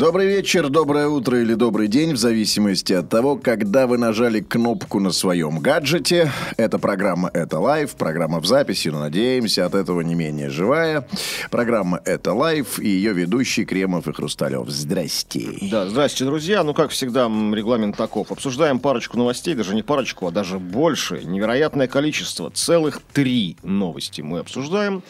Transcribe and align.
Добрый 0.00 0.28
вечер, 0.28 0.70
доброе 0.70 1.08
утро 1.08 1.42
или 1.42 1.52
добрый 1.52 1.86
день, 1.86 2.14
в 2.14 2.16
зависимости 2.16 2.94
от 2.94 3.10
того, 3.10 3.36
когда 3.36 3.86
вы 3.86 3.98
нажали 3.98 4.40
кнопку 4.40 4.98
на 4.98 5.12
своем 5.12 5.58
гаджете. 5.58 6.32
Эта 6.56 6.78
программа 6.78 7.30
«Это 7.34 7.58
live», 7.58 7.94
программа 7.96 8.40
в 8.40 8.46
записи, 8.46 8.88
но, 8.88 9.00
надеемся, 9.00 9.66
от 9.66 9.74
этого 9.74 10.00
не 10.00 10.14
менее 10.14 10.48
живая. 10.48 11.06
Программа 11.50 12.00
«Это 12.06 12.32
live» 12.32 12.78
и 12.78 12.88
ее 12.88 13.12
ведущий 13.12 13.66
Кремов 13.66 14.08
и 14.08 14.14
Хрусталев. 14.14 14.70
Здрасте. 14.70 15.48
Да, 15.70 15.86
здрасте, 15.86 16.24
друзья. 16.24 16.64
Ну, 16.64 16.72
как 16.72 16.92
всегда, 16.92 17.26
регламент 17.26 17.98
таков. 17.98 18.32
Обсуждаем 18.32 18.78
парочку 18.78 19.18
новостей, 19.18 19.54
даже 19.54 19.74
не 19.74 19.82
парочку, 19.82 20.26
а 20.26 20.30
даже 20.30 20.58
больше. 20.58 21.20
Невероятное 21.24 21.88
количество. 21.88 22.48
Целых 22.48 23.02
три 23.12 23.58
новости 23.62 24.22
мы 24.22 24.38
обсуждаем. 24.38 25.02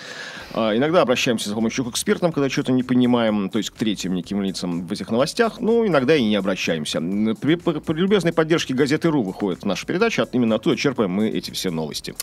А, 0.53 0.77
Иногда 0.77 1.03
обращаемся 1.03 1.49
за 1.49 1.55
помощью 1.55 1.85
к 1.85 1.91
экспертам, 1.91 2.33
когда 2.33 2.51
что-то 2.51 2.73
не 2.73 2.83
понимаем, 2.83 3.51
то 3.51 3.59
есть 3.59 3.71
к 3.71 3.75
третьим 3.75 4.15
неким 4.15 4.43
лицам 4.43 4.80
в 4.81 4.93
этих 4.93 5.11
новостях. 5.11 5.61
Ну, 5.61 5.87
иногда 5.87 6.17
и 6.17 6.25
не 6.25 6.37
обращаемся. 6.37 7.01
При, 7.01 7.55
при- 7.55 7.95
любезной 7.95 8.33
поддержке 8.33 8.75
газеты 8.75 9.09
«Ру» 9.09 9.23
выходит 9.23 9.65
наша 9.65 9.87
передача. 9.87 10.23
От, 10.23 10.35
именно 10.35 10.57
оттуда 10.57 10.77
черпаем 10.77 11.11
мы 11.11 11.29
эти 11.29 11.51
все 11.51 11.71
новости. 11.71 12.15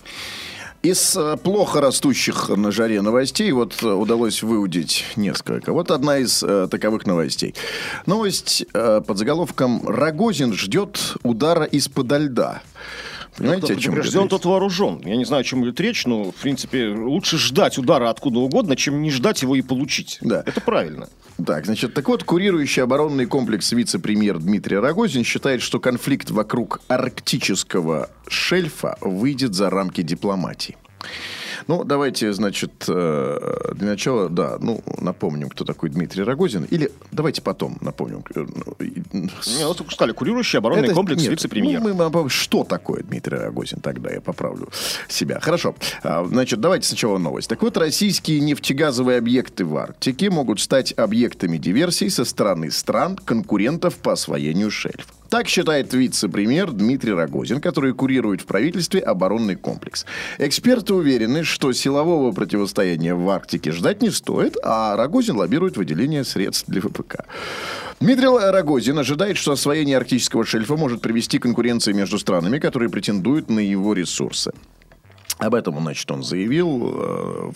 Из 0.83 1.17
э, 1.17 1.37
плохо 1.37 1.81
растущих 1.81 2.49
на 2.49 2.71
жаре 2.71 3.01
новостей 3.01 3.51
вот 3.51 3.81
э, 3.81 3.87
удалось 3.87 4.43
выудить 4.43 5.05
несколько. 5.15 5.73
Вот 5.73 5.89
одна 5.89 6.19
из 6.19 6.43
э, 6.43 6.67
таковых 6.69 7.07
новостей. 7.07 7.55
Новость 8.05 8.63
э, 8.73 9.01
под 9.05 9.17
заголовком 9.17 9.87
«Рогозин 9.87 10.53
ждет 10.53 11.15
удара 11.23 11.63
из-под 11.63 12.11
льда». 12.11 12.61
Понимаете, 13.37 13.73
о 13.73 13.75
чем 13.75 13.93
Предупрежден, 13.93 14.29
тот 14.29 14.45
вооружен. 14.45 15.01
Я 15.05 15.15
не 15.15 15.25
знаю, 15.25 15.41
о 15.41 15.43
чем 15.43 15.63
идет 15.63 15.79
речь, 15.79 16.05
но, 16.05 16.31
в 16.31 16.35
принципе, 16.35 16.87
лучше 16.87 17.37
ждать 17.37 17.77
удара 17.77 18.09
откуда 18.09 18.39
угодно, 18.39 18.75
чем 18.75 19.01
не 19.01 19.11
ждать 19.11 19.41
его 19.43 19.55
и 19.55 19.61
получить. 19.61 20.17
Да. 20.21 20.43
Это 20.45 20.59
правильно. 20.59 21.07
Так, 21.45 21.65
значит, 21.65 21.93
так 21.93 22.07
вот, 22.07 22.23
курирующий 22.23 22.81
оборонный 22.81 23.27
комплекс 23.27 23.71
вице-премьер 23.71 24.39
Дмитрий 24.39 24.77
Рогозин 24.77 25.23
считает, 25.23 25.61
что 25.61 25.79
конфликт 25.79 26.31
вокруг 26.31 26.81
арктического 26.87 28.09
шельфа 28.27 28.97
выйдет 29.01 29.53
за 29.53 29.69
рамки 29.69 30.01
дипломатии. 30.01 30.77
Ну, 31.67 31.83
давайте, 31.83 32.31
значит, 32.33 32.85
э, 32.87 33.71
для 33.75 33.87
начала, 33.89 34.29
да, 34.29 34.57
ну, 34.61 34.81
напомним, 35.01 35.49
кто 35.49 35.65
такой 35.65 35.89
Дмитрий 35.89 36.23
Рогозин. 36.23 36.63
Или 36.65 36.91
давайте 37.11 37.41
потом 37.41 37.77
напомним. 37.81 38.23
ну, 38.35 38.75
Не, 39.13 39.65
вот 39.65 39.77
только 39.77 39.91
сказали, 39.91 40.13
курирующий 40.13 40.59
оборонный 40.59 40.85
Это- 40.85 40.93
комплекс 40.93 41.21
нет, 41.21 41.31
вице-премьер. 41.31 41.81
ну, 41.81 41.93
мы- 41.93 42.09
мы- 42.09 42.29
что 42.29 42.63
такое 42.63 43.03
Дмитрий 43.03 43.37
Рогозин? 43.37 43.79
Тогда 43.81 44.11
я 44.11 44.21
поправлю 44.21 44.69
себя. 45.09 45.39
Хорошо. 45.41 45.75
А, 46.03 46.25
Значит, 46.25 46.59
давайте 46.61 46.87
сначала 46.87 47.17
новость. 47.17 47.49
Так 47.49 47.61
вот, 47.61 47.77
российские 47.77 48.39
нефтегазовые 48.41 49.17
объекты 49.17 49.65
в 49.65 49.75
Арктике 49.77 50.29
могут 50.29 50.59
стать 50.59 50.93
объектами 50.97 51.57
диверсий 51.57 52.09
со 52.09 52.25
стороны 52.25 52.71
стран, 52.71 53.17
конкурентов 53.17 53.95
по 53.97 54.13
освоению 54.13 54.71
шельфа. 54.71 55.03
Так 55.29 55.47
считает 55.47 55.93
вице-премьер 55.93 56.71
Дмитрий 56.71 57.13
Рогозин, 57.13 57.59
который 57.59 57.93
курирует 57.93 58.41
в 58.41 58.45
правительстве 58.45 59.01
оборонный 59.01 59.55
комплекс. 59.55 60.05
Эксперты 60.37 60.93
уверены, 60.93 61.43
что 61.43 61.73
силового 61.73 62.31
противостояния 62.31 63.13
в 63.13 63.29
Арктике 63.29 63.71
ждать 63.71 64.01
не 64.01 64.09
стоит, 64.09 64.55
а 64.63 64.95
Рогозин 64.95 65.35
лоббирует 65.37 65.75
выделение 65.75 66.23
средств 66.23 66.65
для 66.67 66.81
ВПК. 66.81 67.25
Дмитрий 67.99 68.27
Рогозин 68.27 68.99
ожидает, 68.99 69.37
что 69.37 69.51
освоение 69.51 69.97
арктического 69.97 70.45
шельфа 70.45 70.77
может 70.77 71.01
привести 71.01 71.39
к 71.39 71.43
конкуренции 71.43 71.91
между 71.91 72.19
странами, 72.19 72.59
которые 72.59 72.89
претендуют 72.89 73.49
на 73.49 73.59
его 73.59 73.93
ресурсы. 73.93 74.51
Об 75.39 75.53
этом, 75.53 75.79
значит, 75.79 76.09
он 76.09 76.23
заявил, 76.23 76.93
э, 76.95 77.51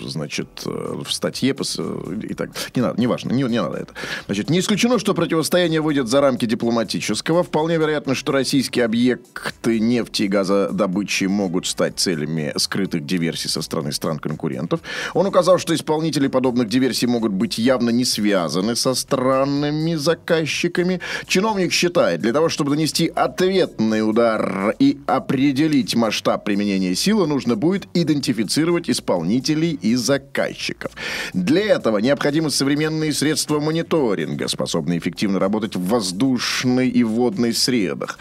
значит, 0.00 0.48
э, 0.66 1.02
в 1.04 1.12
статье, 1.12 1.50
и 1.50 2.34
так, 2.34 2.50
не 2.76 2.82
надо, 2.82 3.00
не 3.00 3.08
важно, 3.08 3.32
не, 3.32 3.42
не 3.42 3.60
надо 3.60 3.78
это. 3.78 3.92
Значит, 4.26 4.50
не 4.50 4.60
исключено, 4.60 5.00
что 5.00 5.14
противостояние 5.14 5.80
выйдет 5.80 6.06
за 6.06 6.20
рамки 6.20 6.44
дипломатического. 6.44 7.42
Вполне 7.42 7.76
вероятно, 7.76 8.14
что 8.14 8.32
российские 8.32 8.84
объекты 8.84 9.80
нефти 9.80 10.24
и 10.24 10.28
газодобычи 10.28 11.24
могут 11.24 11.66
стать 11.66 11.98
целями 11.98 12.52
скрытых 12.56 13.04
диверсий 13.04 13.48
со 13.48 13.62
стороны 13.62 13.90
стран-конкурентов. 13.90 14.80
Он 15.12 15.26
указал, 15.26 15.58
что 15.58 15.74
исполнители 15.74 16.28
подобных 16.28 16.68
диверсий 16.68 17.08
могут 17.08 17.32
быть 17.32 17.58
явно 17.58 17.90
не 17.90 18.04
связаны 18.04 18.76
со 18.76 18.94
странными 18.94 19.96
заказчиками. 19.96 21.00
Чиновник 21.26 21.72
считает, 21.72 22.20
для 22.20 22.32
того, 22.32 22.48
чтобы 22.48 22.70
нанести 22.70 23.08
ответный 23.08 24.08
удар 24.08 24.74
и 24.78 24.98
определить 25.06 25.96
масштаб 25.96 26.44
применения 26.44 26.94
силы, 26.94 27.23
нужно 27.26 27.56
будет 27.56 27.86
идентифицировать 27.94 28.88
исполнителей 28.90 29.78
и 29.80 29.94
заказчиков. 29.94 30.92
Для 31.32 31.62
этого 31.74 31.98
необходимы 31.98 32.50
современные 32.50 33.12
средства 33.12 33.60
мониторинга, 33.60 34.48
способные 34.48 34.98
эффективно 34.98 35.38
работать 35.38 35.76
в 35.76 35.86
воздушной 35.88 36.88
и 36.88 37.02
водной 37.04 37.52
средах. 37.54 38.18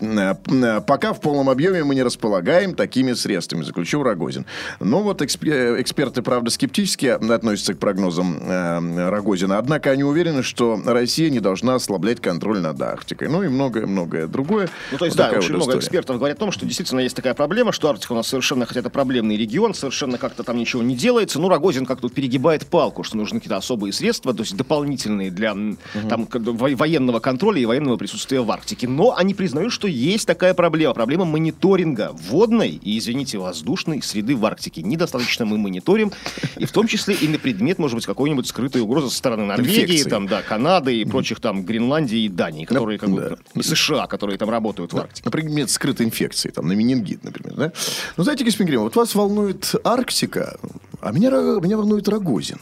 Э, 0.00 0.34
э, 0.46 0.80
Пока 0.86 1.12
в 1.12 1.20
полном 1.20 1.48
объеме 1.48 1.84
мы 1.84 1.94
не 1.94 2.02
располагаем 2.02 2.74
такими 2.74 3.12
средствами, 3.12 3.62
заключил 3.62 4.02
Рогозин. 4.02 4.46
Но 4.80 5.02
вот 5.02 5.22
эксп- 5.22 5.48
э, 5.50 5.80
эксперты, 5.80 6.22
правда, 6.22 6.50
скептически 6.50 7.06
относятся 7.06 7.74
к 7.74 7.78
прогнозам 7.78 8.38
э, 8.42 9.08
Рогозина. 9.10 9.58
Однако 9.58 9.90
они 9.90 10.04
уверены, 10.04 10.42
что 10.42 10.80
Россия 10.84 11.30
не 11.30 11.40
должна 11.40 11.74
ослаблять 11.76 12.20
контроль 12.20 12.60
над 12.60 12.80
Арктикой. 12.80 13.28
Ну 13.28 13.42
и 13.42 13.48
многое-многое 13.48 14.26
другое. 14.26 14.68
Ну, 14.90 14.98
то 14.98 15.04
есть, 15.04 15.16
Вот 15.16 15.30
да, 15.30 15.38
очень 15.38 15.40
вот 15.40 15.56
много 15.56 15.62
история. 15.72 15.78
экспертов 15.78 16.16
говорят 16.18 16.36
о 16.38 16.40
том, 16.40 16.52
что 16.52 16.66
действительно 16.66 17.00
есть 17.00 17.16
такая 17.16 17.34
проблема, 17.34 17.72
что 17.72 17.88
Арктика 17.88 18.12
у 18.12 18.16
нас 18.16 18.26
совершенно, 18.26 18.41
хотя 18.42 18.80
это 18.80 18.90
проблемный 18.90 19.36
регион, 19.36 19.74
совершенно 19.74 20.18
как-то 20.18 20.42
там 20.42 20.56
ничего 20.56 20.82
не 20.82 20.94
делается. 20.94 21.40
Ну, 21.40 21.48
Рогозин 21.48 21.86
как-то 21.86 22.08
перегибает 22.08 22.66
палку, 22.66 23.02
что 23.04 23.16
нужны 23.16 23.38
какие-то 23.38 23.56
особые 23.56 23.92
средства, 23.92 24.34
то 24.34 24.42
есть 24.42 24.56
дополнительные 24.56 25.30
для 25.30 25.50
м, 25.52 25.78
там, 26.08 26.28
военного 26.30 27.20
контроля 27.20 27.60
и 27.60 27.64
военного 27.64 27.96
присутствия 27.96 28.40
в 28.40 28.50
Арктике. 28.50 28.88
Но 28.88 29.16
они 29.16 29.34
признают, 29.34 29.72
что 29.72 29.88
есть 29.88 30.26
такая 30.26 30.54
проблема. 30.54 30.94
Проблема 30.94 31.24
мониторинга 31.24 32.10
водной 32.12 32.70
и, 32.70 32.98
извините, 32.98 33.38
воздушной 33.38 34.02
среды 34.02 34.36
в 34.36 34.44
Арктике. 34.44 34.82
Недостаточно 34.82 35.44
мы 35.44 35.58
мониторим, 35.58 36.12
и 36.56 36.64
в 36.64 36.72
том 36.72 36.86
числе 36.86 37.14
и 37.14 37.28
на 37.28 37.38
предмет, 37.38 37.78
может 37.78 37.94
быть, 37.96 38.06
какой-нибудь 38.06 38.46
скрытой 38.46 38.82
угрозы 38.82 39.08
со 39.10 39.16
стороны 39.16 39.44
Норвегии, 39.44 39.82
Инфекции. 39.82 40.10
там, 40.10 40.26
да, 40.26 40.42
Канады 40.42 40.96
и 40.96 41.04
прочих 41.04 41.40
там, 41.40 41.64
Гренландии 41.64 42.20
и 42.24 42.28
Дании, 42.28 42.64
которые 42.64 42.98
как 42.98 43.10
бы, 43.10 43.38
да. 43.54 43.60
и 43.60 43.62
США, 43.62 44.06
которые 44.06 44.38
там 44.38 44.50
работают 44.50 44.92
в 44.92 44.98
Арктике. 44.98 45.22
Например, 45.24 45.68
скрытой 45.68 46.06
инфекции, 46.06 46.50
там, 46.50 46.68
на 46.68 46.72
менингит, 46.72 47.24
например, 47.24 47.54
да? 47.54 47.72
Ну, 48.16 48.24
знаете, 48.32 48.44
господин 48.46 48.68
Грим, 48.68 48.80
вот 48.80 48.96
вас 48.96 49.14
волнует 49.14 49.74
Арктика, 49.84 50.56
а 51.02 51.12
меня, 51.12 51.28
меня 51.28 51.76
волнует 51.76 52.08
Рогозин. 52.08 52.56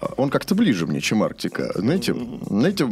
А, 0.00 0.12
Он 0.16 0.30
как-то 0.30 0.54
ближе 0.54 0.86
мне, 0.86 1.00
чем 1.00 1.22
Арктика. 1.22 1.72
Знаете, 1.74 2.14
знаете, 2.48 2.84
э, 2.84 2.88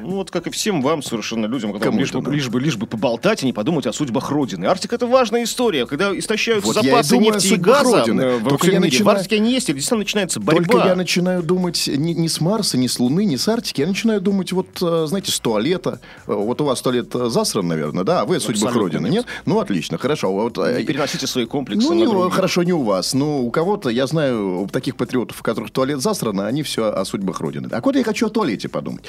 Ну, 0.00 0.16
вот 0.16 0.30
как 0.30 0.46
и 0.46 0.50
всем 0.50 0.82
вам, 0.82 1.02
совершенно 1.02 1.46
людям, 1.46 1.72
которым 1.72 1.98
лишь 1.98 2.12
бы, 2.12 2.32
лишь, 2.34 2.48
бы, 2.48 2.60
лишь 2.60 2.76
бы 2.76 2.86
поболтать 2.86 3.42
и 3.42 3.46
не 3.46 3.52
подумать 3.52 3.86
о 3.86 3.92
судьбах 3.92 4.30
Родины. 4.30 4.66
Арктика— 4.66 4.94
это 4.96 5.06
важная 5.06 5.44
история. 5.44 5.86
Когда 5.86 6.16
истощаются 6.16 6.66
Вот 6.72 6.76
запасы 6.84 7.10
думаю 7.16 7.34
нефти 7.34 7.54
и 7.54 7.56
газа 7.56 7.98
Родины. 8.00 8.22
э, 8.22 8.38
во 8.38 8.50
Только 8.50 8.66
я 8.66 8.78
мире, 8.78 8.80
в 8.80 8.84
начинаю- 8.92 9.16
Арктике 9.16 9.36
они 9.36 9.52
есть, 9.52 9.68
и 9.68 9.72
действительно 9.72 9.98
начинается 9.98 10.40
борьба. 10.40 10.64
Только 10.64 10.88
я 10.88 10.94
начинаю 10.94 11.42
думать 11.42 11.88
не, 11.88 12.14
не 12.14 12.28
с 12.28 12.40
Марса, 12.40 12.78
не 12.78 12.88
с 12.88 12.98
Луны, 13.00 13.24
не 13.24 13.36
с 13.36 13.48
Арктики. 13.48 13.80
Я 13.80 13.86
начинаю 13.88 14.20
думать, 14.20 14.52
вот, 14.52 14.68
э, 14.80 15.06
знаете, 15.08 15.32
с 15.32 15.40
туалета. 15.40 16.00
Вот 16.26 16.60
у 16.60 16.64
вас 16.64 16.80
туалет 16.82 17.12
засран, 17.12 17.66
наверное, 17.66 18.04
да? 18.04 18.20
А 18.20 18.24
вы 18.24 18.38
судьбах 18.40 18.70
Абсолютно 18.70 18.80
Родины, 18.98 19.08
нет. 19.08 19.26
Ну, 19.46 19.58
отлично, 19.60 19.98
хорошо. 19.98 20.32
Вот, 20.32 20.56
э, 20.58 20.78
Не 20.78 20.84
переносите 20.84 21.26
свои 21.26 21.46
комплексы 21.46 21.86
Ну, 21.88 21.94
не, 21.94 22.30
хорошо, 22.30 22.62
не 22.62 22.72
у 22.72 22.82
вас. 22.82 23.14
Но 23.14 23.40
у 23.40 23.50
кого-то, 23.50 23.88
я 23.90 24.06
знаю, 24.06 24.68
таких 24.72 24.96
патриотов, 24.96 25.40
у 25.40 25.42
которых 25.42 25.70
туалет 25.70 26.00
засран, 26.00 26.11
они 26.46 26.62
все 26.62 26.92
о 26.92 27.04
судьбах 27.04 27.40
Родины. 27.40 27.68
Так 27.68 27.84
вот, 27.84 27.96
я 27.96 28.04
хочу 28.04 28.26
о 28.26 28.30
туалете 28.30 28.68
подумать. 28.68 29.04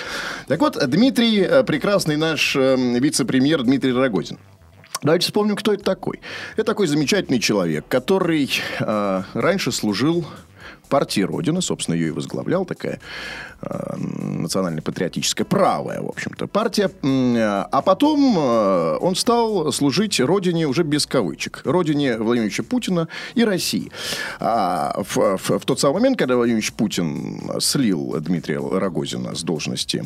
Так 0.48 0.60
вот, 0.60 0.78
Дмитрий, 0.90 1.42
э, 1.42 1.64
прекрасный 1.64 2.18
наш 2.18 2.56
э, 2.56 2.76
вице-премьер 3.00 3.64
Дмитрий 3.64 3.94
Рогозин. 3.94 4.38
Давайте 5.02 5.26
вспомним, 5.26 5.56
кто 5.56 5.74
это 5.74 5.84
такой. 5.84 6.22
Это 6.54 6.64
такой 6.64 6.88
замечательный 6.88 7.40
человек, 7.40 7.86
который 7.90 8.50
э, 8.80 9.24
раньше 9.34 9.72
служил 9.72 10.26
партии 10.94 11.22
Родина, 11.22 11.60
собственно, 11.62 11.96
ее 11.96 12.10
и 12.10 12.12
возглавлял, 12.12 12.66
такая 12.66 13.00
э, 13.64 13.96
национально-патриотическая, 13.98 15.44
правая, 15.44 16.02
в 16.02 16.08
общем-то, 16.08 16.46
партия. 16.46 16.92
А 17.72 17.82
потом 17.82 18.38
э, 18.38 18.98
он 19.02 19.16
стал 19.16 19.72
служить 19.72 20.20
Родине 20.20 20.68
уже 20.68 20.84
без 20.84 21.08
кавычек. 21.08 21.62
Родине 21.66 22.18
Владимира 22.18 22.46
Ильича 22.46 22.62
Путина 22.62 23.08
и 23.34 23.44
России. 23.44 23.92
А 24.40 25.02
в, 25.02 25.18
в- 25.38 25.60
в 25.60 25.66
тот 25.66 25.80
самый 25.80 25.96
момент, 25.96 26.20
когда 26.20 26.36
Владимир 26.36 26.60
Ильич 26.60 26.74
Путин 26.74 27.42
слил 27.60 28.16
Дмитрия 28.20 28.60
Рогозина 28.60 29.34
с 29.34 29.42
должности 29.42 30.06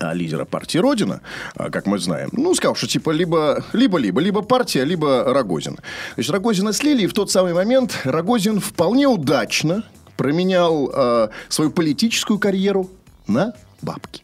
лидера 0.00 0.44
партии 0.44 0.78
Родина, 0.78 1.20
а, 1.54 1.70
как 1.70 1.86
мы 1.86 1.98
знаем, 1.98 2.30
ну, 2.32 2.54
сказал, 2.54 2.74
что 2.74 2.86
типа 2.86 3.10
либо, 3.10 3.64
либо, 3.72 3.98
либо, 3.98 4.20
либо 4.20 4.42
партия, 4.42 4.84
либо 4.84 5.24
Рогозин. 5.24 5.78
Значит, 6.14 6.32
Рогозина 6.32 6.72
слили, 6.72 7.02
и 7.02 7.06
в 7.06 7.12
тот 7.12 7.30
самый 7.30 7.54
момент 7.54 8.00
Рогозин 8.04 8.60
вполне 8.60 9.06
удачно 9.06 9.84
променял 10.16 10.90
э, 10.92 11.28
свою 11.48 11.70
политическую 11.70 12.38
карьеру 12.38 12.90
на 13.26 13.54
бабки. 13.82 14.22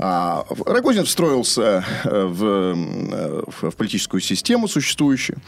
А 0.00 0.44
Рогозин 0.64 1.04
встроился 1.04 1.84
э, 2.04 2.24
в, 2.24 2.44
э, 2.44 3.42
в, 3.46 3.70
в 3.70 3.76
политическую 3.76 4.20
систему 4.20 4.68
существующую. 4.68 5.38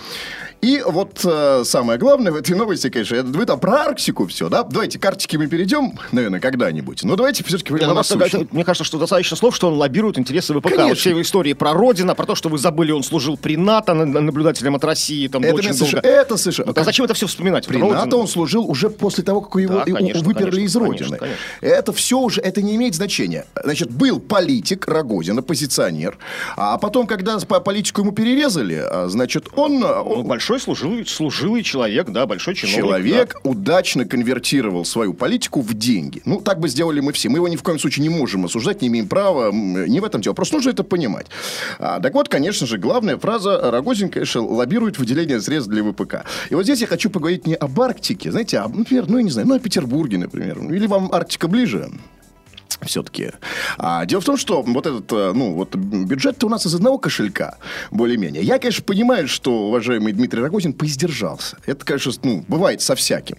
И 0.60 0.82
вот 0.84 1.20
э, 1.24 1.62
самое 1.64 1.98
главное 1.98 2.32
в 2.32 2.36
этой 2.36 2.56
новости, 2.56 2.90
конечно, 2.90 3.14
это 3.14 3.28
вы 3.28 3.46
там 3.46 3.60
про 3.60 3.82
Арктику 3.84 4.26
все, 4.26 4.48
да? 4.48 4.64
Давайте 4.64 4.98
к 4.98 5.04
Арктике 5.04 5.38
мы 5.38 5.46
перейдем, 5.46 5.98
наверное, 6.12 6.40
когда-нибудь. 6.40 7.04
Но 7.04 7.14
давайте 7.16 7.44
все-таки 7.44 7.72
Не, 7.74 7.86
ну, 7.86 7.94
насущно. 7.94 8.46
Мне 8.50 8.64
кажется, 8.64 8.84
что 8.84 8.98
достаточно 8.98 9.36
слов, 9.36 9.54
что 9.54 9.68
он 9.68 9.74
лоббирует 9.74 10.18
интересы 10.18 10.52
ВПК. 10.52 10.64
Конечно. 10.70 10.88
Вот 10.88 10.98
все 10.98 11.20
истории 11.20 11.52
про 11.52 11.72
Родина, 11.72 12.14
про 12.16 12.26
то, 12.26 12.34
что 12.34 12.48
вы 12.48 12.58
забыли, 12.58 12.90
он 12.90 13.04
служил 13.04 13.36
при 13.38 13.56
НАТО, 13.56 13.94
на- 13.94 14.04
на- 14.04 14.20
наблюдателем 14.20 14.74
от 14.74 14.84
России, 14.84 15.28
там 15.28 15.42
Это, 15.44 15.54
очень 15.54 15.68
не 15.68 15.74
совершенно- 15.74 16.02
долго. 16.02 16.16
это 16.18 16.36
совершенно... 16.36 16.72
А 16.74 16.84
зачем 16.84 17.04
это 17.04 17.14
все 17.14 17.26
вспоминать? 17.28 17.66
При 17.68 17.78
Родина. 17.78 18.04
НАТО 18.04 18.16
он 18.16 18.26
служил 18.26 18.68
уже 18.68 18.90
после 18.90 19.22
того, 19.24 19.40
как 19.42 19.62
его 19.62 19.74
Да, 19.76 19.84
конечно, 19.84 20.24
выперли 20.24 20.50
конечно, 20.50 20.64
из 20.66 20.76
Родины. 20.76 21.16
конечно, 21.16 21.18
конечно. 21.18 21.38
Это 21.60 21.92
все 21.92 22.18
уже, 22.18 22.40
это 22.40 22.60
не 22.62 22.74
имеет 22.76 22.94
значения. 22.96 23.46
Значит, 23.64 23.90
был 23.90 24.18
политик 24.40 24.88
Рогозин, 24.88 25.38
оппозиционер, 25.38 26.16
а 26.56 26.78
потом, 26.78 27.06
когда 27.06 27.38
по 27.40 27.60
политику 27.60 28.00
ему 28.00 28.12
перерезали, 28.12 28.82
а, 28.82 29.06
значит, 29.08 29.48
он, 29.54 29.80
Ну, 29.80 29.86
он 29.86 30.26
большой 30.26 30.60
служилый, 30.60 31.04
служилый 31.06 31.62
человек, 31.62 32.08
да, 32.08 32.24
большой 32.26 32.54
чиновник. 32.54 32.80
человек 32.80 33.36
удачно 33.42 34.06
конвертировал 34.06 34.84
свою 34.84 35.12
политику 35.12 35.60
в 35.60 35.74
деньги. 35.74 36.22
Ну, 36.24 36.40
так 36.40 36.58
бы 36.58 36.68
сделали 36.68 37.00
мы 37.00 37.12
все. 37.12 37.28
Мы 37.28 37.36
его 37.36 37.48
ни 37.48 37.56
в 37.56 37.62
коем 37.62 37.78
случае 37.78 38.02
не 38.02 38.08
можем 38.08 38.46
осуждать, 38.46 38.80
не 38.80 38.88
имеем 38.88 39.08
права, 39.08 39.52
не 39.52 40.00
в 40.00 40.04
этом 40.04 40.22
дело. 40.22 40.32
Просто 40.34 40.56
нужно 40.56 40.70
это 40.70 40.84
понимать. 40.84 41.26
А, 41.78 42.00
так 42.00 42.14
вот, 42.14 42.28
конечно 42.28 42.66
же, 42.66 42.78
главная 42.78 43.18
фраза 43.18 43.70
Рогозин, 43.70 44.08
конечно, 44.08 44.42
лоббирует 44.42 44.98
выделение 44.98 45.40
средств 45.40 45.70
для 45.70 45.82
ВПК. 45.84 46.24
И 46.48 46.54
вот 46.54 46.64
здесь 46.64 46.80
я 46.80 46.86
хочу 46.86 47.10
поговорить 47.10 47.46
не 47.46 47.54
об 47.54 47.78
Арктике, 47.80 48.30
знаете, 48.30 48.58
а, 48.58 48.68
например, 48.68 49.04
ну, 49.06 49.18
я 49.18 49.24
не 49.24 49.30
знаю, 49.30 49.48
ну, 49.48 49.54
о 49.54 49.58
Петербурге, 49.58 50.16
например. 50.16 50.58
Или 50.72 50.86
вам 50.86 51.12
Арктика 51.12 51.46
ближе? 51.46 51.90
Все-таки. 52.84 53.32
А, 53.78 54.04
дело 54.06 54.20
в 54.20 54.24
том, 54.24 54.36
что 54.36 54.62
вот 54.62 54.86
этот, 54.86 55.12
э, 55.12 55.32
ну, 55.34 55.54
вот 55.54 55.74
бюджет 55.74 56.42
у 56.44 56.48
нас 56.48 56.66
из 56.66 56.74
одного 56.74 56.98
кошелька, 56.98 57.58
более-менее. 57.90 58.42
Я, 58.42 58.58
конечно, 58.58 58.82
понимаю, 58.84 59.28
что 59.28 59.68
уважаемый 59.68 60.12
Дмитрий 60.12 60.40
Рогозин 60.42 60.72
поиздержался. 60.72 61.56
Это, 61.66 61.84
конечно, 61.84 62.12
ну, 62.22 62.44
бывает 62.48 62.80
со 62.82 62.94
всяким. 62.94 63.36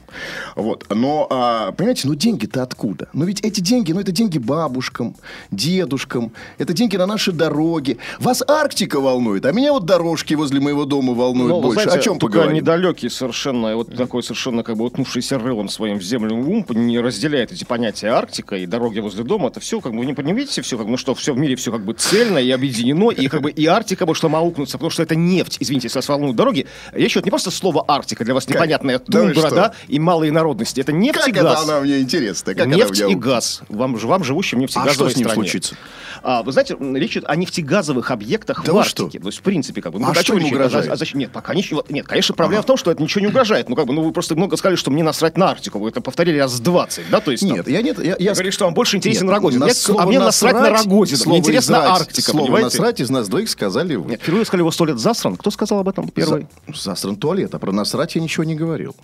Вот. 0.56 0.86
Но, 0.90 1.28
а, 1.30 1.72
понимаете, 1.72 2.08
ну, 2.08 2.16
деньги-то 2.16 2.64
откуда? 2.64 3.10
Ну, 3.14 3.26
ведь 3.26 3.42
эти 3.42 3.60
деньги, 3.62 3.92
ну, 3.92 4.00
это 4.00 4.12
деньги 4.12 4.38
бабушкам, 4.38 5.16
дедушкам, 5.52 6.32
это 6.58 6.74
деньги 6.74 6.96
на 6.98 7.06
наши 7.06 7.32
дороги. 7.32 7.98
Вас 8.20 8.44
Арктика 8.48 9.00
волнует, 9.00 9.46
а 9.46 9.52
меня 9.52 9.72
вот 9.74 9.86
дорожки 9.86 10.34
возле 10.34 10.60
моего 10.60 10.86
дома 10.86 11.14
волнуют 11.14 11.50
Ну, 11.50 11.56
вы 11.58 11.62
больше. 11.68 11.84
знаете, 11.84 12.00
О 12.00 12.04
чем 12.04 12.20
только 12.20 12.38
поговорим? 12.38 12.62
недалекий 12.62 13.10
совершенно, 13.10 13.76
вот 13.76 13.96
такой 13.96 14.24
совершенно 14.24 14.64
как 14.64 14.78
бы 14.78 14.86
утнувшийся 14.86 15.38
рылом 15.40 15.70
своим 15.70 15.98
в 16.00 16.04
землю 16.04 16.36
ум 16.36 16.66
не 16.70 17.00
разделяет 17.00 17.52
эти 17.52 17.64
понятия 17.64 18.08
Арктика 18.10 18.56
и 18.56 18.66
дороги 18.66 19.00
возле 19.00 19.24
дома. 19.32 19.48
Это 19.48 19.62
все 19.62 19.80
как 19.80 19.94
бы, 19.94 20.00
вы 20.00 20.06
не, 20.06 20.14
не 20.14 20.34
видите 20.34 20.62
все, 20.62 20.78
как 20.78 20.86
бы, 20.86 20.92
ну 20.92 20.98
что, 20.98 21.16
все 21.16 21.34
в 21.34 21.38
мире 21.38 21.56
все 21.56 21.72
как 21.72 21.86
бы 21.86 21.94
цельно 21.94 22.38
и 22.38 22.52
объединено, 22.52 23.12
и 23.12 23.28
как 23.28 23.42
бы 23.42 23.50
и 23.50 23.66
Арктика 23.66 24.06
может 24.06 24.24
маукнуться, 24.24 24.78
потому 24.78 24.92
что 24.92 25.04
это 25.04 25.16
нефть, 25.16 25.58
извините, 25.60 25.86
если 25.88 26.00
вас 26.00 26.10
волнуют 26.10 26.36
дороги. 26.36 26.68
Речь 26.92 27.14
идет 27.14 27.26
не 27.26 27.32
просто 27.32 27.50
слово 27.50 27.86
Арктика, 27.88 28.26
для 28.26 28.34
вас 28.34 28.48
непонятная 28.48 29.00
тундра, 29.00 29.50
да, 29.50 29.74
и 29.88 30.00
малые 30.00 30.32
народности. 30.32 30.82
Это 30.82 30.92
нефть 30.92 31.20
Как 31.20 31.28
и 31.30 31.32
это 31.32 31.44
газ. 31.44 31.64
она 31.64 31.80
мне 31.80 32.00
интересно? 32.00 32.54
Как 32.54 32.68
нефть 32.68 32.92
меня 33.02 33.12
и 33.12 33.16
газ. 33.16 33.62
Вам, 33.70 33.96
вам 33.96 34.24
живущим 34.24 34.58
А 34.60 34.62
нефтегазовой 34.62 34.94
что 34.94 35.10
с 35.10 35.16
ним 35.16 35.28
стране. 35.28 35.36
случится? 35.36 35.76
А, 36.24 36.44
вы 36.44 36.52
знаете, 36.52 36.76
речь 36.80 37.12
идет 37.14 37.26
о 37.28 37.36
нефтегазовых 37.36 38.12
объектах 38.12 38.64
Да 38.64 38.74
в 38.74 38.78
Арктике. 38.78 39.20
То 39.20 39.28
есть, 39.28 39.40
в 39.40 39.42
принципе, 39.42 39.82
как 39.82 39.94
бы. 39.94 40.04
А 40.06 40.12
о 40.12 40.14
что 40.14 40.38
речь? 40.38 40.52
угрожает? 40.52 40.90
А, 40.90 40.94
а 40.94 40.96
зачем? 40.96 41.20
Нет, 41.20 41.32
пока 41.32 41.54
ничего. 41.56 41.84
Нет, 41.90 42.08
конечно, 42.08 42.36
проблема 42.36 42.64
в 42.64 42.66
том, 42.66 42.78
что 42.78 42.92
это 42.92 43.02
ничего 43.02 43.22
не 43.22 43.28
угрожает. 43.28 43.70
Ну, 43.70 43.76
как 43.76 43.86
бы, 43.86 43.94
ну, 43.94 44.02
вы 44.04 44.12
просто 44.12 44.36
много 44.36 44.58
сказали, 44.58 44.76
что 44.76 44.92
мне 44.92 45.04
насрать 45.04 45.38
на 45.38 45.50
Арктику. 45.50 45.80
Вы 45.80 45.90
это 45.90 46.02
повторили 46.02 46.38
раз 46.38 46.60
20, 46.60 47.10
да? 47.10 47.22
То 47.22 47.32
есть, 47.32 47.48
там, 47.48 47.54
Нет, 47.58 47.68
я 47.68 47.82
нет, 47.82 47.98
я, 48.04 48.16
вы 48.16 48.24
я 48.24 48.34
говорите, 48.34 48.54
что 48.54 48.66
вам 48.66 48.74
больше 48.74 48.98
интересен 48.98 49.21
Рогозин. 49.30 49.60
на 49.60 49.66
Нет, 49.66 49.78
слово 49.78 50.04
а 50.04 50.06
мне 50.06 50.20
насрать 50.20 50.54
на 50.56 50.70
Рогозина. 50.70 51.18
слово 51.18 51.30
Мне 51.36 51.40
интересна 51.40 51.74
«израть», 51.76 51.90
Арктика, 52.02 52.32
Слово 52.32 52.44
понимаете? 52.46 52.66
насрать 52.66 53.00
из 53.02 53.10
нас 53.10 53.28
двоих 53.30 53.50
сказали 53.50 53.96
вы. 53.96 54.10
Нет, 54.12 54.22
впервые 54.22 54.46
сказали, 54.46 54.62
его 54.62 54.72
сто 54.72 54.86
лет 54.86 55.00
засран. 55.00 55.36
Кто 55.38 55.52
сказал 55.52 55.80
об 55.80 55.90
этом 55.90 56.08
первый? 56.10 56.48
За- 56.68 56.82
Засран 56.92 57.16
туалет, 57.16 57.54
а 57.54 57.60
про 57.60 57.72
насрать 57.72 58.16
я 58.16 58.22
ничего 58.22 58.44
не 58.44 58.56
говорил. 58.56 58.96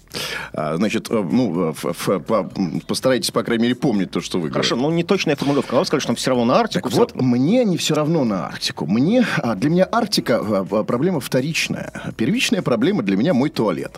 А, 0.54 0.76
значит, 0.78 1.08
э, 1.10 1.14
ну, 1.32 1.70
э, 1.70 1.72
ф- 1.72 1.86
ф- 1.86 2.24
по- 2.26 2.50
постарайтесь, 2.88 3.32
по 3.32 3.44
крайней 3.44 3.64
мере, 3.64 3.76
помнить 3.76 4.12
то, 4.12 4.22
что 4.22 4.40
вы 4.40 4.50
Хорошо, 4.50 4.76
говорите. 4.76 4.90
ну 4.92 4.96
не 4.96 5.04
точная 5.04 5.36
формулировка. 5.36 5.76
А 5.76 5.80
вы 5.80 5.86
сказали, 5.86 6.02
что 6.02 6.16
все 6.16 6.30
равно 6.32 6.46
на 6.46 6.60
Арктику. 6.60 6.90
Так 6.90 6.98
вот, 6.98 7.16
мне 7.16 7.64
не 7.66 7.78
все 7.78 7.94
равно 7.96 8.24
на 8.24 8.46
Арктику. 8.48 8.86
Мне, 8.86 9.26
а, 9.38 9.56
для 9.56 9.70
меня 9.70 9.88
Арктика 9.92 10.38
а, 10.42 10.84
проблема 10.84 11.20
вторичная. 11.20 11.92
Первичная 12.18 12.62
проблема 12.62 13.04
для 13.04 13.18
меня 13.18 13.34
мой 13.34 13.50
туалет. 13.50 13.98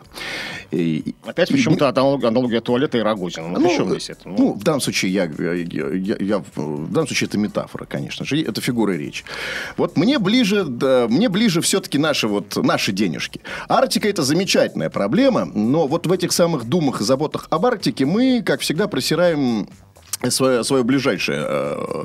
И- 0.71 1.15
Опять 1.25 1.49
почему-то 1.49 1.87
аналог- 1.89 2.23
аналогия 2.23 2.61
туалета 2.61 2.97
и 2.97 3.01
Рогозина. 3.01 3.47
Ну, 3.47 3.59
Ну? 3.59 3.69
Ну, 4.25 4.35
ну, 4.37 4.53
в 4.53 4.63
данном 4.63 4.81
случае 4.81 5.11
я, 5.13 5.23
я, 5.25 6.08
я- 6.09 6.25
я- 6.25 6.43
в 6.55 6.91
данном 6.91 7.07
случае 7.07 7.27
это 7.27 7.37
метафора, 7.37 7.85
конечно 7.85 8.25
же, 8.25 8.41
это 8.41 8.61
фигура 8.61 8.93
речи. 8.93 9.23
Вот 9.77 9.97
мне 9.97 10.19
ближе, 10.19 10.63
да, 10.63 11.07
мне 11.09 11.29
ближе 11.29 11.61
все-таки 11.61 11.97
наши 11.97 12.27
вот 12.27 12.55
наши 12.57 12.91
денежки. 12.91 13.41
Арктика 13.67 14.07
это 14.07 14.23
замечательная 14.23 14.89
проблема, 14.89 15.45
но 15.45 15.87
вот 15.87 16.07
в 16.07 16.11
этих 16.11 16.31
самых 16.31 16.65
думах 16.65 17.01
и 17.01 17.03
заботах 17.03 17.47
об 17.49 17.65
Арктике 17.65 18.05
мы, 18.05 18.41
как 18.45 18.61
всегда, 18.61 18.87
просираем 18.87 19.67
свое, 20.29 20.63
свое 20.63 20.83
ближайшее, 20.83 21.45
э, 21.47 22.03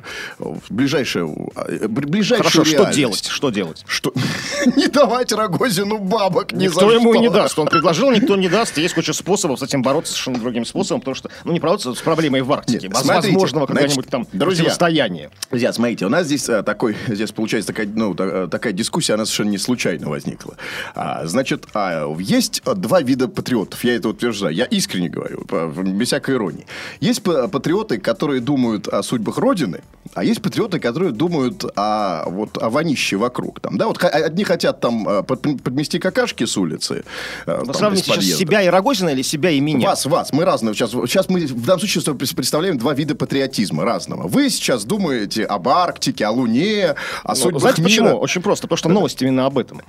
ближайшее, 0.70 1.34
э, 1.56 1.88
ближайшую 1.88 2.48
Хорошо, 2.50 2.64
что 2.64 2.90
делать? 2.92 3.26
Что 3.26 3.50
делать? 3.50 3.82
Что? 3.86 4.12
не 4.76 4.86
давать 4.86 5.32
Рогозину 5.32 5.98
бабок 5.98 6.52
ни 6.52 6.64
Никто 6.64 6.90
ему 6.92 7.12
что. 7.12 7.22
не 7.22 7.28
даст. 7.30 7.58
Он 7.58 7.66
предложил, 7.66 8.10
никто 8.12 8.36
не 8.36 8.48
даст. 8.48 8.78
Есть 8.78 8.94
куча 8.94 9.12
способов 9.12 9.58
с 9.58 9.62
этим 9.62 9.82
бороться 9.82 10.12
совершенно 10.12 10.38
другим 10.38 10.64
способом, 10.64 11.00
потому 11.00 11.14
что, 11.14 11.30
ну, 11.44 11.52
не 11.52 11.60
бороться 11.60 11.92
с 11.94 11.98
проблемой 12.00 12.42
в 12.42 12.52
Арктике. 12.52 12.88
Нет, 12.88 12.96
смотрите, 12.96 13.32
возможного 13.36 13.66
значит, 13.66 14.06
там 14.08 14.26
друзья, 14.32 14.64
противостояния. 14.64 15.30
Друзья, 15.50 15.72
смотрите, 15.72 16.06
у 16.06 16.08
нас 16.08 16.26
здесь 16.26 16.48
э, 16.48 16.62
такой, 16.62 16.96
здесь 17.08 17.32
получается 17.32 17.68
такая, 17.68 17.86
ну, 17.86 18.14
та- 18.14 18.44
э, 18.44 18.48
такая 18.50 18.72
дискуссия, 18.72 19.14
она 19.14 19.24
совершенно 19.24 19.50
не 19.50 19.58
случайно 19.58 20.08
возникла. 20.08 20.56
А, 20.94 21.26
значит, 21.26 21.66
а, 21.74 22.14
есть 22.18 22.62
два 22.64 23.00
вида 23.00 23.28
патриотов, 23.28 23.82
я 23.84 23.96
это 23.96 24.08
утверждаю, 24.08 24.54
я 24.54 24.64
искренне 24.66 25.08
говорю, 25.08 25.44
без 25.84 26.08
всякой 26.08 26.36
иронии. 26.36 26.66
Есть 27.00 27.22
па- 27.22 27.48
патриоты, 27.48 27.98
которые 28.04 28.40
думают 28.40 28.86
о 28.88 29.02
судьбах 29.02 29.38
Родины, 29.38 29.80
а 30.14 30.22
есть 30.22 30.42
патриоты, 30.42 30.78
которые 30.78 31.10
думают 31.12 31.64
о, 31.76 32.24
вот, 32.28 32.62
о 32.62 32.68
вонище 32.70 33.16
вокруг. 33.16 33.58
Там, 33.60 33.78
да? 33.78 33.86
вот, 33.88 34.02
одни 34.04 34.44
хотят 34.44 34.80
там 34.80 35.08
э, 35.08 35.22
под- 35.22 35.62
подмести 35.62 35.98
какашки 35.98 36.44
с 36.44 36.56
улицы. 36.56 37.02
э, 37.46 37.58
Вы 37.60 37.64
там, 37.66 37.74
сравните 37.74 38.04
сейчас 38.04 38.24
себя 38.38 38.62
и 38.62 38.68
Рогозина 38.68 39.08
или 39.08 39.22
себя 39.22 39.50
и 39.50 39.60
меня? 39.60 39.88
Вас, 39.88 40.04
вас, 40.06 40.32
мы 40.32 40.44
разные. 40.44 40.74
Сейчас, 40.74 40.90
сейчас 40.90 41.28
мы 41.28 41.40
в 41.46 41.64
данном 41.66 41.80
случае 41.80 42.14
представляем 42.14 42.78
два 42.78 42.92
вида 42.94 43.14
патриотизма 43.16 43.84
разного. 43.84 44.28
Вы 44.28 44.50
сейчас 44.50 44.84
думаете 44.84 45.44
об 45.44 45.66
Арктике, 45.68 46.26
о 46.26 46.30
Луне, 46.30 46.94
о 47.24 47.30
Ну, 47.30 47.34
судьбах 47.34 47.60
знаете 47.62 47.82
мира. 47.82 47.88
почему? 48.04 48.18
Очень 48.18 48.42
просто. 48.42 48.66
Потому 48.68 48.76
что 48.78 48.88
новость 48.90 49.22
именно 49.22 49.46
об 49.46 49.58
этом. 49.58 49.80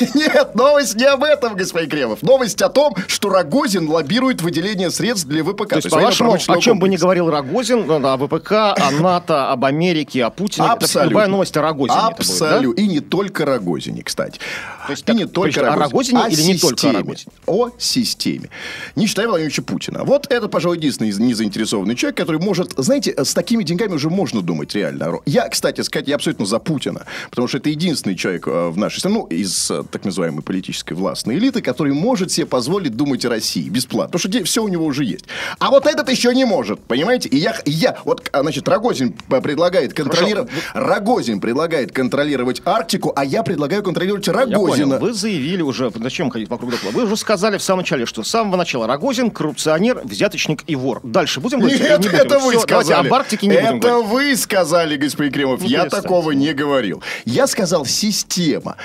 Нет, 0.14 0.54
новость 0.54 0.94
не 0.96 1.04
об 1.06 1.24
этом, 1.24 1.56
господин 1.56 1.88
Кремов. 1.88 2.22
Новость 2.22 2.60
о 2.62 2.68
том, 2.68 2.94
что 3.08 3.30
Рогозин 3.30 3.88
лоббирует 3.88 4.42
выделение 4.42 4.90
средств 4.90 5.26
для 5.26 5.42
ВПК. 5.42 5.70
То 5.70 5.76
есть, 5.76 5.90
по-вашему, 5.90 6.34
о 6.34 6.58
чем 6.58 6.78
бы 6.78 6.88
ни 6.88 6.96
говорил 6.96 7.30
Рогозин, 7.30 7.61
ну, 7.70 8.06
о 8.06 8.16
ВПК, 8.16 8.52
о 8.52 8.90
НАТО, 9.00 9.50
об 9.50 9.64
Америке, 9.64 10.24
о 10.24 10.30
Путине, 10.30 10.66
это 10.66 10.74
Абсолютно. 10.74 11.10
любая 11.10 11.28
новость 11.28 11.56
о 11.56 11.62
Рогозине. 11.62 11.98
это 11.98 12.16
будет, 12.16 12.38
да? 12.38 12.48
Абсолютно. 12.48 12.80
И 12.80 12.86
не 12.86 13.00
только 13.00 13.44
Рогозине, 13.44 14.02
кстати. 14.02 14.40
То 14.86 14.92
есть 14.92 15.08
и 15.08 15.12
не 15.12 15.26
только 15.26 15.72
о 15.72 15.76
Рогозине 15.76 16.20
О 16.20 16.28
или 16.28 16.42
не 16.42 16.58
только 16.58 16.90
о. 16.90 16.92
Рогозине? 16.92 17.32
О 17.46 17.70
системе. 17.78 18.48
Не 18.96 19.06
считая 19.06 19.28
Владимировича 19.28 19.62
Путина. 19.62 20.04
Вот 20.04 20.26
это, 20.30 20.48
пожалуй, 20.48 20.76
единственный 20.78 21.12
незаинтересованный 21.12 21.94
человек, 21.94 22.16
который 22.16 22.40
может... 22.40 22.72
Знаете, 22.76 23.14
с 23.16 23.34
такими 23.34 23.62
деньгами 23.62 23.94
уже 23.94 24.10
можно 24.10 24.42
думать 24.42 24.74
реально. 24.74 25.20
Я, 25.26 25.48
кстати 25.48 25.80
сказать, 25.82 26.08
я 26.08 26.16
абсолютно 26.16 26.46
за 26.46 26.58
Путина. 26.58 27.06
Потому 27.30 27.48
что 27.48 27.58
это 27.58 27.70
единственный 27.70 28.16
человек 28.16 28.46
э, 28.46 28.68
в 28.68 28.76
нашей 28.76 28.98
стране, 28.98 29.18
ну, 29.18 29.26
из 29.26 29.70
э, 29.70 29.84
так 29.90 30.04
называемой 30.04 30.42
политической 30.42 30.94
властной 30.94 31.36
элиты, 31.36 31.62
который 31.62 31.92
может 31.92 32.30
себе 32.32 32.46
позволить 32.46 32.96
думать 32.96 33.24
о 33.24 33.28
России 33.28 33.68
бесплатно. 33.68 34.18
Потому 34.18 34.32
что 34.32 34.44
все 34.44 34.62
у 34.62 34.68
него 34.68 34.84
уже 34.84 35.04
есть. 35.04 35.24
А 35.58 35.70
вот 35.70 35.86
этот 35.86 36.08
еще 36.08 36.34
не 36.34 36.44
может, 36.44 36.80
понимаете? 36.80 37.28
И 37.28 37.36
я, 37.36 37.54
я 37.64 37.98
вот, 38.04 38.28
а, 38.32 38.42
значит, 38.42 38.68
Рогозин 38.68 39.12
предлагает 39.12 39.94
контролировать... 39.94 40.50
Рогозин 40.74 41.40
предлагает 41.40 41.92
контролировать 41.92 42.62
Арктику, 42.64 43.12
а 43.14 43.24
я 43.24 43.42
предлагаю 43.42 43.82
контролировать 43.82 44.28
Я 44.72 44.84
понял. 44.84 44.92
Рогозина. 44.92 44.98
Вы 44.98 45.12
заявили 45.12 45.62
уже, 45.62 45.90
зачем 45.94 46.30
ходить 46.30 46.48
вокруг 46.48 46.70
да? 46.72 46.76
Вы 46.92 47.04
уже 47.04 47.16
сказали 47.16 47.58
в 47.58 47.62
самом 47.62 47.80
начале, 47.80 48.06
что 48.06 48.22
с 48.22 48.28
самого 48.28 48.56
начала 48.56 48.86
Рогозин 48.86 49.30
коррупционер, 49.30 50.00
взяточник 50.04 50.64
и 50.66 50.76
вор. 50.76 51.00
Дальше 51.02 51.40
будем 51.40 51.60
говорить 51.60 51.80
Нет, 51.80 52.00
не 52.00 52.08
будем? 52.08 52.20
это 52.20 52.38
вы 52.38 52.52
Всё, 52.52 52.60
сказали. 52.60 53.06
Об 53.06 53.14
Арктике 53.14 53.46
не 53.46 53.54
будем 53.56 53.76
это 53.78 53.88
говорить. 53.88 54.08
вы 54.10 54.36
сказали, 54.36 54.96
господин 54.96 55.32
Кремов. 55.32 55.60
Ну, 55.60 55.66
я 55.68 55.84
такого 55.86 56.32
не 56.32 56.52
говорил. 56.52 57.02
Я 57.24 57.46
сказал 57.46 57.84
система. 57.86 58.76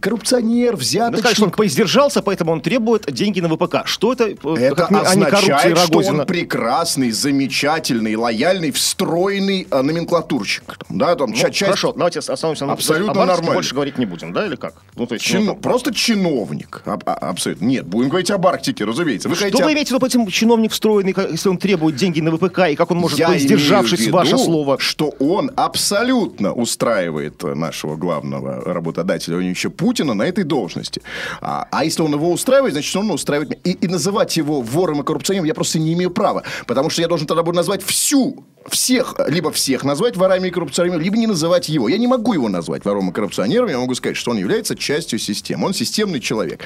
Коррупционер, 0.00 0.76
Вы 0.76 0.82
сказали, 0.84 1.00
что 1.00 1.06
он 1.06 1.14
взяточник. 1.22 1.56
поиздержался, 1.56 2.22
поэтому 2.22 2.52
он 2.52 2.60
требует 2.60 3.10
деньги 3.12 3.40
на 3.40 3.48
ВПК. 3.48 3.86
Что 3.86 4.12
это? 4.12 4.24
э, 4.28 4.34
Это 4.34 4.86
не- 4.90 4.98
а 4.98 5.14
не 5.14 5.24
означает, 5.24 5.78
что 5.78 5.88
Рогозина? 5.92 6.20
он 6.20 6.26
прекрасный, 6.26 7.10
замечательный, 7.10 8.16
лояльный, 8.16 8.70
встроенный 8.70 9.66
а, 9.70 9.82
номенклатурщик. 9.82 10.78
Да, 10.88 11.14
там, 11.16 11.30
Ну, 11.30 11.36
ча- 11.36 11.50
часть- 11.50 11.64
Хорошо, 11.64 11.92
давайте 11.92 12.18
остановимся 12.20 12.66
на 12.66 12.72
Абсолютно 12.72 13.14
нормально. 13.14 13.52
больше 13.54 13.74
говорить 13.74 13.98
не 13.98 14.06
будем, 14.06 14.32
да, 14.32 14.46
или 14.46 14.56
как? 14.56 14.74
Ну, 14.96 15.06
то 15.06 15.14
есть, 15.14 15.24
Чин- 15.38 15.46
ну, 15.46 15.56
Просто 15.56 15.94
чиновник. 15.94 16.82
А- 16.86 16.98
а- 17.06 17.30
абсолютно. 17.30 17.64
Нет, 17.64 17.86
будем 17.86 18.08
говорить 18.08 18.30
об 18.30 18.46
Арктике, 18.46 18.84
разумеется. 18.84 19.28
Вы 19.28 19.34
Что 19.34 19.44
хотите 19.44 19.64
вы 19.64 19.72
имеете 19.72 19.94
в 19.94 19.96
виду, 19.96 20.06
этим 20.06 20.26
чиновник 20.26 20.72
встроенный, 20.72 21.14
если 21.30 21.48
он 21.48 21.58
требует 21.58 21.96
деньги 21.96 22.20
на 22.20 22.30
ВПК, 22.36 22.70
и 22.70 22.76
как 22.76 22.90
он 22.90 22.98
может, 22.98 23.18
Я 23.18 23.28
быть, 23.28 23.42
сдержавшись 23.42 24.00
имею 24.00 24.12
в 24.12 24.14
ваше 24.14 24.32
виду, 24.32 24.44
слово? 24.44 24.78
что 24.78 25.08
он 25.18 25.50
абсолютно 25.56 26.52
устраивает 26.52 27.42
нашего 27.42 27.96
главного 27.96 28.60
работодателя 28.72 29.34
Владимировича 29.34 29.70
Путина 29.70 30.14
на 30.14 30.22
этой 30.24 30.44
должности. 30.44 31.02
А, 31.40 31.66
а 31.70 31.84
если 31.84 32.02
он 32.02 32.12
его 32.12 32.30
устраивает, 32.30 32.74
значит, 32.74 32.94
он 32.96 33.10
устраивает 33.10 33.50
меня. 33.50 33.60
И, 33.64 33.72
и 33.72 33.88
называть 33.88 34.36
его 34.36 34.60
вором 34.60 35.00
и 35.00 35.04
коррупционером 35.04 35.46
я 35.46 35.54
просто 35.54 35.78
не 35.78 35.92
имею 35.94 36.10
права. 36.10 36.42
Потому 36.66 36.90
что 36.90 37.02
я 37.02 37.08
должен 37.08 37.26
тогда 37.26 37.42
буду 37.42 37.56
назвать 37.56 37.82
всю 37.82 38.44
всех, 38.68 39.14
либо 39.28 39.50
всех 39.52 39.84
назвать 39.84 40.16
ворами 40.16 40.48
и 40.48 40.50
коррупционерами, 40.50 41.02
либо 41.02 41.16
не 41.18 41.26
называть 41.26 41.68
его. 41.68 41.88
Я 41.88 41.98
не 41.98 42.06
могу 42.06 42.32
его 42.32 42.48
назвать 42.48 42.84
вором 42.84 43.10
и 43.10 43.12
коррупционером, 43.12 43.68
я 43.68 43.78
могу 43.78 43.94
сказать, 43.94 44.16
что 44.16 44.30
он 44.30 44.38
является 44.38 44.74
частью 44.74 45.18
системы. 45.24 45.66
Он 45.66 45.74
системный 45.74 46.20
человек. 46.20 46.60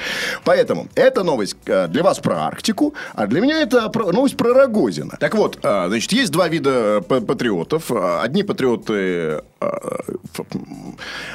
Поэтому 0.45 0.89
эта 0.95 1.23
новость 1.25 1.57
э, 1.67 1.89
для 1.89 2.03
вас 2.03 2.19
про 2.19 2.47
Арктику, 2.47 2.95
а 3.15 3.27
для 3.27 3.41
меня 3.41 3.61
это 3.63 3.91
новость 4.13 4.37
про 4.37 4.53
Рогозина. 4.53 5.17
Так 5.21 5.35
вот, 5.35 5.59
э, 5.63 5.85
значит, 5.89 6.13
есть 6.13 6.33
два 6.33 6.49
вида 6.49 7.01
п- 7.09 7.21
патриотов. 7.21 7.91
Э, 7.91 8.21
Одни 8.23 8.43
патриоты... 8.43 9.43
э, 9.61 9.69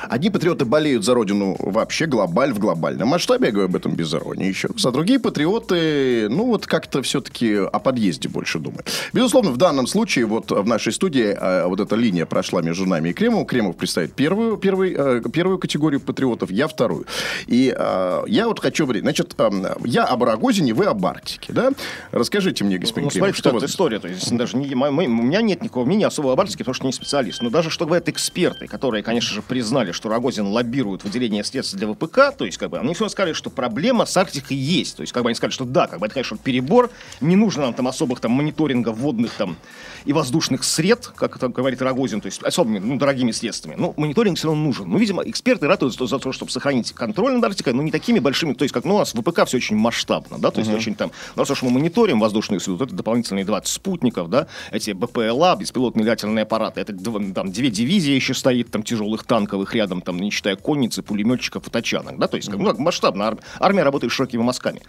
Одни 0.10 0.30
патриоты 0.30 0.66
болеют 0.66 1.04
за 1.04 1.14
родину 1.14 1.56
вообще 1.60 2.06
глобаль 2.06 2.54
в 2.54 2.60
глобальном 2.60 3.10
масштабе, 3.10 3.48
я 3.48 3.52
говорю 3.52 3.70
об 3.70 3.76
этом 3.76 3.94
без 3.96 4.14
иронии 4.14 4.48
еще. 4.48 4.70
А 4.86 4.92
другие 4.92 5.20
патриоты, 5.20 6.28
ну, 6.30 6.46
вот 6.46 6.66
как-то 6.68 7.02
все-таки 7.02 7.56
о 7.56 7.80
подъезде 7.80 8.30
больше 8.30 8.60
думают. 8.60 8.90
Безусловно, 9.14 9.52
в 9.52 9.58
данном 9.58 9.88
случае 9.88 10.26
вот 10.26 10.52
в 10.52 10.66
нашей 10.68 10.94
студии 10.94 11.36
э, 11.40 11.66
вот 11.68 11.80
эта 11.80 11.96
линия 11.96 12.26
прошла 12.26 12.62
между 12.62 12.86
нами 12.86 13.10
и 13.10 13.14
Кремовым. 13.14 13.46
Кремов 13.46 13.76
представит 13.78 14.14
первую, 14.14 14.58
первый, 14.58 14.94
э, 14.98 15.22
первую 15.32 15.58
категорию 15.58 16.00
патриотов, 16.00 16.52
я 16.52 16.68
вторую. 16.68 17.06
И 17.48 17.74
э, 17.78 18.24
я 18.28 18.48
вот 18.48 18.60
хочу 18.60 18.86
говорить, 18.86 19.04
значит, 19.04 19.34
э, 19.38 19.50
я 19.86 20.06
об 20.06 20.24
Рогозине, 20.24 20.74
вы 20.74 20.86
об 20.86 21.06
Арктике, 21.06 21.54
да? 21.54 21.72
Расскажите 22.12 22.64
мне, 22.64 22.78
господин 22.78 23.06
Ну, 23.06 23.10
Кремов, 23.12 23.28
смотрите, 23.36 23.40
что 23.50 23.58
это 23.58 23.66
история. 23.66 24.00
То 24.00 24.08
есть, 24.08 24.36
даже 24.36 24.58
не, 24.58 24.74
мы- 24.76 24.92
мы- 24.92 25.06
у 25.06 25.10
меня 25.24 25.42
нет 25.42 25.62
никакого 25.62 25.86
мнения 25.86 26.08
особо 26.08 26.34
об 26.34 26.40
Арктике, 26.40 26.60
потому 26.60 26.74
что 26.76 26.86
не 26.86 26.94
специалист. 26.94 27.42
Но 27.42 27.50
даже 27.50 27.70
что 27.70 27.86
говорят 27.86 28.10
эксперты, 28.10 28.68
которые, 28.68 29.04
конечно 29.04 29.34
же, 29.34 29.42
признали, 29.42 29.92
что 29.92 30.10
Рогозин 30.10 30.48
лоббирует 30.48 31.04
выделение 31.04 31.44
средств 31.44 31.76
для 31.76 31.88
ВПК, 31.94 32.36
то 32.38 32.46
есть, 32.46 32.58
как 32.58 32.70
бы, 32.70 32.80
они 32.80 32.94
все 32.94 33.08
сказали, 33.10 33.34
что 33.34 33.50
проблема 33.50 34.06
с 34.06 34.16
Арктикой 34.18 34.58
есть. 34.58 34.96
То 34.98 35.02
есть, 35.02 35.14
как 35.14 35.24
бы 35.24 35.30
они 35.30 35.36
сказали, 35.36 35.54
что 35.54 35.66
да, 35.66 35.88
как 35.88 36.00
бы 36.00 36.06
это, 36.06 36.14
конечно, 36.16 36.38
перебор, 36.38 36.90
не 37.22 37.36
нужно 37.36 37.64
нам 37.64 37.74
там 37.74 37.88
особых 37.88 38.20
там 38.20 38.32
мониторингов 38.32 38.98
водных 38.98 39.34
там 39.34 39.58
и 40.06 40.14
воздушных 40.14 40.64
сред, 40.64 41.12
как 41.16 41.38
там 41.38 41.52
говорит 41.52 41.82
Рогозин, 41.82 42.22
то 42.22 42.28
есть 42.28 42.42
особыми, 42.44 42.80
ну, 42.80 42.98
дорогими 42.98 43.32
средствами. 43.32 43.76
Ну, 43.78 43.94
мониторинг 43.98 44.38
все 44.38 44.48
равно 44.48 44.64
нужен. 44.64 44.90
Ну, 44.90 44.98
видимо, 44.98 45.24
эксперты 45.24 45.68
ратуют 45.68 45.96
за 45.96 46.20
то, 46.20 46.32
чтобы 46.32 46.52
сохранить 46.52 46.92
контроль 46.92 47.34
над 47.34 47.44
Арктикой, 47.44 47.74
но 47.74 47.82
не 47.82 47.92
такими 47.92 48.20
большими, 48.20 48.54
то 48.54 48.64
есть, 48.64 48.74
как, 48.74 48.86
ну, 48.86 48.96
у 48.96 49.00
нас 49.00 49.14
в 49.14 49.22
ВПК 49.22 49.46
все 49.46 49.58
очень 49.58 49.76
масштабно, 49.76 50.38
да, 50.40 50.52
то 50.52 50.60
есть, 50.60 50.72
очень 50.72 50.96
там, 50.96 51.12
ну, 51.36 51.42
раз 51.42 51.52
уж 51.52 51.62
мы 51.62 51.70
мониторим 51.70 52.20
воздушную 52.20 52.60
среду, 52.60 52.78
то 52.80 52.86
это 52.86 52.96
дополнительные 52.96 53.46
20 53.46 53.68
спутников, 53.72 54.30
да, 54.30 54.48
эти 54.72 54.92
БПЛА, 54.92 55.56
беспилотные 55.58 56.04
летательные 56.04 56.44
аппараты, 56.44 56.82
это 56.82 56.94
там 57.34 57.52
две 57.52 57.70
дивизии 57.70 58.14
еще 58.14 58.34
стоит, 58.34 58.72
там, 58.72 58.84
тяжелых 58.84 59.24
танковых 59.24 59.74
рядом, 59.76 60.02
там, 60.02 60.20
не 60.20 60.30
считая 60.32 60.56
конницы, 60.56 61.02
пулеметчиков 61.02 61.68
и 61.68 61.70
тачанок, 61.70 62.18
да, 62.18 62.28
то 62.28 62.38
есть, 62.38 62.50
как, 62.50 62.60
ну, 62.60 62.66
как 62.66 62.80
масштабно, 62.80 63.28
ар- 63.28 63.38
армия 63.60 63.84
работает 63.84 64.12
широкими 64.14 64.42
мазками. 64.42 64.82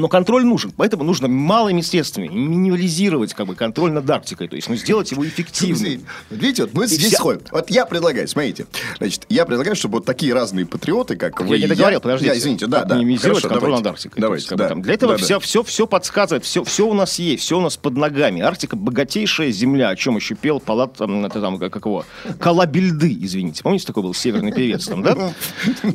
Но 0.00 0.08
контроль 0.08 0.44
нужен, 0.44 0.72
поэтому 0.76 1.04
нужно 1.04 1.28
малыми 1.28 1.80
средствами 1.80 2.28
минимализировать 2.28 3.34
как 3.34 3.46
бы 3.46 3.54
контроль 3.54 3.92
над 3.92 4.08
Арктикой, 4.08 4.48
то 4.48 4.56
есть, 4.56 4.68
ну, 4.68 4.76
сделать 4.76 5.10
его 5.12 5.26
эффективным. 5.26 6.02
Видите, 6.30 6.62
вот 6.64 6.74
мы 6.74 6.84
И 6.84 6.88
здесь 6.88 7.08
вся- 7.08 7.16
сходим. 7.18 7.40
Вот 7.50 7.70
я 7.70 7.86
предлагаю, 7.86 8.26
смотрите. 8.28 8.66
Значит, 8.98 9.26
я 9.28 9.44
предлагаю, 9.44 9.76
чтобы 9.76 9.98
вот 9.98 10.04
такие 10.04 10.32
разные 10.34 10.66
патриоты, 10.66 11.16
как 11.16 11.40
вы 11.40 11.56
Я 11.56 11.62
не 11.62 11.66
договорил, 11.68 12.00
подождите. 12.00 12.32
Я, 12.32 12.38
извините, 12.38 12.66
да, 12.66 12.84
да. 12.84 12.96
Минимизировать 12.96 13.42
Хорошо, 13.42 13.48
контроль 13.48 13.70
давайте. 13.70 13.84
над 13.84 13.92
Арктикой. 13.94 14.20
Давайте, 14.20 14.40
есть, 14.42 14.48
как 14.48 14.58
бы 14.58 14.64
да. 14.64 14.68
там 14.68 14.82
для 14.82 14.94
этого 14.94 15.12
Да, 15.14 15.18
да. 15.18 15.24
все, 15.24 15.40
все, 15.40 15.62
все 15.62 15.86
подсказывает, 15.86 16.44
все, 16.44 16.64
все 16.64 16.86
у 16.86 16.94
нас 16.94 17.18
есть, 17.18 17.42
все 17.42 17.58
у 17.58 17.60
нас 17.60 17.76
под 17.76 17.96
ногами. 17.96 18.40
Арктика 18.42 18.76
богатейшая 18.76 19.50
земля, 19.50 19.88
о 19.90 19.96
чем 19.96 20.16
еще 20.16 20.34
пел 20.34 20.60
Палат, 20.60 20.94
там, 20.94 21.24
это 21.24 21.40
там, 21.40 21.58
как 21.58 21.76
его, 21.84 22.04
Калабельды, 22.40 23.16
извините. 23.20 23.62
Помните, 23.62 23.86
такой 23.86 24.02
был 24.02 24.14
северный 24.14 24.52
певец 24.52 24.86
там, 24.86 25.02
да? 25.02 25.14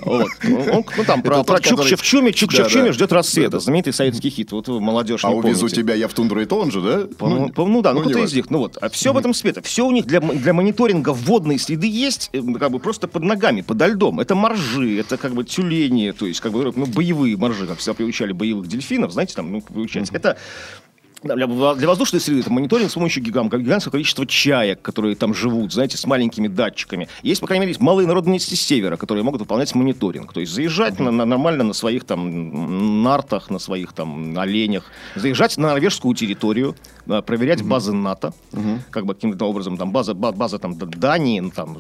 Вот. 0.06 0.28
Он, 0.44 0.86
ну, 0.98 1.04
там, 1.06 1.22
про, 1.22 1.44
про 1.44 1.58
который- 1.58 1.62
Чукча 1.84 1.98
в 1.98 2.02
чуме, 2.02 2.34
Чукча 2.34 2.64
Да, 2.64 2.70
в 2.70 2.72
чуме 2.72 2.86
да. 2.88 2.94
ждет 2.94 3.12
рассвета. 3.12 3.60
Знаменитый 3.60 3.91
советский 3.92 4.30
хит. 4.30 4.52
Вот 4.52 4.68
молодежь, 4.68 5.24
А 5.26 5.30
не 5.30 5.36
увезу 5.36 5.62
помните. 5.62 5.76
тебя 5.82 5.94
я 5.96 6.08
в 6.08 6.14
тундру, 6.14 6.42
это 6.42 6.56
он 6.56 6.72
же, 6.72 6.82
да? 6.82 7.08
Ну, 7.20 7.50
по- 7.50 7.66
ну 7.66 7.82
да, 7.82 7.94
ну, 7.94 8.02
кто-то 8.02 8.20
не 8.20 8.26
из 8.26 8.34
них. 8.34 8.50
Ну 8.50 8.60
вот, 8.60 8.78
а 8.82 8.90
все 8.90 9.14
в 9.14 9.18
этом 9.18 9.34
света. 9.34 9.62
Все 9.62 9.86
у 9.86 9.92
них 9.92 10.06
для, 10.06 10.20
для 10.20 10.54
мониторинга 10.54 11.14
водной 11.14 11.60
среды 11.60 11.88
есть, 11.88 12.30
э, 12.34 12.42
как 12.60 12.72
бы 12.72 12.80
просто 12.80 13.08
под 13.08 13.24
ногами, 13.24 13.62
подо 13.62 13.88
льдом. 13.88 14.20
Это 14.20 14.36
моржи, 14.36 15.00
это 15.00 15.18
как 15.18 15.34
бы 15.34 15.44
тюлени, 15.44 16.12
то 16.12 16.26
есть 16.26 16.40
как 16.42 16.52
бы 16.52 16.72
ну, 16.76 16.86
боевые 16.86 17.38
моржи, 17.38 17.68
как 17.68 17.80
всегда 17.80 17.96
приучали 17.96 18.32
боевых 18.32 18.68
дельфинов, 18.68 19.12
знаете, 19.12 19.36
там, 19.36 19.52
ну, 19.52 19.62
приучать. 19.62 20.10
Это 20.12 20.38
Для, 21.24 21.46
воздушной 21.88 22.20
среды 22.20 22.40
это 22.42 22.52
мониторинг 22.52 22.90
с 22.90 22.96
помощью 22.96 23.22
гигантского 23.24 23.92
количества 23.92 24.26
чаек, 24.26 24.82
которые 24.82 25.16
там 25.16 25.34
живут, 25.36 25.72
знаете, 25.72 25.98
с 25.98 26.06
маленькими 26.06 26.48
датчиками. 26.48 27.08
Есть, 27.22 27.42
по 27.42 27.48
крайней 27.48 27.68
мере, 27.68 27.78
малые 27.80 28.08
народные 28.08 28.40
с 28.40 28.46
севера, 28.46 28.98
которые 28.98 29.24
могут 29.24 29.42
выполнять 29.42 29.74
мониторинг. 29.76 30.34
То 30.34 30.40
есть 30.40 30.52
заезжать 30.52 31.00
на, 31.00 31.12
на- 31.12 31.26
нормально 31.26 31.64
на 31.64 31.74
своих 31.74 32.06
там 32.06 33.04
нартах, 33.04 33.50
на 33.52 33.60
своих 33.60 33.94
там 33.94 34.38
оленях, 34.38 34.86
заезжать 35.16 35.58
на 35.58 35.70
норвежскую 35.70 36.16
территорию, 36.16 36.76
а, 37.08 37.22
проверять 37.22 37.62
базы 37.62 37.94
НАТО, 37.94 38.34
как 38.90 39.06
бы 39.06 39.14
каким-то 39.14 39.46
образом, 39.46 39.78
там 39.78 39.92
база, 39.92 40.14
ба- 40.16 40.32
база 40.32 40.58
там 40.58 40.76
Дании, 40.78 41.40
ну, 41.40 41.52
там 41.52 41.78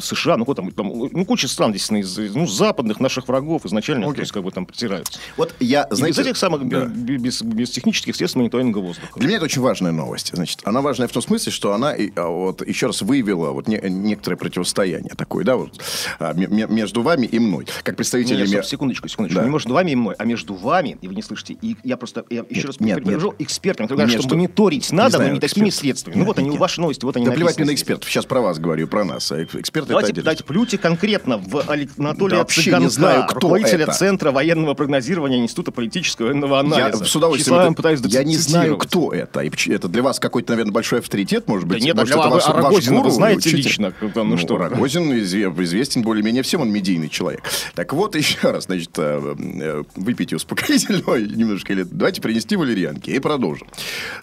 США, 0.00 0.36
ну, 0.36 0.44
там, 0.54 0.70
там, 0.72 0.86
ну, 0.88 1.24
куча 1.24 1.48
стран 1.48 1.70
здесь, 1.74 1.90
из, 1.90 2.34
ну, 2.34 2.46
западных 2.46 3.00
наших 3.00 3.28
врагов 3.28 3.64
изначально, 3.66 4.12
то 4.12 4.20
есть, 4.20 4.32
как 4.32 4.42
бы 4.42 4.50
там 4.50 4.66
притираются. 4.66 5.18
Вот 5.36 5.54
я, 5.60 5.82
И 5.90 5.94
знаете... 5.94 6.20
без 6.20 6.26
этих 6.26 6.36
самых, 6.36 6.68
да. 6.68 6.84
без, 6.86 7.42
без 7.42 7.70
технических 7.70 8.14
средств 8.16 8.36
мониторинга 8.36 8.78
воздуха. 8.78 9.18
Для 9.18 9.28
меня 9.28 9.36
это 9.36 9.44
очень 9.46 9.62
важная 9.62 9.92
новость. 9.92 10.30
Значит, 10.34 10.60
она 10.64 10.80
важная 10.80 11.08
в 11.08 11.12
том 11.12 11.22
смысле, 11.22 11.52
что 11.52 11.72
она 11.72 11.94
и, 11.94 12.10
а, 12.16 12.28
вот 12.28 12.66
еще 12.66 12.86
раз 12.86 13.02
выявила 13.02 13.50
вот 13.50 13.68
не- 13.68 13.80
некоторое 13.88 14.36
противостояние 14.36 15.14
такое, 15.16 15.44
да, 15.44 15.56
вот 15.56 15.80
а, 16.18 16.32
ме- 16.34 16.46
ме- 16.46 16.66
между 16.66 17.02
вами 17.02 17.26
и 17.26 17.38
мной, 17.38 17.64
как 17.82 17.88
Нет, 17.88 17.96
представителями. 17.96 18.46
стоп, 18.46 18.64
секундочку, 18.64 19.08
секундочку. 19.08 19.40
Да. 19.40 19.46
Не 19.46 19.52
между 19.52 19.72
вами 19.72 19.90
и 19.92 19.96
мной, 19.96 20.14
а 20.18 20.24
между 20.24 20.54
вами, 20.54 20.98
и 21.00 21.08
вы 21.08 21.14
не 21.14 21.22
слышите. 21.22 21.56
И 21.62 21.76
я 21.84 21.96
просто, 21.96 22.24
я 22.30 22.44
еще 22.48 22.66
раз 22.68 22.80
нет, 22.80 23.02
предложил 23.02 23.34
экспертам, 23.38 23.86
которые 23.86 24.06
говорят, 24.06 24.24
что 24.24 24.34
мониторить 24.34 24.92
надо, 24.92 25.18
но 25.18 25.28
не 25.28 25.40
такими 25.40 25.70
средствами. 25.70 26.14
Нет, 26.14 26.20
ну 26.20 26.26
вот 26.26 26.38
они, 26.38 26.50
нет. 26.50 26.60
ваши 26.60 26.80
новости, 26.80 27.04
вот 27.04 27.16
они 27.16 27.26
Да 27.26 27.32
плевать 27.32 27.56
мне 27.56 27.66
на 27.66 27.74
экспертов. 27.74 28.08
Сейчас 28.10 28.26
про 28.26 28.40
вас 28.40 28.58
говорю, 28.58 28.86
про 28.88 29.04
нас. 29.04 29.32
А 29.38 29.60
эксперты 29.60 29.88
Давайте, 29.90 30.12
это 30.12 30.22
давайте 30.22 30.44
плюйте 30.44 30.78
конкретно 30.78 31.38
в 31.38 31.62
Анатолия 31.98 32.30
Да 32.32 32.38
вообще 32.38 32.60
не 32.60 32.64
Цыганка, 32.64 32.90
знаю, 32.90 33.22
кто 33.26 33.34
руководителя 33.34 33.82
это. 33.84 33.92
Центра 33.92 34.32
военного 34.32 34.74
прогнозирования 34.74 35.38
Института 35.38 35.70
политического 35.72 36.26
военного 36.26 36.54
Я 36.54 36.60
анализа. 36.60 37.04
с 37.04 37.14
удовольствием. 37.16 37.58
Это- 37.58 37.72
пытаюсь 37.72 38.00
я 38.04 38.24
не 38.24 38.36
знаю, 38.36 38.76
кто 38.78 39.12
это. 39.12 39.40
И 39.40 39.50
это 39.70 39.88
для 39.88 40.02
вас 40.02 40.18
какой-то, 40.18 40.52
наверное, 40.52 40.72
большой 40.72 40.98
авторитет, 41.00 41.46
может 41.48 41.68
Да 41.68 41.74
быть? 41.74 41.84
нет, 41.84 41.94
а 41.94 42.00
может, 42.00 42.14
для 42.14 42.20
это 42.22 42.30
вас 42.34 42.46
ваш- 42.46 42.54
ваш 42.54 42.64
Рогозина 42.64 43.00
вы 43.02 43.10
знаете 43.10 43.38
учитель? 43.48 43.56
лично? 43.58 43.92
Ну, 44.14 44.24
ну 44.24 44.36
что? 44.38 44.58
Рогозин 44.58 45.12
изве- 45.12 45.62
известен 45.64 46.02
более-менее 46.02 46.42
всем, 46.42 46.62
он 46.62 46.70
медийный 46.70 47.08
человек. 47.08 47.42
Так 47.74 47.92
вот, 47.92 48.14
еще 48.16 48.50
раз, 48.50 48.64
значит, 48.64 48.90
э, 48.98 49.34
э, 49.60 49.84
выпейте 49.96 50.36
успокоительного 50.36 51.16
немножко, 51.16 51.72
или 51.72 51.82
давайте 51.84 52.20
принести 52.20 52.56
валерьянки 52.56 53.10
и 53.10 53.18
продолжим. 53.18 53.68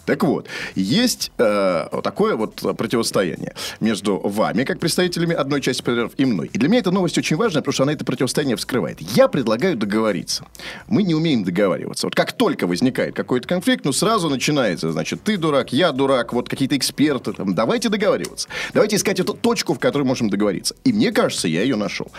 Так 0.04 0.22
вот, 0.24 0.46
есть 0.74 1.32
э, 1.38 1.86
такое 2.02 2.36
вот 2.36 2.56
противостояние 2.76 3.54
между 3.80 4.18
вами, 4.18 4.64
как 4.64 4.78
представителями 4.80 5.05
одной 5.08 5.60
части 5.60 5.82
патриотов, 5.82 6.12
и 6.18 6.24
мной. 6.24 6.50
И 6.52 6.58
для 6.58 6.68
меня 6.68 6.80
эта 6.80 6.90
новость 6.90 7.18
очень 7.18 7.36
важная, 7.36 7.62
потому 7.62 7.72
что 7.72 7.82
она 7.84 7.92
это 7.92 8.04
противостояние 8.04 8.56
вскрывает. 8.56 9.00
Я 9.00 9.28
предлагаю 9.28 9.76
договориться. 9.76 10.44
Мы 10.88 11.02
не 11.02 11.14
умеем 11.14 11.44
договариваться. 11.44 12.06
Вот 12.06 12.14
как 12.14 12.32
только 12.32 12.66
возникает 12.66 13.14
какой-то 13.14 13.48
конфликт, 13.48 13.84
ну 13.84 13.92
сразу 13.92 14.28
начинается, 14.28 14.92
значит, 14.92 15.22
ты 15.22 15.36
дурак, 15.36 15.72
я 15.72 15.92
дурак, 15.92 16.32
вот 16.32 16.48
какие-то 16.48 16.76
эксперты. 16.76 17.32
Там, 17.32 17.54
давайте 17.54 17.88
договариваться. 17.88 18.48
Давайте 18.72 18.96
искать 18.96 19.20
эту 19.20 19.34
точку, 19.34 19.74
в 19.74 19.78
которой 19.78 20.02
можем 20.02 20.30
договориться. 20.30 20.74
И 20.84 20.92
мне 20.92 21.12
кажется, 21.12 21.48
я 21.48 21.62
ее 21.62 21.76
нашел. 21.76 22.10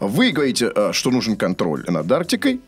Вы 0.00 0.30
говорите, 0.30 0.72
э, 0.74 0.92
что 0.92 1.10
нужен 1.10 1.36
контроль 1.36 1.84
над 1.88 2.10
Арктикой. 2.10 2.60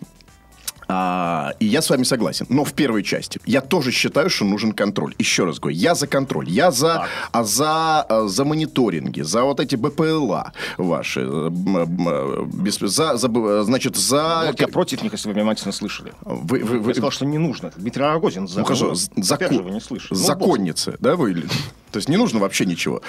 А, 0.89 1.53
и 1.59 1.67
я 1.67 1.83
с 1.83 1.91
вами 1.91 2.05
согласен. 2.05 2.47
Но 2.49 2.65
в 2.65 2.73
первой 2.73 3.03
части 3.03 3.41
я 3.47 3.61
тоже 3.61 3.91
считаю, 3.91 4.31
что 4.31 4.45
нужен 4.45 4.73
контроль. 4.73 5.15
Еще 5.19 5.45
раз 5.45 5.59
говорю, 5.59 5.77
я 5.77 5.95
за 5.95 6.07
контроль. 6.07 6.49
Я 6.49 6.71
за, 6.71 7.07
а 7.33 7.45
за, 7.45 8.03
а, 8.03 8.29
за 8.29 8.45
мониторинги, 8.45 9.23
за 9.23 9.43
вот 9.43 9.61
эти 9.61 9.75
БПЛА 9.77 10.53
ваши. 10.79 11.21
э, 11.21 11.25
м, 11.25 11.77
м, 12.09 12.51
без- 12.51 12.79
за, 12.79 13.17
за, 13.17 13.63
значит, 13.65 13.97
за... 13.97 14.45
Вот 14.47 14.61
я 14.61 14.69
против 14.69 15.03
них, 15.03 15.13
если 15.13 15.29
вы 15.29 15.35
внимательно 15.35 15.73
слышали. 15.73 16.13
Вы, 16.25 16.61
вы- 16.65 16.79
вы- 16.79 16.89
Я 16.91 16.95
сказал, 16.95 17.11
что 17.11 17.27
не 17.27 17.39
нужно. 17.39 17.73
Дмитрий 17.77 18.03
Рогозин 18.03 18.47
за. 18.47 18.61
ну 18.61 18.65
хорошо, 18.65 18.95
закон- 18.95 19.63
вы 19.63 19.71
не 19.71 19.81
слышали. 19.81 20.15
Ну, 20.19 20.19
бог 20.19 20.27
законницы, 20.27 20.95
да, 21.01 21.17
вы? 21.17 21.31
или- 21.33 21.47
То 21.93 21.99
есть 21.99 22.09
не 22.11 22.17
нужно 22.19 22.41
вообще 22.41 22.67
ничего. 22.67 23.01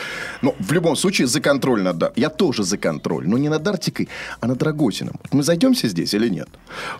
Но 0.41 0.55
в 0.59 0.71
любом 0.71 0.95
случае 0.95 1.27
за 1.27 1.41
контроль 1.41 1.81
над... 1.81 2.01
Ар- 2.01 2.13
Я 2.15 2.29
тоже 2.29 2.63
за 2.63 2.77
контроль, 2.77 3.27
но 3.27 3.37
не 3.37 3.49
над 3.49 3.67
Арктикой, 3.67 4.07
а 4.39 4.47
над 4.47 4.63
Рогозином. 4.63 5.15
Вот 5.23 5.33
мы 5.33 5.43
зайдемся 5.43 5.89
здесь 5.89 6.13
или 6.13 6.29
нет? 6.29 6.47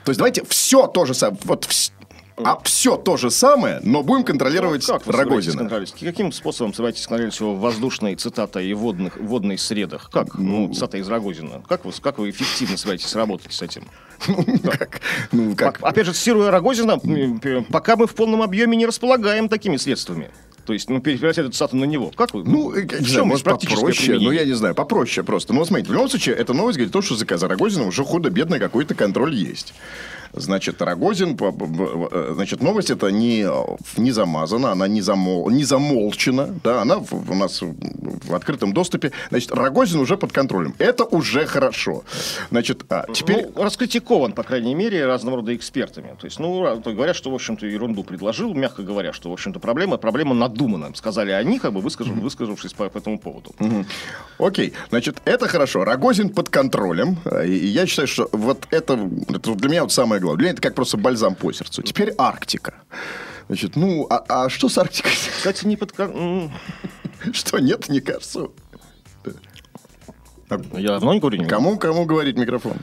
То 0.04 0.10
есть 0.12 0.18
давайте 0.18 0.44
все 0.50 0.67
то 0.88 1.06
же 1.06 1.14
самое. 1.14 1.40
Вот 1.44 1.66
вс- 1.66 1.92
А 2.38 2.60
все 2.64 2.98
то 2.98 3.18
же 3.18 3.32
самое, 3.32 3.80
но 3.84 4.04
будем 4.04 4.24
контролировать 4.24 4.86
Ну, 4.88 5.00
как 5.00 5.08
Рогозина. 5.08 5.68
Каким 6.00 6.32
способом 6.32 6.74
собираетесь 6.74 7.08
контролировать 7.08 7.40
его 7.40 7.56
в 7.56 7.60
воздушной, 7.60 8.16
цитата, 8.16 8.60
и 8.60 8.74
водных, 8.74 9.18
водной 9.18 9.58
средах? 9.58 10.10
Как? 10.12 10.36
Ну, 10.36 10.72
цитата 10.72 10.98
из 10.98 11.08
Рогозина. 11.08 11.64
Как 11.68 11.86
вы, 11.86 11.92
как 12.00 12.20
вы 12.20 12.30
эффективно 12.30 12.78
собираетесь 12.78 13.16
работать 13.16 13.54
с 13.54 13.62
этим? 13.62 13.86
Как? 14.64 15.02
Ну, 15.32 15.56
как? 15.56 15.80
Опять 15.82 16.08
же, 16.08 16.14
цитируя 16.14 16.52
Рогозина, 16.52 17.00
пока 17.72 17.96
мы 17.96 18.08
в 18.08 18.16
полном 18.16 18.42
объеме 18.42 18.76
не 18.76 18.86
располагаем 18.86 19.48
такими 19.48 19.78
средствами. 19.78 20.30
То 20.68 20.74
есть, 20.74 20.90
ну, 20.90 21.00
переводить 21.00 21.38
эту 21.38 21.52
цитату 21.52 21.78
на 21.78 21.86
него. 21.86 22.12
Как 22.14 22.34
вы? 22.34 22.44
Ну, 22.44 22.74
э, 22.74 22.82
в 22.86 23.10
чем 23.10 23.30
может, 23.30 23.46
попроще, 23.46 23.78
ну, 23.80 23.88
применение? 23.90 24.36
я 24.42 24.46
не 24.46 24.52
знаю, 24.54 24.76
попроще 24.76 25.26
просто. 25.26 25.54
Ну, 25.54 25.60
вот 25.60 25.70
смотрите, 25.70 25.90
в 25.90 25.94
любом 25.94 26.10
случае, 26.10 26.36
эта 26.36 26.54
новость 26.54 26.78
говорит 26.78 26.92
то, 26.92 27.02
что 27.02 27.16
за 27.16 27.48
Рогозиным 27.48 27.88
уже 27.88 28.04
худо-бедно 28.04 28.60
какой-то 28.60 28.94
контроль 28.94 29.34
есть. 29.34 29.74
Значит, 30.40 30.82
Рогозин, 30.82 31.38
э, 31.40 32.32
значит, 32.36 32.62
новость 32.62 32.90
это 32.90 33.12
не, 33.12 33.46
не 33.98 34.12
замазана, 34.12 34.72
она 34.72 34.88
не, 34.88 35.02
замол, 35.02 35.50
не 35.50 35.64
замолчена, 35.64 36.50
да, 36.64 36.82
она 36.82 36.98
у 36.98 37.34
нас 37.36 37.62
в 37.62 38.34
открытом 38.36 38.74
доступе. 38.74 39.12
Значит, 39.30 39.52
Рогозин 39.52 40.00
уже 40.00 40.18
под 40.18 40.32
контролем. 40.32 40.76
Это 40.78 41.04
уже 41.06 41.46
хорошо. 41.46 42.04
Значит, 42.52 42.86
а, 42.90 43.06
теперь... 43.14 43.48
Ну, 43.56 43.64
раскритикован, 43.64 44.34
по 44.34 44.44
крайней 44.44 44.76
мере, 44.76 45.06
разного 45.06 45.38
рода 45.38 45.56
экспертами. 45.56 46.16
То 46.20 46.26
есть, 46.26 46.40
ну, 46.40 46.82
то 46.82 46.92
говорят, 46.94 47.16
что, 47.16 47.32
в 47.32 47.36
общем-то, 47.36 47.66
ерунду 47.66 48.04
предложил, 48.04 48.54
мягко 48.54 48.84
говоря, 48.84 49.14
что, 49.14 49.30
в 49.30 49.34
общем-то, 49.34 49.60
проблема, 49.60 49.98
проблема 49.98 50.34
надумана. 50.36 50.92
Сказали 50.96 51.32
они, 51.32 51.60
как 51.60 51.74
бы 51.74 51.80
выскажу- 51.82 52.20
высказавшись 52.20 52.74
по, 52.74 52.90
по 52.90 52.98
этому 52.98 53.20
поводу. 53.20 53.54
Окей, 54.40 54.74
значит, 54.90 55.18
это 55.26 55.48
хорошо. 55.48 55.84
Рогозин 55.84 56.30
под 56.30 56.50
контролем. 56.50 57.18
э, 57.26 57.48
И 57.48 57.66
я 57.68 57.86
считаю, 57.88 58.08
что 58.08 58.30
вот 58.32 58.68
это, 58.72 59.00
это 59.30 59.54
для 59.56 59.70
меня 59.70 59.82
вот 59.84 59.92
самое 59.92 60.22
главное. 60.22 60.27
Для 60.36 60.46
меня 60.46 60.54
это 60.54 60.62
как 60.62 60.76
просто 60.76 60.98
бальзам 60.98 61.36
по 61.36 61.52
сердцу. 61.52 61.82
Теперь 61.82 62.14
Арктика. 62.18 62.74
Значит, 63.48 63.76
ну, 63.76 64.06
а, 64.10 64.24
а 64.46 64.50
что 64.50 64.68
с 64.70 64.78
Арктикой? 64.78 65.12
Кстати, 65.38 65.66
не 65.66 65.78
под... 65.78 65.98
м, 66.00 66.52
Что, 67.32 67.60
нет, 67.60 67.88
не 67.90 68.02
кажется. 68.02 68.48
Я 70.74 70.92
давно 70.94 71.14
не 71.14 71.20
говорю. 71.20 71.38
не 71.42 71.46
Кому, 71.48 71.78
кому 71.78 72.06
говорить 72.06 72.38
микрофон? 72.38 72.78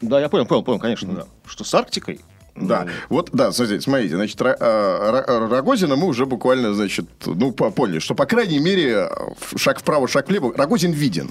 Да, 0.00 0.20
я 0.20 0.28
понял, 0.28 0.46
понял, 0.46 0.62
понял, 0.62 0.78
конечно, 0.78 1.12
да. 1.12 1.24
Что 1.46 1.64
с 1.64 1.74
Арктикой? 1.74 2.20
Да, 2.54 2.84
Ну, 2.84 2.90
вот, 3.10 3.30
да, 3.32 3.52
смотрите, 3.52 3.82
смотрите, 3.82 4.16
значит, 4.16 4.40
а, 4.40 5.48
Рогозина 5.50 5.94
мы 5.96 6.06
уже 6.06 6.24
буквально, 6.24 6.72
значит, 6.72 7.04
ну, 7.26 7.52
по- 7.52 7.70
поняли, 7.70 7.98
что, 7.98 8.14
по 8.14 8.24
крайней 8.24 8.58
мере, 8.58 9.10
шаг 9.56 9.80
вправо, 9.80 10.08
шаг 10.08 10.28
влево, 10.28 10.54
Рогозин 10.56 10.92
виден, 10.92 11.30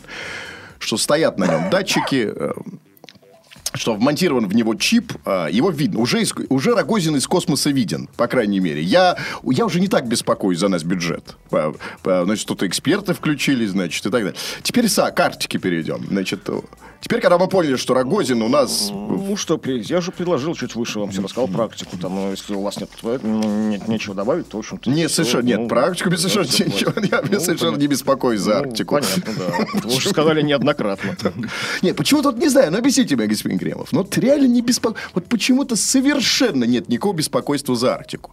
что 0.78 0.98
стоят 0.98 1.40
на 1.40 1.48
нем 1.48 1.70
датчики, 1.72 2.30
э, 2.32 2.52
что 3.86 3.94
вмонтирован 3.94 4.48
в 4.48 4.56
него 4.56 4.74
чип, 4.74 5.14
а, 5.26 5.48
его 5.48 5.70
видно. 5.70 6.00
Уже, 6.00 6.20
из- 6.24 6.34
уже 6.50 6.74
Рогозин 6.74 7.16
из 7.18 7.28
космоса 7.28 7.70
виден, 7.70 8.10
по 8.18 8.26
крайней 8.26 8.60
мере. 8.60 8.82
Я, 8.82 9.16
я 9.44 9.64
уже 9.64 9.80
не 9.80 9.88
так 9.88 10.08
беспокоюсь 10.08 10.58
за 10.58 10.70
наш 10.70 10.84
бюджет. 10.84 11.36
Значит, 12.04 12.48
тут 12.48 12.64
эксперты 12.64 13.14
включились, 13.14 13.70
значит, 13.70 14.04
и 14.04 14.10
так 14.10 14.24
далее. 14.24 14.34
Теперь 14.64 14.88
са, 14.90 15.12
к 15.12 15.20
Арктике 15.20 15.60
перейдем. 15.60 16.04
Значит, 16.10 16.40
э, 16.50 16.62
теперь, 17.00 17.22
когда 17.22 17.38
мы 17.38 17.48
поняли, 17.48 17.76
что 17.76 17.94
Рогозин 17.94 18.42
у 18.42 18.48
нас 18.50 18.90
Ну 18.92 19.38
что, 19.38 19.60
при- 19.60 19.84
я 19.88 20.02
же 20.02 20.12
предложил 20.12 20.56
чуть 20.56 20.74
выше 20.74 20.98
вам 21.00 21.12
все 21.12 21.22
рассказал 21.22 21.48
практику. 21.48 21.96
Там, 21.98 22.16
ну, 22.16 22.32
если 22.32 22.56
у 22.56 22.62
вас 22.62 22.80
нет, 22.80 22.90
э, 23.04 23.20
ну, 23.22 23.70
нет 23.70 23.88
нечего 23.88 24.16
добавить, 24.16 24.50
то, 24.50 24.58
в 24.58 24.62
общем-то... 24.62 24.90
Нет, 24.90 25.12
совершенно 25.12 25.44
нет. 25.46 25.60
ну, 25.60 25.68
Практику 25.68 26.10
без 26.10 26.24
ну, 26.24 26.30
совершенно 26.30 26.68
ничего. 26.74 26.92
Я 26.96 27.22
Ну, 27.22 27.28
совершенно 27.40 27.58
понятно. 27.58 27.82
не 27.82 27.88
беспокоюсь 27.88 28.42
за 28.42 28.50
Ну, 28.52 28.58
Арктику. 28.62 28.96
Понятно, 28.96 29.34
да. 29.38 29.80
Вы 29.84 29.96
уже 29.96 30.10
сказали 30.10 30.42
неоднократно. 30.42 31.16
Нет, 31.84 31.96
почему 31.96 32.24
тут 32.24 32.40
не 32.40 32.50
знаю, 32.50 32.72
ну 32.72 32.80
объясните 32.80 33.16
мне, 33.16 33.28
господин 33.28 33.58
Кремов. 33.76 33.92
Ну 33.92 34.00
вот 34.00 34.18
реально 34.18 34.48
не 34.48 34.62
беспокойство. 34.62 35.12
Вот 35.14 35.26
почему-то 35.28 35.76
совершенно 35.76 36.64
нет 36.64 36.90
никакого 36.90 37.16
беспокойства 37.16 37.76
за 37.76 37.94
Арктику. 37.94 38.32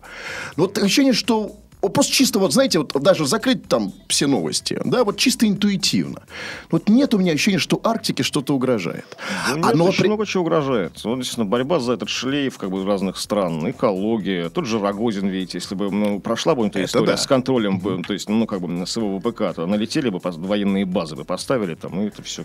Ну 0.57 0.65
вот 0.65 0.79
ощущение, 0.79 1.13
что 1.13 1.57
вот 1.83 1.93
просто 1.93 2.13
чисто, 2.13 2.39
вот 2.39 2.53
знаете, 2.53 2.79
вот 2.79 2.93
даже 3.03 3.27
закрыть 3.27 3.67
там 3.67 3.93
все 4.07 4.29
новости, 4.29 4.81
да, 4.85 5.03
вот 5.03 5.17
чисто 5.17 5.49
интуитивно. 5.49 6.23
Вот 6.71 6.89
нет 6.89 7.13
у 7.13 7.19
меня 7.19 7.33
ощущения, 7.33 7.59
что 7.59 7.81
Арктике 7.83 8.23
что-то 8.23 8.55
угрожает. 8.55 9.05
Ну, 9.51 9.57
нет, 9.57 9.67
Оно 9.67 9.85
очень 9.87 10.03
при- 10.03 10.07
много 10.07 10.25
чего 10.25 10.45
угрожает. 10.45 11.03
Вот, 11.03 11.17
действительно, 11.17 11.47
борьба 11.47 11.81
за 11.81 11.95
этот 11.95 12.09
шлейф 12.09 12.57
как 12.57 12.71
бы 12.71 12.85
разных 12.87 13.17
стран, 13.17 13.69
экология. 13.69 14.49
Тот 14.49 14.67
же 14.67 14.79
Рогозин, 14.79 15.29
видите, 15.29 15.59
если 15.59 15.75
бы 15.75 15.91
ну, 15.91 16.21
прошла 16.21 16.55
бы 16.55 16.67
эта 16.69 16.79
Это 16.79 16.87
история 16.87 17.07
да. 17.07 17.17
с 17.17 17.27
контролем, 17.27 17.81
бы, 17.81 18.01
то 18.03 18.13
есть, 18.13 18.29
ну, 18.29 18.47
как 18.47 18.61
бы 18.61 18.87
с 18.87 18.97
его 18.97 19.19
ВПК, 19.19 19.53
то 19.55 19.67
налетели 19.67 20.09
бы, 20.09 20.21
военные 20.23 20.85
базы 20.85 21.17
бы 21.17 21.25
поставили 21.25 21.75
там, 21.75 22.01
и 22.01 22.07
это 22.07 22.23
все. 22.23 22.45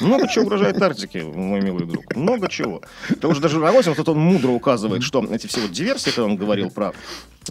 Много 0.00 0.26
чего 0.28 0.46
угрожает 0.46 0.80
Арктике, 0.80 1.24
мой 1.24 1.60
милый 1.60 1.86
друг. 1.86 2.16
Много 2.16 2.48
чего. 2.48 2.80
Это 3.10 3.28
уже 3.28 3.42
даже 3.42 3.60
Рогозин, 3.60 3.92
вот 3.92 4.08
он 4.08 4.18
мудро 4.18 4.50
указывает, 4.50 5.02
что 5.02 5.22
эти 5.24 5.46
все 5.46 5.60
вот 5.60 5.72
диверсии, 5.72 6.10
когда 6.10 6.24
он 6.24 6.36
говорил 6.36 6.70
про 6.70 6.94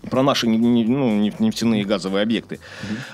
про 0.10 0.24
наши 0.24 0.48
ну, 0.48 1.20
неф- 1.20 1.40
нефтяные 1.40 1.82
и 1.82 1.86
газовые 1.86 2.24
объекты. 2.24 2.60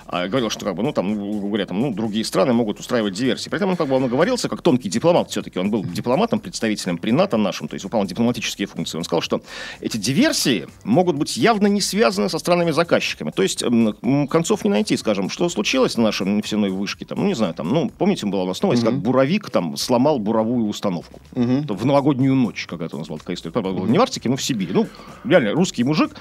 А 0.06 0.28
говорил, 0.28 0.50
что 0.50 0.66
как 0.66 0.76
бы, 0.76 0.84
ну, 0.84 0.92
там, 0.92 1.16
ну, 1.16 1.48
говоря, 1.48 1.66
там, 1.66 1.80
ну, 1.80 1.94
другие 1.94 2.26
страны 2.26 2.54
могут 2.54 2.80
устраивать 2.80 3.14
диверсии. 3.14 3.50
При 3.50 3.58
этом 3.58 3.70
он 3.72 3.76
как 3.76 3.88
бы 3.88 3.96
он 3.96 4.04
оговорился, 4.04 4.50
как 4.50 4.62
тонкий 4.62 4.90
дипломат 4.90 5.32
все-таки. 5.32 5.60
Он 5.60 5.72
был 5.72 5.84
дипломатом, 5.84 6.40
представителем 6.40 6.98
при 6.98 7.12
НАТО 7.12 7.38
нашим, 7.38 7.68
то 7.68 7.76
есть 7.76 7.84
выполнял 7.84 8.08
дипломатические 8.08 8.68
функции. 8.68 8.98
Он 8.98 9.04
сказал, 9.04 9.22
что 9.22 9.42
эти 9.82 9.98
диверсии 9.98 10.68
могут 10.84 11.16
быть 11.16 11.38
явно 11.38 11.68
не 11.68 11.82
связаны 11.82 12.30
со 12.30 12.40
странами-заказчиками. 12.40 13.32
То 13.32 13.44
есть 13.44 13.64
концов 14.30 14.64
не 14.64 14.70
найти, 14.70 14.98
скажем, 14.98 15.30
что 15.30 15.50
случилось 15.50 15.98
на 15.98 16.04
нашей 16.04 16.28
нефтяной 16.28 16.70
вышке, 16.70 17.06
там, 17.06 17.20
ну, 17.20 17.28
не 17.28 17.36
знаю, 17.36 17.54
там, 17.54 17.70
ну, 17.70 17.92
помните, 17.98 18.26
была 18.26 18.44
у 18.44 18.48
нас 18.48 18.62
новость, 18.62 18.84
как 18.84 18.96
буровик 19.00 19.50
там 19.50 19.78
сломал 19.78 20.20
буровую 20.20 20.68
установку. 20.68 21.20
То 21.34 21.74
В 21.74 21.86
новогоднюю 21.86 22.36
ночь, 22.36 22.66
как 22.68 22.82
это 22.82 22.96
он 22.96 23.02
назвал, 23.02 23.20
такая 23.20 23.36
история. 23.36 23.54
Было 23.62 23.86
не 23.88 23.98
в 23.98 24.02
Арктике, 24.02 24.30
но 24.30 24.36
в 24.36 24.44
Сибири. 24.44 24.74
Ну, 24.74 24.88
реально, 25.26 25.52
русский 25.52 25.84
мужик, 25.84 26.16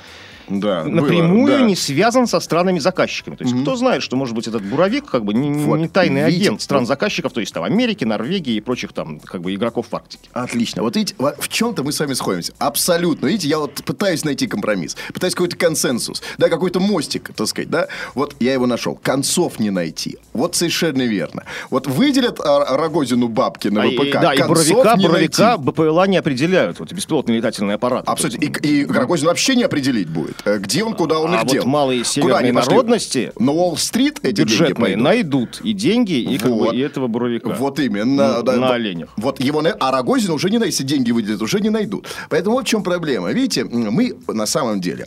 Да, 0.49 0.85
было, 0.85 0.93
напрямую 0.93 1.59
да. 1.59 1.61
не 1.63 1.77
связан 1.77 2.27
со 2.27 2.41
странами-заказчиками. 2.41 3.37
То 3.37 3.45
есть 3.45 3.61
кто 3.63 3.77
знает, 3.77 4.03
что, 4.03 4.17
может 4.17 4.35
быть, 4.35 4.47
этот 4.47 4.63
буровик 4.63 5.07
как 5.07 5.25
бы 5.25 5.35
не, 5.35 5.51
Вот, 5.51 5.79
не 5.79 5.89
тайный 5.89 6.25
видите, 6.27 6.47
агент 6.47 6.63
стран-заказчиков, 6.63 7.33
то 7.33 7.41
есть 7.41 7.53
там 7.53 7.65
Америки, 7.65 8.05
Норвегии 8.05 8.55
и 8.55 8.61
прочих 8.61 8.93
там 8.93 9.21
как 9.21 9.43
бы 9.43 9.55
игроков 9.55 9.87
в 9.91 9.95
Арктике. 9.97 10.29
Отлично. 10.33 10.83
Вот 10.83 10.97
видите, 10.97 11.15
в 11.19 11.49
чем-то 11.49 11.83
мы 11.83 11.93
с 11.93 12.01
вами 12.01 12.15
сходимся. 12.15 12.53
Абсолютно. 12.59 13.27
Видите, 13.27 13.49
я 13.49 13.59
вот 13.59 13.75
пытаюсь 13.85 14.25
найти 14.25 14.47
компромисс. 14.47 14.97
Пытаюсь 15.13 15.35
какой-то 15.35 15.57
консенсус. 15.57 16.23
Да, 16.39 16.49
какой-то 16.49 16.81
мостик, 16.81 17.31
так 17.35 17.47
сказать, 17.47 17.71
да. 17.71 17.89
Вот 18.15 18.37
я 18.41 18.53
его 18.53 18.67
нашел. 18.67 18.95
Концов 18.95 19.59
не 19.59 19.71
найти. 19.71 20.19
Вот 20.33 20.55
совершенно 20.55 21.03
верно. 21.03 21.45
Вот 21.71 21.87
выделят 21.87 22.41
а, 22.41 22.77
Рогозину 22.77 23.29
бабки 23.29 23.69
на 23.69 23.83
А 23.83 23.87
ВПК. 23.89 24.21
да, 24.21 24.35
и 24.35 24.43
буровика, 24.43 24.97
буровика 24.97 25.57
найти. 25.57 25.63
БПЛА 25.63 26.07
не 26.07 26.17
определяют, 26.17 26.79
вот 26.81 26.93
беспилотные 26.93 27.39
летательные 27.39 27.75
аппараты. 27.77 28.11
Абсолютно. 28.11 28.45
И, 28.45 28.83
и 28.83 28.87
Рогозин 28.87 29.27
вообще 29.29 29.55
не 29.57 29.65
определить 29.65 30.09
будет, 30.09 30.36
э, 30.45 30.59
где 30.59 30.85
он, 30.85 30.95
куда 30.95 31.19
он 31.21 31.33
А 31.33 31.37
их 31.37 31.43
вот 31.43 31.53
дел. 31.53 31.65
малые 31.67 32.05
северные 32.05 32.53
народности, 32.53 33.33
На 33.39 33.53
Уолл-стрит 33.53 34.21
эти 34.23 34.43
бюджетные 34.43 34.97
найдут 34.97 35.61
и 35.63 35.73
деньги, 35.73 36.13
и, 36.15 36.39
как 36.39 36.51
бы, 36.51 36.57
Вот. 36.57 36.75
и 36.75 36.79
этого 36.79 37.07
буровика. 37.07 37.49
Вот 37.59 37.79
именно. 37.81 38.37
На- 38.37 38.43
да, 38.43 38.53
на 38.53 38.67
вот- 38.67 38.71
оленях. 38.73 39.09
Вот 39.17 39.41
его, 39.41 39.63
а 39.81 39.91
Рогозин 39.91 40.31
уже 40.33 40.51
не, 40.51 40.57
если 40.59 40.85
деньги 40.85 41.11
выделят, 41.11 41.43
уже 41.43 41.61
не 41.61 41.71
найдут. 41.71 42.07
Поэтому 42.29 42.57
вот 42.57 42.67
в 42.67 42.69
чем 42.69 42.83
проблема. 42.83 43.33
Видите, 43.33 43.65
мы 43.65 44.15
на 44.29 44.47
самом 44.47 44.81
деле... 44.81 45.07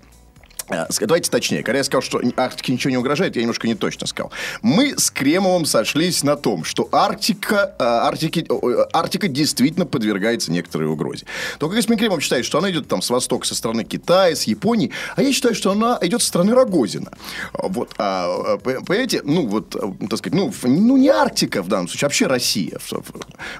э, 0.69 0.85
Давайте 1.01 1.29
точнее. 1.29 1.63
Когда 1.63 1.79
я 1.79 1.83
сказал, 1.83 2.01
что 2.01 2.21
Арктике 2.37 2.73
ничего 2.73 2.91
не 2.91 2.97
угрожает, 2.97 3.35
я 3.35 3.41
немножко 3.41 3.67
не 3.67 3.75
точно 3.75 4.07
сказал. 4.07 4.31
Мы 4.61 4.97
с 4.97 5.11
Кремовым 5.11 5.65
сошлись 5.65 6.23
на 6.23 6.35
том, 6.35 6.63
что 6.63 6.87
Арктика, 6.91 7.75
э, 7.77 7.83
Арктики, 7.83 8.47
Арктика 8.93 9.27
действительно 9.27 9.85
подвергается 9.85 10.51
некоторой 10.51 10.87
угрозе. 10.87 11.25
Только 11.57 11.75
господин 11.75 11.99
Кремов 11.99 12.21
считает, 12.21 12.45
что 12.45 12.57
она 12.59 12.71
идет 12.71 12.87
там 12.87 13.01
с 13.01 13.09
востока, 13.09 13.45
со 13.45 13.55
стороны 13.55 13.83
Китая, 13.83 14.35
с 14.35 14.43
Японии, 14.43 14.91
а 15.15 15.21
я 15.21 15.33
считаю, 15.33 15.55
что 15.55 15.71
она 15.71 15.97
идет 16.01 16.21
со 16.21 16.27
стороны 16.27 16.53
Рогозина. 16.53 17.11
Вот, 17.53 17.93
а, 17.97 18.55
э, 18.55 18.57
понимаете, 18.59 19.21
ну 19.23 19.47
вот, 19.47 19.75
э, 19.75 19.79
так 20.09 20.19
сказать, 20.19 20.33
ну, 20.33 20.53
ну 20.63 20.97
не 20.97 21.09
Арктика 21.09 21.61
в 21.61 21.67
данном 21.67 21.87
случае, 21.87 22.05
а 22.05 22.09
вообще 22.09 22.27
Россия 22.27 22.77
в, 22.79 22.91
в- 22.91 23.03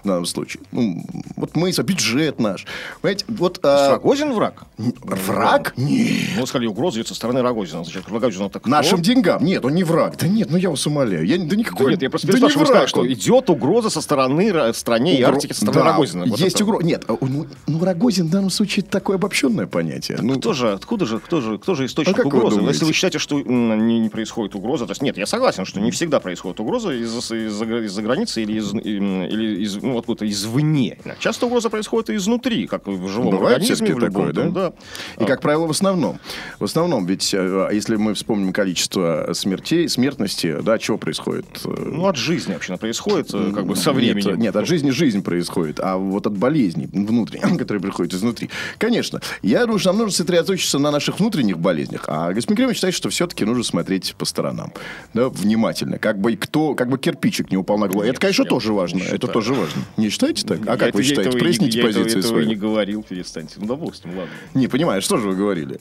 в 0.04 0.08
данном 0.08 0.26
случае. 0.26 0.62
Ну, 0.72 1.04
вот 1.36 1.56
мы, 1.56 1.72
бюджет 1.90 2.40
наш. 2.40 2.66
Понимаете, 3.02 3.26
вот... 3.28 3.60
а, 3.64 3.92
Рогозин 3.92 4.34
враг? 4.34 4.64
враг? 4.78 5.74
Нет. 5.78 6.30
Ну, 6.38 6.46
сказали, 6.46 6.68
угроза 6.68 6.99
идет 7.00 7.08
со 7.08 7.16
стороны 7.16 7.42
Рогозина. 7.42 7.84
Значит, 7.84 8.04
Рогозин 8.10 8.50
так? 8.50 8.66
Нашим 8.68 9.02
деньгам. 9.02 9.44
Нет, 9.44 9.64
он 9.66 9.74
не 9.76 9.84
враг. 9.84 10.16
Да 10.18 10.28
нет, 10.28 10.50
ну 10.52 10.58
я 10.58 10.70
вас 10.70 10.86
умоляю. 10.86 11.26
Я, 11.26 11.38
да 11.38 11.46
Да 11.46 11.56
никакой... 11.56 11.92
нет, 11.92 12.02
я 12.02 12.10
просто 12.10 12.28
да 12.28 12.38
сказали, 12.38 12.68
враг 12.68 12.88
что 12.88 13.08
идет 13.12 13.50
угроза 13.50 13.90
со 13.90 14.02
стороны 14.02 14.50
Ра- 14.50 14.74
стране 14.74 15.18
и 15.18 15.22
Угро- 15.24 15.28
Арктики, 15.30 15.54
со 15.54 15.62
стороны 15.62 15.80
Да, 15.84 15.92
Рогозина. 15.92 16.26
Вот 16.28 16.40
есть 16.40 16.56
это. 16.56 16.64
угроза. 16.66 16.86
Нет, 16.86 17.04
а, 17.08 17.18
ну, 17.22 17.48
ну, 17.68 17.84
Рогозин 17.84 18.28
в 18.28 18.30
данном 18.32 18.50
случае 18.50 18.84
такое 18.84 19.16
обобщенное 19.18 19.68
понятие. 19.68 20.18
Ну, 20.22 20.40
Кто 20.40 20.54
же, 20.54 20.72
откуда 20.74 21.06
же, 21.06 21.20
кто 21.20 21.42
же, 21.42 21.58
кто 21.58 21.76
же 21.76 21.86
источник 21.86 22.14
А 22.14 22.24
как 22.24 22.32
вы 22.32 22.38
угрозы? 22.40 22.58
думаете? 22.58 22.74
Если 22.76 22.86
вы 22.86 22.94
считаете, 22.94 23.20
что 23.20 23.40
не, 23.42 24.00
не 24.00 24.10
происходит 24.10 24.56
угроза, 24.56 24.86
то 24.86 24.92
есть 24.92 25.02
нет, 25.02 25.18
я 25.18 25.26
согласен, 25.26 25.66
что 25.66 25.80
не 25.80 25.92
всегда 25.92 26.20
происходит 26.20 26.60
угроза 26.60 26.92
из-за 26.92 27.66
гра- 27.66 27.86
из-за 27.86 28.02
границы 28.02 28.42
или 28.44 28.54
из, 28.60 28.74
или 28.74 29.64
из, 29.64 29.76
ну, 29.82 29.98
откуда-то 29.98 30.30
извне. 30.30 30.98
Часто 31.20 31.46
угроза 31.46 31.70
происходит 31.70 32.10
и 32.10 32.16
изнутри, 32.16 32.68
как 32.68 32.88
и 32.88 32.92
в 32.92 33.08
живом 33.10 33.32
Бывает 33.32 33.58
организме. 33.58 33.94
в 33.94 34.00
любом 34.00 34.10
такое, 34.32 34.34
там, 34.34 34.54
да? 34.54 34.74
И, 35.20 35.26
как 35.26 35.42
правило, 35.42 35.68
в 35.68 35.72
основном. 35.72 36.20
В 36.60 36.64
основном, 36.64 36.89
ведь 37.06 37.34
э, 37.34 37.70
если 37.72 37.96
мы 37.96 38.14
вспомним 38.14 38.52
количество 38.54 39.30
смертей, 39.34 39.88
смертности, 39.90 40.58
да, 40.62 40.78
чего 40.80 40.98
происходит? 40.98 41.46
Э, 41.66 41.70
Ну, 41.92 42.06
от 42.08 42.16
жизни 42.16 42.54
вообще 42.54 42.78
происходит, 42.78 43.30
э, 43.34 43.52
как 43.54 43.66
бы 43.66 43.76
со 43.76 43.92
временем. 43.94 44.30
Нет, 44.30 44.38
нет, 44.38 44.56
от 44.56 44.68
жизни 44.68 44.90
жизнь 44.92 45.22
происходит, 45.22 45.80
а 45.80 45.98
вот 45.98 46.26
от 46.28 46.38
болезней 46.38 46.88
внутренних, 46.92 47.58
которые 47.58 47.82
приходят 47.82 48.14
изнутри. 48.14 48.50
Конечно, 48.78 49.22
я 49.42 49.62
думаю, 49.66 49.80
что 49.80 49.90
нам 49.90 50.00
нужно 50.00 50.12
сосредоточиться 50.14 50.80
на 50.80 50.92
наших 50.92 51.20
внутренних 51.20 51.60
болезнях, 51.60 52.06
а 52.08 52.34
господин 52.34 52.56
Кремов 52.58 52.76
считает, 52.76 52.96
что 52.96 53.10
все-таки 53.10 53.46
нужно 53.46 53.64
смотреть 53.64 54.16
по 54.18 54.26
сторонам, 54.26 54.74
да, 55.14 55.30
внимательно, 55.30 56.00
как 56.00 56.20
бы 56.20 56.36
кто, 56.36 56.74
как 56.76 56.90
бы 56.90 56.98
кирпичик 56.98 57.52
не 57.52 57.58
упал 57.58 57.78
на 57.78 57.88
голову. 57.88 58.06
Это, 58.08 58.20
конечно, 58.20 58.46
тоже 58.46 58.74
важно. 58.74 58.98
Это 59.00 59.12
считаю. 59.14 59.34
тоже 59.34 59.54
важно. 59.54 59.82
Не 59.98 60.10
считаете 60.10 60.46
так? 60.48 60.60
А 60.68 60.72
Я 60.72 60.78
как 60.78 60.90
это- 60.90 60.98
вы 60.98 61.04
считаете? 61.04 61.30
этого 61.30 61.34
и 61.34 61.36
не- 61.36 61.40
Проясните 61.42 61.80
я 61.80 62.20
этого- 62.20 62.40
не 62.42 62.56
говорил, 62.56 63.04
перестаньте. 63.04 63.56
Ну, 63.58 63.68
допустим, 63.68 64.10
ладно. 64.18 64.32
Не 64.54 64.68
понимаю, 64.68 65.02
что 65.02 65.18
же 65.18 65.28
вы 65.28 65.36
говорили? 65.36 65.80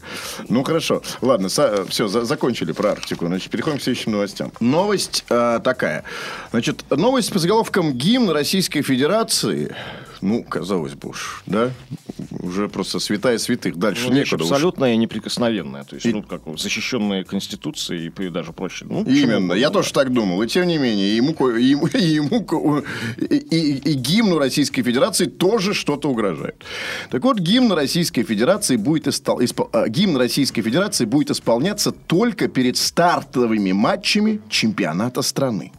Ну, 0.48 0.62
хорошо. 0.62 0.97
Ладно, 1.20 1.48
все, 1.48 2.08
закончили 2.08 2.72
про 2.72 2.92
Арктику. 2.92 3.26
Значит, 3.26 3.50
переходим 3.50 3.78
к 3.78 3.82
следующим 3.82 4.12
новостям. 4.12 4.52
Новость 4.60 5.24
э, 5.28 5.60
такая. 5.62 6.04
Значит, 6.50 6.84
новость 6.90 7.32
по 7.32 7.38
заголовкам 7.38 7.92
«Гимн 7.92 8.30
Российской 8.30 8.82
Федерации». 8.82 9.74
Ну, 10.20 10.42
казалось 10.42 10.94
бы 10.94 11.10
уж, 11.10 11.42
да? 11.46 11.70
Уже 12.42 12.68
просто 12.68 12.98
святая 12.98 13.38
святых. 13.38 13.76
Дальше 13.76 14.08
Ну, 14.08 14.14
некуда 14.14 14.44
уж. 14.44 14.50
абсолютная 14.50 14.94
и 14.94 14.96
неприкосновенная. 14.96 15.84
То 15.84 15.94
есть, 15.96 16.06
И- 16.06 16.12
ну, 16.12 16.22
как 16.22 16.42
защищенная 16.58 17.24
Конституцией 17.24 18.12
и 18.18 18.28
даже 18.28 18.52
проще. 18.52 18.84
Ну, 18.88 19.04
Именно, 19.04 19.52
я 19.54 19.70
тоже 19.70 19.92
так 19.92 20.12
думал. 20.12 20.42
И 20.42 20.48
тем 20.48 20.66
не 20.66 20.78
менее, 20.78 21.16
ему, 21.16 21.30
ему, 21.48 21.86
ему 21.94 22.82
и, 23.16 23.36
и- 23.36 23.90
и 23.90 23.94
гимну 23.94 24.38
Российской 24.38 24.82
Федерации 24.82 25.26
тоже 25.26 25.74
что-то 25.74 26.08
угрожает. 26.10 26.64
Так 27.10 27.22
вот, 27.22 27.38
гимн 27.38 27.72
Российской 27.72 28.22
Федерации 28.24 28.76
будет 28.76 29.06
истол- 29.06 29.40
испол- 29.40 29.70
а, 29.72 29.88
гимн 29.88 30.16
Российской 30.16 30.62
Федерации 30.62 31.04
будет 31.04 31.30
исполняться 31.30 31.92
только 31.92 32.48
перед 32.48 32.76
стартовыми 32.76 33.72
матчами 33.72 34.40
чемпионата 34.48 35.22
страны. 35.22 35.72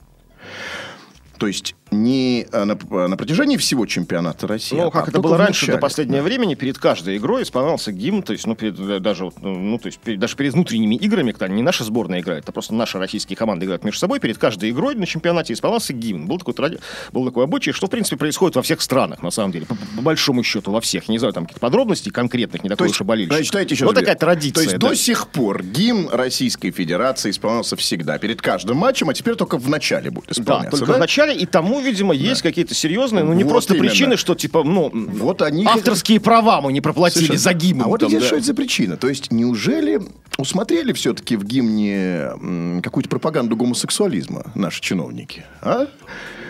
То 1.37 1.47
есть 1.47 1.75
не 1.91 2.45
а, 2.51 2.65
на, 2.65 2.77
а 2.91 3.07
на 3.07 3.17
протяжении 3.17 3.57
всего 3.57 3.85
чемпионата 3.85 4.47
России. 4.47 4.75
Ну, 4.75 4.87
а 4.87 4.91
как 4.91 5.09
это 5.09 5.19
было 5.19 5.37
раньше, 5.37 5.65
до 5.65 5.71
начале. 5.73 5.81
последнего 5.81 6.21
времени, 6.21 6.55
перед 6.55 6.77
каждой 6.77 7.17
игрой 7.17 7.43
исполнялся 7.43 7.91
гимн, 7.91 8.21
то 8.23 8.33
есть, 8.33 8.45
ну, 8.45 8.55
перед, 8.55 8.79
э, 8.79 8.99
даже, 8.99 9.23
ну, 9.41 9.55
ну, 9.55 9.77
то 9.79 9.87
есть, 9.87 9.99
перед- 9.99 10.19
даже 10.19 10.35
перед 10.35 10.53
внутренними 10.53 10.95
играми, 10.95 11.31
когда 11.31 11.47
не 11.47 11.61
наша 11.63 11.83
сборная 11.83 12.19
играет, 12.21 12.47
а 12.47 12.51
просто 12.51 12.73
наши 12.73 12.97
российские 12.99 13.37
команды 13.37 13.65
играют 13.65 13.83
между 13.83 13.99
собой, 13.99 14.19
перед 14.19 14.37
каждой 14.37 14.69
игрой 14.69 14.95
на 14.95 15.05
чемпионате 15.05 15.53
исполнялся 15.53 15.93
гимн. 15.93 16.27
Был 16.27 16.37
такой, 16.37 16.53
тради- 16.53 16.79
был 17.11 17.25
такой 17.25 17.43
обычай, 17.45 17.71
что, 17.71 17.87
в 17.87 17.89
принципе, 17.89 18.17
происходит 18.17 18.55
во 18.55 18.61
всех 18.61 18.81
странах, 18.81 19.23
на 19.23 19.31
самом 19.31 19.51
деле, 19.51 19.65
по, 19.65 19.75
по 19.95 20.01
большому 20.01 20.43
счету, 20.43 20.71
во 20.71 20.81
всех. 20.81 21.09
Не 21.09 21.17
знаю, 21.17 21.33
там 21.33 21.45
какие-то 21.45 21.59
подробности 21.61 22.09
конкретных, 22.09 22.63
не 22.63 22.69
такой 22.69 22.89
уж 22.89 23.01
и 23.01 23.03
болельщик. 23.03 23.31
значит, 23.33 23.47
читайте 23.47 23.75
еще 23.75 23.85
Вот 23.85 23.95
такая 23.95 24.15
традиция. 24.15 24.53
То 24.53 24.61
есть 24.61 24.77
да. 24.77 24.89
до 24.89 24.95
сих 24.95 25.27
пор 25.29 25.63
гимн 25.63 26.09
Российской 26.11 26.71
Федерации 26.71 27.31
исполнялся 27.31 27.75
всегда, 27.75 28.17
перед 28.19 28.41
каждым 28.41 28.77
матчем, 28.77 29.09
а 29.09 29.13
теперь 29.13 29.35
только 29.35 29.57
в 29.57 29.67
начале 29.69 30.11
будет 30.11 30.27
Да, 30.27 30.33
исполняться. 30.33 30.77
только 30.77 30.93
в 30.93 30.99
начале, 30.99 31.35
и 31.35 31.45
тому, 31.45 31.78
видимо, 31.81 32.13
есть 32.13 32.41
какие-то 32.41 32.73
серьезные, 32.73 33.23
ну, 33.23 33.33
не 33.33 33.43
Вот 33.43 33.51
просто 33.51 33.73
именно. 33.73 33.89
причины, 33.89 34.17
что, 34.17 34.35
типа, 34.35 34.63
ну, 34.63 34.91
Вот 34.93 35.41
они... 35.41 35.65
авторские 35.65 36.19
права 36.19 36.61
мы 36.61 36.73
не 36.73 36.81
проплатили 36.81 37.25
Слушай, 37.25 37.37
за 37.37 37.53
гимн. 37.53 37.83
А 37.83 37.87
вот 37.87 37.99
там, 38.01 38.09
здесь 38.09 38.21
да. 38.21 38.27
что 38.27 38.35
это 38.37 38.45
за 38.45 38.53
причина? 38.53 38.97
То 38.97 39.09
есть, 39.09 39.31
неужели 39.31 40.01
усмотрели 40.37 40.93
все-таки 40.93 41.35
в 41.35 41.43
гимне 41.43 42.81
какую-то 42.81 43.09
пропаганду 43.09 43.55
гомосексуализма 43.55 44.51
наши 44.55 44.81
чиновники? 44.81 45.45
А? 45.61 45.87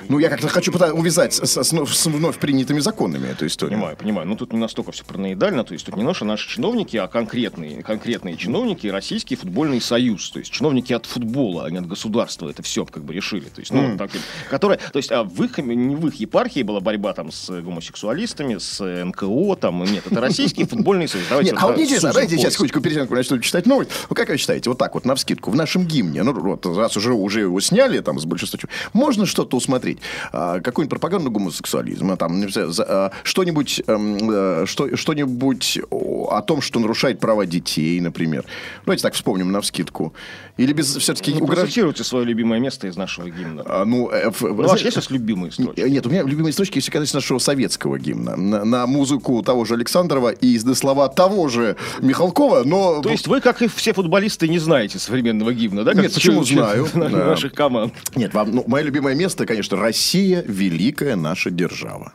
Ну, 0.10 0.18
я 0.20 0.30
как-то 0.30 0.48
хочу 0.48 0.72
увязать 0.72 1.34
с, 1.34 1.46
с- 1.46 1.64
с 1.64 1.72
вновь- 1.72 1.94
с 1.94 2.06
вновь 2.08 2.40
принятыми 2.40 2.80
законами 2.80 3.28
эту 3.28 3.46
историю. 3.46 3.78
Понимаю, 3.78 3.96
понимаю. 3.98 4.28
Но 4.28 4.36
тут 4.36 4.52
не 4.54 4.60
настолько 4.60 4.92
все 4.92 5.04
параноидально. 5.06 5.64
То 5.64 5.74
есть 5.74 5.86
тут 5.86 5.96
не 5.96 6.04
наши 6.04 6.26
наши 6.26 6.50
чиновники, 6.50 6.98
а 6.98 7.08
конкретные, 7.08 7.84
конкретные 7.84 8.36
чиновники, 8.36 8.88
Российский 8.88 9.36
футбольный 9.36 9.80
союз. 9.80 10.32
То 10.32 10.40
есть 10.40 10.52
чиновники 10.52 10.94
от 10.94 11.06
футбола, 11.06 11.66
а 11.66 11.70
не 11.72 11.78
от 11.78 11.88
государства. 11.88 12.50
Это 12.50 12.64
все 12.64 12.86
как 12.86 13.04
бы 13.04 13.14
решили. 13.14 13.46
То 13.46 13.60
есть, 13.62 13.72
ну, 13.72 13.98
так, 13.98 14.10
которые, 14.50 14.80
то 14.80 14.98
есть, 14.98 15.12
а 15.12 15.24
в 15.24 15.44
их, 15.44 15.58
не 15.60 15.96
в 15.96 16.08
их 16.08 16.16
епархии 16.16 16.64
была 16.64 16.80
борьба 16.80 17.14
там 17.14 17.32
с 17.32 17.48
гомосексуалистами, 17.62 18.58
с 18.58 18.80
НКО, 18.84 19.56
там, 19.58 19.84
нет, 19.84 20.06
это 20.08 20.20
Российский 20.20 20.66
футбольный 20.66 21.08
союз. 21.08 21.28
Давайте 21.30 21.52
Нет, 21.52 21.60
а 21.62 21.68
вот 21.68 21.72
да, 21.72 21.76
мне 21.76 21.84
интересно, 21.86 22.12
давайте 22.14 22.38
сейчас 22.38 22.54
секундочку, 22.54 22.80
мы 23.12 23.16
начнем 23.18 23.42
читать 23.42 23.66
новость. 23.68 23.92
Ну, 24.10 24.16
как 24.16 24.30
вы 24.30 24.38
считаете, 24.38 24.70
вот 24.72 24.80
так 24.80 24.96
вот, 24.96 25.06
навскидку, 25.06 25.52
в 25.52 25.56
нашем 25.56 25.86
гимне, 25.86 26.24
ну, 26.24 26.34
вот, 26.34 26.66
раз 26.66 26.98
уже, 26.98 27.14
уже 27.14 27.42
его 27.42 27.60
сняли, 27.60 28.00
там, 28.00 28.20
с 28.20 28.26
большинства, 28.26 28.60
можно 28.94 29.28
что-то 29.28 29.56
усмотреть? 29.56 29.99
А, 30.32 30.60
какую-нибудь 30.60 30.90
пропаганду 30.90 31.32
гомосексуализма, 31.32 32.18
там, 32.18 32.44
а, 32.80 33.12
что-нибудь, 33.24 33.82
эм, 33.88 34.18
э, 34.32 34.66
что, 34.66 34.96
что-нибудь 34.96 35.80
о, 35.90 36.42
том, 36.42 36.62
что 36.62 36.80
нарушает 36.80 37.20
права 37.20 37.46
детей, 37.46 38.00
например. 38.02 38.46
Давайте 38.86 39.04
так 39.04 39.14
вспомним 39.14 39.52
навскидку. 39.52 40.14
Или 40.58 40.74
без 40.74 40.96
все-таки 40.96 41.34
Ну, 41.40 41.48
процитируйте 41.48 42.04
свое 42.04 42.26
любимое 42.26 42.60
место 42.60 42.88
из 42.88 42.98
нашего 42.98 43.30
гимна. 43.30 43.64
А, 43.66 43.86
ну, 43.86 44.10
э, 44.10 44.30
в- 44.30 44.42
Ну, 44.42 44.74
есть 44.76 44.98
у 44.98 45.00
вас 45.00 45.10
любимый 45.10 45.52
строчки? 45.52 45.82
Нет, 45.82 46.06
у 46.06 46.10
меня 46.10 46.24
любимые 46.24 46.52
строчки 46.54 46.80
всегда 46.80 47.04
из 47.04 47.14
нашего 47.14 47.40
советского 47.40 47.98
гимна. 47.98 48.36
На, 48.36 48.66
на 48.66 48.88
музыку 48.88 49.42
того 49.42 49.66
же 49.66 49.76
Александрова 49.76 50.32
и 50.32 50.60
на 50.64 50.76
слова 50.76 51.08
того 51.08 51.48
же 51.48 51.76
Михалкова, 52.02 52.64
но... 52.66 53.02
То 53.02 53.10
есть 53.10 53.28
вы, 53.28 53.42
как 53.42 53.62
и 53.62 53.68
все 53.68 53.94
футболисты, 53.94 54.48
не 54.48 54.60
знаете 54.60 55.00
современного 55.00 55.54
гимна, 55.54 55.84
да? 55.84 55.94
Как 55.94 56.04
Нет, 56.04 56.14
почему 56.14 56.44
знаю? 56.44 56.88
Наших 56.94 57.54
команд. 57.54 57.94
Нет, 58.16 58.34
вам, 58.34 58.52
ну, 58.52 58.64
мое 58.68 58.84
любимое 58.84 59.16
место, 59.16 59.46
конечно, 59.46 59.78
Россия– 59.90 60.44
великая 60.48 61.16
наша 61.16 61.50
держава. 61.50 62.14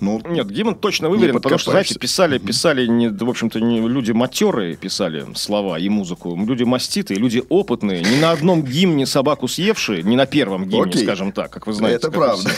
Ну, 0.00 0.22
Нет, 0.24 0.48
гимн 0.50 0.76
точно 0.76 1.08
выверен, 1.08 1.34
потому 1.34 1.58
что, 1.58 1.72
знаете, 1.72 1.98
писали, 1.98 2.38
писали, 2.38 2.86
не, 2.86 3.08
в 3.08 3.28
общем-то, 3.28 3.60
не 3.60 3.80
люди 3.80 4.12
матерые 4.12 4.76
писали 4.76 5.26
слова 5.34 5.78
и 5.80 5.88
музыку, 5.88 6.36
люди 6.36 6.62
маститые, 6.62 7.18
люди 7.18 7.42
опытные, 7.48 8.02
ни 8.02 8.20
на 8.20 8.30
одном 8.30 8.62
гимне 8.62 9.04
собаку 9.04 9.48
съевшие, 9.48 10.04
не 10.04 10.14
на 10.14 10.26
первом 10.26 10.68
гимне, 10.68 10.92
Окей. 10.92 11.02
скажем 11.02 11.32
так, 11.32 11.50
как 11.50 11.66
вы 11.66 11.72
знаете. 11.72 11.96
это 11.96 12.10
правда. 12.12 12.50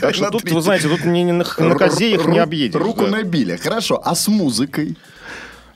Так 0.00 0.14
что 0.14 0.30
тут, 0.30 0.50
вы 0.50 0.60
знаете, 0.60 0.88
тут 0.88 1.04
на, 1.04 1.32
на 1.32 1.44
козе 1.74 2.12
их 2.14 2.26
не 2.26 2.38
объедешь. 2.38 2.80
Руку 2.80 3.08
набили. 3.08 3.56
Хорошо, 3.56 4.00
а 4.04 4.14
с 4.14 4.28
музыкой? 4.28 4.96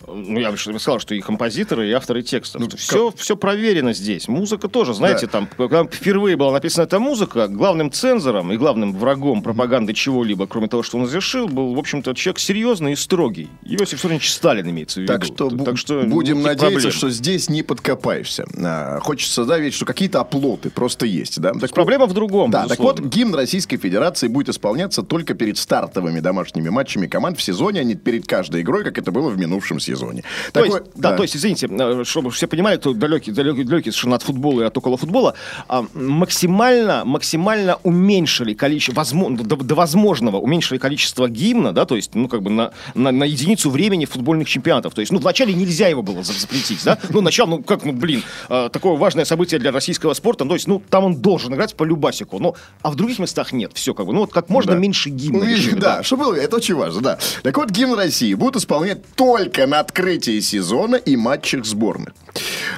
Ну, 0.07 0.39
я 0.39 0.51
бы 0.51 0.59
сказал, 0.59 0.99
что 1.01 1.15
и 1.15 1.21
композиторы, 1.21 1.89
и 1.89 1.93
авторы 1.93 2.23
текстов. 2.23 2.63
все, 2.77 3.13
все 3.17 3.37
проверено 3.37 3.93
здесь. 3.93 4.29
Музыка 4.29 4.69
тоже, 4.69 4.95
знаете, 4.95 5.27
Ну, 5.27 5.33
Да. 5.33 5.39
там, 5.39 5.49
когда 5.57 5.85
впервые 5.85 6.37
была 6.37 6.53
написана 6.53 6.85
эта 6.85 6.99
музыка, 6.99 7.49
главным 7.49 7.91
цензором 7.91 8.53
и 8.53 8.57
главным 8.57 8.95
врагом 8.97 9.43
пропаганды 9.43 9.93
чего-либо, 9.95 10.47
кроме 10.47 10.69
того, 10.69 10.83
что 10.83 10.99
он 10.99 11.05
разрешил, 11.05 11.49
был, 11.49 11.75
в 11.75 11.79
общем-то, 11.79 12.15
человек 12.15 12.39
серьезный 12.39 12.93
и 12.93 12.97
строгий. 12.97 13.49
Иосиф 13.65 13.95
Виссарионович 13.95 14.31
Сталин 14.33 14.69
имеется 14.71 15.01
в 15.01 15.03
виду. 15.03 15.13
Так 15.13 15.25
что, 15.25 15.51
так 15.51 15.77
что 15.79 16.03
будем 16.03 16.43
надеяться, 16.43 16.67
проблем. 16.73 16.93
что 16.93 17.11
здесь 17.11 17.49
не 17.49 17.63
подкопаешься. 17.63 18.45
А, 18.63 18.99
хочется, 19.01 19.45
да, 19.45 19.59
верить, 19.59 19.75
что 19.75 19.85
какие-то 19.85 20.21
оплоты 20.21 20.71
просто 20.71 21.07
есть, 21.07 21.41
да? 21.41 21.53
Так 21.53 21.71
Проблема 21.73 22.07
в 22.07 22.13
другом, 22.13 22.51
Да, 22.51 22.67
так 22.67 22.79
вот, 22.79 22.97
безусловно. 22.99 23.11
гимн 23.15 23.35
Российской 23.35 23.77
Федерации 23.77 24.29
будет 24.29 24.49
исполняться 24.49 25.03
только 25.03 25.35
перед 25.35 25.59
стартовыми 25.59 26.21
домашними 26.21 26.69
матчами 26.69 27.07
команд 27.07 27.39
в 27.39 27.43
сезоне, 27.43 27.81
а 27.81 27.85
не 27.85 27.95
перед 27.95 28.27
каждой 28.27 28.63
игрой, 28.63 28.85
как 28.85 28.99
это 28.99 29.11
было 29.13 29.31
в 29.31 29.39
минувшем 29.39 29.79
сезоне. 29.81 29.92
То 29.97 30.61
Такое- 30.63 30.81
есть, 30.81 30.93
да, 30.95 31.17
то 31.17 31.23
есть, 31.23 31.37
извините, 31.37 31.69
э, 31.71 32.05
чтобы 32.05 32.31
все 32.31 32.47
понимали, 32.47 32.77
кто 32.77 32.93
далекий, 32.93 33.33
далекий, 33.33 33.65
далекий 33.65 33.91
совершенно 33.91 34.17
от 34.17 34.23
футбола 34.23 34.63
и 34.63 34.65
от 34.65 34.77
около 34.77 34.97
футбола, 34.97 35.35
а, 35.69 35.85
максимально, 35.95 37.05
максимально 37.05 37.79
уменьшили 37.83 38.55
количество, 38.55 38.95
возможно, 38.95 39.37
до, 39.39 39.57
до 39.57 39.75
возможного 39.75 40.39
уменьшили 40.39 40.79
количество 40.79 41.29
гимна, 41.29 41.73
да, 41.73 41.85
то 41.85 41.97
есть, 41.97 42.15
ну, 42.15 42.29
как 42.29 42.43
бы 42.43 42.51
на, 42.51 42.73
на, 42.95 43.11
на 43.13 43.25
единицу 43.25 43.71
времени 43.71 44.05
футбольных 44.05 44.49
чемпионатов. 44.49 44.95
То 44.95 45.01
есть, 45.01 45.13
ну, 45.13 45.19
вначале 45.19 45.53
нельзя 45.55 45.89
его 45.89 46.03
было 46.03 46.23
за- 46.23 46.33
запретить, 46.33 46.83
да, 46.85 46.99
ну, 47.11 47.21
начало, 47.21 47.49
ну, 47.51 47.63
как, 47.63 47.85
ну, 47.85 47.93
блин, 47.93 48.23
э, 48.49 48.69
такое 48.73 48.97
важное 48.97 49.25
событие 49.25 49.59
для 49.61 49.73
российского 49.73 50.15
спорта, 50.15 50.45
то 50.45 50.55
есть, 50.55 50.67
ну, 50.69 50.83
там 50.91 51.05
он 51.05 51.17
должен 51.17 51.53
играть 51.55 51.75
по 51.75 51.85
любасику, 51.85 52.39
ну, 52.39 52.55
а 52.83 52.91
в 52.91 52.95
других 52.95 53.19
местах 53.19 53.53
нет, 53.53 53.73
все, 53.75 53.95
как 53.95 54.07
бы, 54.07 54.13
ну, 54.13 54.21
вот 54.21 54.33
как 54.33 54.49
можно 54.49 54.73
Да. 54.73 54.79
меньше 54.79 55.11
гимна. 55.11 55.41
Ну, 55.41 55.51
решили, 55.51 55.75
да, 55.79 56.03
что 56.03 56.17
было, 56.17 56.35
это 56.35 56.57
очень 56.57 56.75
важно, 56.75 57.01
да. 57.01 57.19
Так 57.43 57.57
вот, 57.57 57.71
гимн 57.71 57.95
России 57.95 58.35
будут 58.35 58.57
исполнять 58.57 59.05
только 59.15 59.67
на 59.67 59.82
открытии 59.83 60.41
сезона 60.41 60.97
и 60.97 61.17
матчах 61.17 61.65
сборных. 61.67 62.15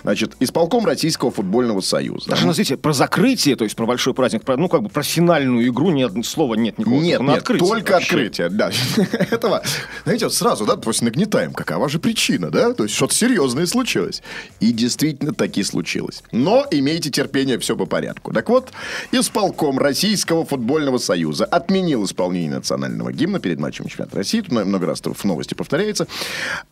Значит, 0.03 0.35
исполком 0.41 0.85
Российского 0.85 1.31
футбольного 1.31 1.81
союза. 1.81 2.31
Даже, 2.31 2.47
назовите, 2.47 2.77
про 2.77 2.93
закрытие, 2.93 3.57
то 3.57 3.65
есть 3.65 3.77
про 3.77 3.87
большой 3.87 4.13
праздник, 4.13 4.43
про, 4.43 4.57
ну, 4.57 4.69
как 4.69 4.83
бы 4.83 4.89
про 4.89 5.03
финальную 5.03 5.67
игру 5.69 5.91
нет, 5.91 6.13
слова 6.27 6.55
нет 6.55 6.79
никакого. 6.79 7.01
Нет, 7.01 7.21
нет, 7.21 7.39
открытие 7.39 7.69
только 7.69 7.93
вообще. 7.93 8.07
открытие, 8.07 8.49
да. 8.49 8.71
Этого, 9.31 9.63
знаете, 10.05 10.27
вот 10.27 10.35
сразу, 10.35 10.67
да, 10.67 10.77
просто 10.77 11.05
нагнетаем, 11.05 11.53
какова 11.53 11.89
же 11.89 11.99
причина, 11.99 12.51
да? 12.51 12.73
То 12.75 12.85
есть 12.85 12.95
что-то 12.97 13.15
серьезное 13.15 13.67
случилось. 13.67 14.23
И 14.61 14.73
действительно 14.73 15.33
таки 15.33 15.63
случилось. 15.63 16.23
Но 16.33 16.67
имейте 16.71 17.11
терпение, 17.11 17.59
все 17.59 17.77
по 17.77 17.87
порядку. 17.87 18.33
Так 18.33 18.49
вот, 18.49 18.73
исполком 19.13 19.79
Российского 19.79 20.45
футбольного 20.45 20.99
союза 20.99 21.45
отменил 21.45 22.05
исполнение 22.05 22.57
национального 22.57 23.13
гимна 23.13 23.39
перед 23.39 23.61
матчем 23.61 23.87
чемпионата 23.87 24.17
России. 24.17 24.41
Тут 24.41 24.53
много 24.53 24.87
раз 24.87 25.01
в 25.01 25.25
новости 25.25 25.55
повторяется. 25.55 26.07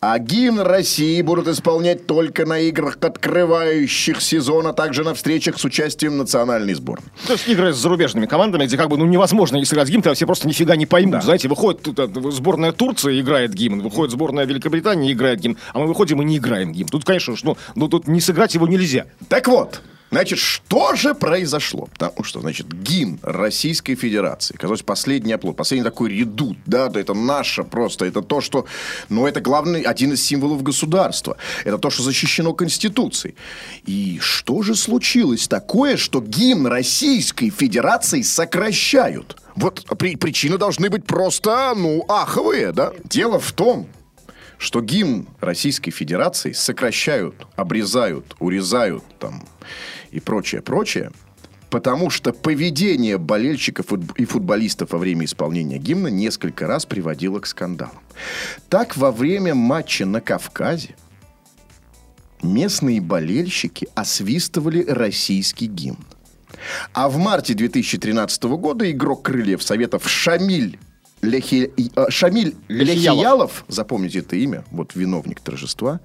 А 0.01 0.19
гимн 0.23 0.61
России 0.61 1.21
будут 1.21 1.47
исполнять 1.47 2.07
только 2.07 2.45
на 2.45 2.59
играх, 2.59 2.97
открывающих 3.01 4.21
сезон, 4.21 4.67
а 4.67 4.73
также 4.73 5.03
на 5.03 5.13
встречах 5.13 5.59
с 5.59 5.65
участием 5.65 6.17
национальной 6.17 6.73
сборной. 6.73 7.07
То 7.27 7.33
есть 7.33 7.47
игры 7.47 7.73
с 7.73 7.77
зарубежными 7.77 8.25
командами, 8.25 8.65
где 8.65 8.77
как 8.77 8.89
бы 8.89 8.97
ну 8.97 9.05
невозможно 9.05 9.57
не 9.57 9.65
сыграть 9.65 9.89
гимн, 9.89 10.01
тогда 10.01 10.15
все 10.15 10.25
просто 10.25 10.47
нифига 10.47 10.75
не 10.75 10.85
поймут. 10.85 11.13
Да. 11.13 11.21
Знаете, 11.21 11.47
выходит 11.47 11.81
тут, 11.81 11.99
э, 11.99 12.07
сборная 12.31 12.71
Турции 12.71 13.19
играет 13.19 13.53
гимн, 13.53 13.81
выходит 13.81 14.11
сборная 14.11 14.45
Великобритании 14.45 15.11
играет 15.13 15.39
гимн, 15.39 15.57
а 15.73 15.79
мы 15.79 15.87
выходим 15.87 16.21
и 16.21 16.25
не 16.25 16.37
играем 16.37 16.71
гимн. 16.71 16.89
Тут, 16.89 17.05
конечно, 17.05 17.35
ну, 17.43 17.57
ну 17.75 17.87
тут 17.87 18.07
не 18.07 18.21
сыграть 18.21 18.53
его 18.53 18.67
нельзя. 18.67 19.05
Так 19.29 19.47
вот, 19.47 19.81
значит, 20.13 20.39
что 20.39 20.95
же 20.95 21.13
произошло? 21.13 21.87
Потому 21.91 22.23
что, 22.23 22.41
значит, 22.41 22.67
гимн 22.67 23.19
Российской 23.21 23.95
Федерации, 23.95 24.55
казалось, 24.55 24.81
последний 24.81 25.33
оплот, 25.33 25.55
последний 25.55 25.83
такой 25.83 26.09
редут, 26.09 26.57
да, 26.65 26.87
да, 26.89 26.99
это 26.99 27.13
наше 27.13 27.63
просто, 27.63 28.05
это 28.05 28.21
то, 28.21 28.41
что, 28.41 28.65
ну, 29.09 29.27
это 29.27 29.41
главный, 29.41 29.81
один 29.81 30.13
из 30.13 30.23
символов 30.23 30.63
государства, 30.63 31.37
это 31.65 31.77
то, 31.77 31.89
что 31.89 32.03
защищено 32.03 32.53
Конституцией. 32.53 33.35
И 33.85 34.19
что 34.21 34.61
же 34.63 34.75
случилось 34.75 35.47
такое, 35.47 35.97
что 35.97 36.21
гимн 36.21 36.67
Российской 36.67 37.49
Федерации 37.49 38.21
сокращают? 38.21 39.37
Вот 39.55 39.85
при- 39.97 40.15
причины 40.15 40.57
должны 40.57 40.89
быть 40.89 41.05
просто, 41.05 41.73
ну, 41.75 42.05
аховые, 42.07 42.71
да? 42.71 42.93
Дело 43.03 43.39
в 43.39 43.51
том, 43.51 43.87
что 44.57 44.81
гимн 44.81 45.27
Российской 45.41 45.91
Федерации 45.91 46.53
сокращают, 46.53 47.35
обрезают, 47.55 48.35
урезают 48.39 49.03
там 49.19 49.43
и 50.13 50.19
прочее, 50.19 50.61
прочее, 50.61 51.11
потому 51.69 52.09
что 52.09 52.33
поведение 52.33 53.17
болельщиков 53.17 53.87
и 54.15 54.25
футболистов 54.25 54.91
во 54.91 54.99
время 54.99 55.25
исполнения 55.25 55.79
гимна 55.79 56.07
несколько 56.07 56.67
раз 56.67 56.85
приводило 56.85 57.39
к 57.39 57.47
скандалам. 57.47 57.99
Так, 58.69 58.95
во 58.95 59.11
время 59.11 59.55
матча 59.55 60.05
на 60.05 60.21
Кавказе 60.21 60.95
местные 62.43 63.01
болельщики 63.01 63.87
освистывали 63.95 64.85
российский 64.87 65.65
гимн. 65.65 66.05
А 66.93 67.09
в 67.09 67.17
марте 67.17 67.55
2013 67.55 68.43
года 68.43 68.89
игрок 68.91 69.23
крыльев 69.23 69.63
Советов 69.63 70.07
Шамиль 70.07 70.77
Лехи- 71.23 71.71
э, 71.95 72.09
Шамиль 72.09 72.55
Лехиялов. 72.67 73.15
Лехиялов, 73.17 73.65
запомните 73.67 74.19
это 74.19 74.35
имя, 74.35 74.63
вот 74.69 74.93
виновник 74.93 75.39
торжества, 75.39 76.01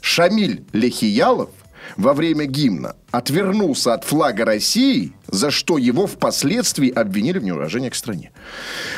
Шамиль 0.00 0.64
Лехиялов 0.72 1.50
во 1.96 2.14
время 2.14 2.46
гимна 2.46 2.96
отвернулся 3.10 3.94
от 3.94 4.04
флага 4.04 4.44
России, 4.44 5.12
за 5.26 5.50
что 5.50 5.78
его 5.78 6.06
впоследствии 6.06 6.90
обвинили 6.90 7.38
в 7.38 7.44
неуважении 7.44 7.88
к 7.88 7.94
стране. 7.94 8.30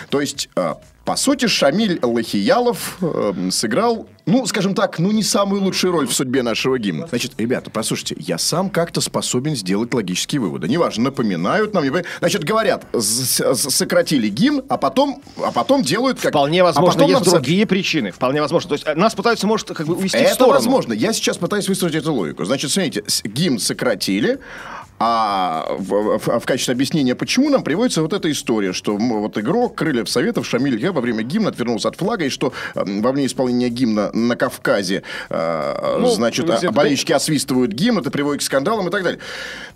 То 0.09 0.21
есть, 0.21 0.49
э, 0.57 0.75
по 1.11 1.17
сути, 1.17 1.47
Шамиль 1.49 1.99
Лохиялов 2.05 2.99
э, 3.01 3.33
сыграл, 3.51 4.07
ну, 4.27 4.47
скажем 4.47 4.77
так, 4.77 5.01
ну, 5.01 5.11
не 5.11 5.25
самую 5.25 5.61
лучшую 5.61 5.93
роль 5.93 6.07
в 6.07 6.15
судьбе 6.15 6.45
нашего 6.45 6.79
гимна. 6.79 7.09
Значит, 7.09 7.33
ребята, 7.37 7.69
послушайте, 7.69 8.15
я 8.21 8.39
сам 8.39 8.71
как-то 8.71 9.01
способен 9.01 9.57
сделать 9.57 9.93
логические 9.93 10.41
выводы. 10.41 10.69
Неважно, 10.69 11.03
напоминают 11.07 11.75
нам, 11.75 11.83
не 11.83 11.91
значит, 12.21 12.45
говорят, 12.45 12.87
сократили 12.97 14.29
гимн, 14.29 14.63
а 14.69 14.77
потом, 14.77 15.21
а 15.45 15.51
потом 15.51 15.83
делают 15.83 16.21
как... 16.21 16.31
Вполне 16.31 16.61
а 16.61 16.67
возможно, 16.67 16.93
потом 16.93 17.11
есть 17.11 17.25
нам 17.25 17.35
другие 17.35 17.67
причины. 17.67 18.13
Вполне 18.13 18.41
возможно. 18.41 18.69
То 18.69 18.75
есть 18.75 18.87
э, 18.87 18.95
нас 18.95 19.17
пытаются, 19.17 19.49
может, 19.49 19.67
как 19.73 19.89
бы 19.89 19.97
увести 19.97 20.17
в 20.17 20.21
это 20.21 20.35
сторону. 20.35 20.55
возможно. 20.55 20.93
Я 20.93 21.13
сейчас 21.13 21.39
пытаюсь 21.39 21.67
выстроить 21.69 21.97
эту 21.97 22.15
логику. 22.15 22.45
Значит, 22.45 22.71
смотрите, 22.71 23.03
гимн 23.25 23.59
сократили, 23.59 24.39
а 25.03 25.67
в, 25.79 26.19
в- 26.19 26.41
в 26.41 26.47
качестве 26.47 26.73
объяснения, 26.73 27.15
почему 27.15 27.49
нам 27.49 27.63
приводится 27.65 28.03
вот 28.03 28.13
эта 28.13 28.31
история, 28.31 28.75
что 28.75 28.97
вот 28.99 29.39
игрок 29.39 29.75
Крыльев 29.75 30.09
Советов 30.11 30.47
Шамиль 30.47 30.79
Я 30.79 30.93
во 30.93 31.01
время 31.01 31.23
гимна 31.23 31.49
отвернулся 31.49 31.89
от 31.89 31.97
флага, 31.97 32.27
и 32.27 32.29
что 32.29 32.53
во 32.75 33.11
время 33.13 33.27
исполнения 33.27 33.71
гимна 33.71 34.13
на 34.13 34.37
Кавказе, 34.37 35.03
э, 35.31 35.97
Ну, 35.99 36.07
значит, 36.09 36.49
а- 36.51 36.71
болельщики 36.71 37.13
освистывают 37.13 37.73
гимн, 37.73 37.99
это 38.01 38.11
приводит 38.11 38.43
к 38.43 38.45
скандалам 38.45 38.89
и 38.89 38.91
так 38.91 39.03
далее. 39.03 39.21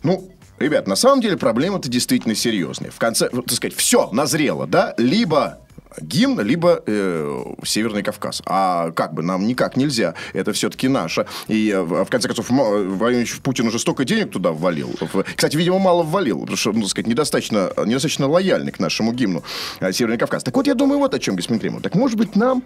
Ну, 0.02 0.30
Ребят, 0.56 0.86
на 0.86 0.94
самом 0.94 1.20
деле 1.20 1.36
проблема-то 1.36 1.88
действительно 1.88 2.36
серьезная. 2.36 2.92
В 2.92 2.98
конце, 2.98 3.28
так 3.28 3.50
сказать, 3.50 3.74
все 3.76 4.08
назрело, 4.12 4.68
да? 4.68 4.94
Либо 4.98 5.58
гимн, 6.00 6.40
либо 6.40 6.82
э, 6.86 7.44
Северный 7.64 8.02
Кавказ. 8.02 8.42
А 8.46 8.90
как 8.92 9.14
бы 9.14 9.22
нам 9.22 9.46
никак 9.46 9.76
нельзя. 9.76 10.14
Это 10.32 10.52
все-таки 10.52 10.88
наше. 10.88 11.26
И 11.48 11.70
э, 11.70 11.82
в 11.82 12.06
конце 12.06 12.28
концов, 12.28 12.50
М- 12.50 12.96
Владимир 12.98 13.26
Путин 13.42 13.66
уже 13.68 13.78
столько 13.78 14.04
денег 14.04 14.30
туда 14.30 14.52
ввалил. 14.52 14.90
Кстати, 15.36 15.56
видимо, 15.56 15.78
мало 15.78 16.02
ввалил, 16.02 16.40
потому 16.40 16.56
что, 16.56 16.72
ну, 16.72 16.86
сказать, 16.86 17.06
недостаточно, 17.06 17.70
недостаточно 17.84 18.28
лояльный 18.28 18.72
к 18.72 18.78
нашему 18.78 19.12
гимну 19.12 19.42
э, 19.80 19.92
Северный 19.92 20.18
Кавказ. 20.18 20.42
Так 20.42 20.56
вот, 20.56 20.66
я 20.66 20.74
думаю, 20.74 20.98
вот 20.98 21.14
о 21.14 21.18
чем, 21.18 21.36
господин 21.36 21.60
Кремов. 21.60 21.82
Так 21.82 21.94
может 21.94 22.16
быть 22.18 22.36
нам 22.36 22.62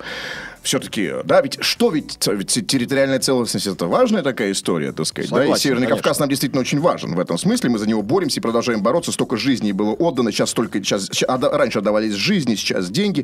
все-таки, 0.63 1.13
да, 1.25 1.41
ведь 1.41 1.59
что 1.63 1.91
ведь, 1.91 2.19
ведь 2.27 2.67
территориальная 2.67 3.21
целостность 3.21 3.67
это 3.67 3.87
важная 3.87 4.23
такая 4.23 4.53
история, 4.53 4.93
так 4.93 5.07
сказать, 5.07 5.31
да, 5.31 5.37
и 5.37 5.41
Согласен, 5.43 5.63
Северный 5.63 5.87
конечно. 5.87 6.03
Кавказ 6.03 6.19
нам 6.19 6.29
действительно 6.29 6.61
очень 6.61 6.81
важен 6.81 7.15
в 7.15 7.21
этом 7.21 7.39
смысле. 7.39 7.71
Мы 7.71 7.79
за 7.79 7.89
него 7.89 8.03
боремся 8.03 8.41
и 8.41 8.43
продолжаем 8.43 8.83
бороться. 8.83 9.13
Столько 9.13 9.37
жизней 9.37 9.73
было 9.73 9.93
отдано, 9.93 10.33
сейчас 10.33 10.51
столько, 10.51 10.79
сейчас, 10.79 11.09
раньше 11.29 11.79
отдавались 11.79 12.13
жизни, 12.15 12.55
сейчас 12.55 12.91
деньги. 12.91 13.18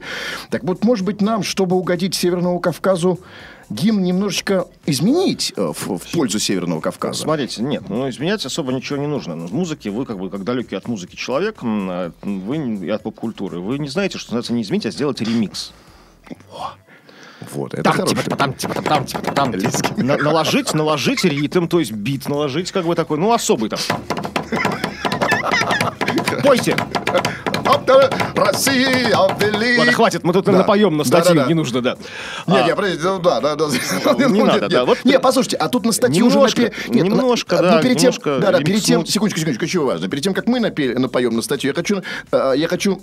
Так 0.51 0.65
вот, 0.65 0.85
может 0.85 1.05
быть, 1.05 1.21
нам, 1.21 1.43
чтобы 1.43 1.77
угодить 1.77 2.15
Северному 2.15 2.61
Кавказу, 2.61 3.21
гимн 3.71 4.03
немножечко 4.03 4.67
изменить 4.87 5.53
э, 5.57 5.73
в, 5.75 5.99
в 5.99 6.13
пользу 6.13 6.39
Северного 6.39 6.81
Кавказа? 6.81 7.23
Смотрите, 7.23 7.63
нет, 7.63 7.89
ну 7.89 8.09
изменять 8.09 8.45
особо 8.45 8.73
ничего 8.73 8.99
не 8.99 9.07
нужно. 9.07 9.35
Ну, 9.35 9.47
в 9.47 9.53
музыке 9.53 9.91
вы 9.91 10.07
как 10.07 10.19
бы 10.19 10.31
как 10.31 10.45
далекий 10.45 10.77
от 10.77 10.87
музыки 10.89 11.17
человек, 11.17 11.59
а, 11.63 12.13
вы 12.23 12.57
и 12.57 12.91
от 12.91 13.03
поп-культуры, 13.03 13.61
вы 13.61 13.79
не 13.79 13.89
знаете, 13.89 14.19
что 14.19 14.31
называется 14.31 14.53
не 14.53 14.63
изменить, 14.63 14.87
а 14.87 14.91
сделать 14.91 15.21
ремикс. 15.21 15.73
Вот, 17.53 17.75
это 17.75 17.83
Там, 17.83 18.07
типа, 18.07 18.37
там, 18.37 18.55
типа, 18.55 18.83
там, 18.83 19.05
типа, 19.05 19.33
там, 19.33 19.53
типа. 19.53 20.03
На- 20.03 20.17
наложить, 20.17 20.73
наложить 20.73 21.25
ритм, 21.25 21.67
то 21.67 21.79
есть 21.79 21.93
бит, 21.93 22.29
наложить 22.29 22.73
как 22.73 22.87
бы 22.87 22.95
такой, 22.95 23.19
ну 23.19 23.33
особый 23.33 23.69
там. 23.69 23.79
Пойте. 26.43 26.77
Россия, 28.35 29.09
вели- 29.39 29.79
Ладно, 29.79 29.93
хватит, 29.93 30.23
мы 30.25 30.33
тут 30.33 30.45
Да. 30.45 30.53
напоем 30.53 30.97
на 30.97 31.05
статью, 31.05 31.31
Да-да-да. 31.35 31.49
не 31.49 31.55
нужно, 31.55 31.81
да. 31.81 31.97
Нет, 32.47 32.65
А, 32.79 32.87
я, 32.87 32.97
ну 33.03 33.19
да, 33.19 33.41
да, 33.41 33.55
да. 33.57 33.65
Не 33.67 34.27
Ну, 34.29 34.45
надо, 34.47 34.61
нет, 34.61 34.71
да, 34.71 34.79
нет. 34.81 34.87
вот- 34.87 35.05
Не, 35.05 35.19
послушайте, 35.19 35.57
а 35.57 35.69
тут 35.69 35.85
на 35.87 35.93
статью 35.93 36.27
уже 36.27 36.37
Немножко, 36.37 36.63
напе- 36.63 36.73
Нет, 36.89 37.05
немножко, 37.05 37.57
на- 37.57 37.63
да, 37.63 37.77
ну, 37.77 37.83
перед 37.83 37.97
тем, 37.99 38.11
немножко 38.11 38.39
да, 38.41 38.53
да, 38.53 38.59
перед 38.61 38.83
тем, 38.83 39.07
секундочку, 39.07 39.41
секундочку, 39.41 39.65
очень 39.65 39.81
важно. 39.81 40.09
Перед 40.09 40.23
тем, 40.25 40.35
как 40.35 40.47
мы 40.47 40.61
напели, 40.61 40.95
напоем 40.95 41.35
на 41.35 41.43
статью, 41.43 41.69
я 41.71 41.75
хочу, 41.75 42.03
э, 42.33 42.53
я 42.57 42.69
хочу 42.69 43.01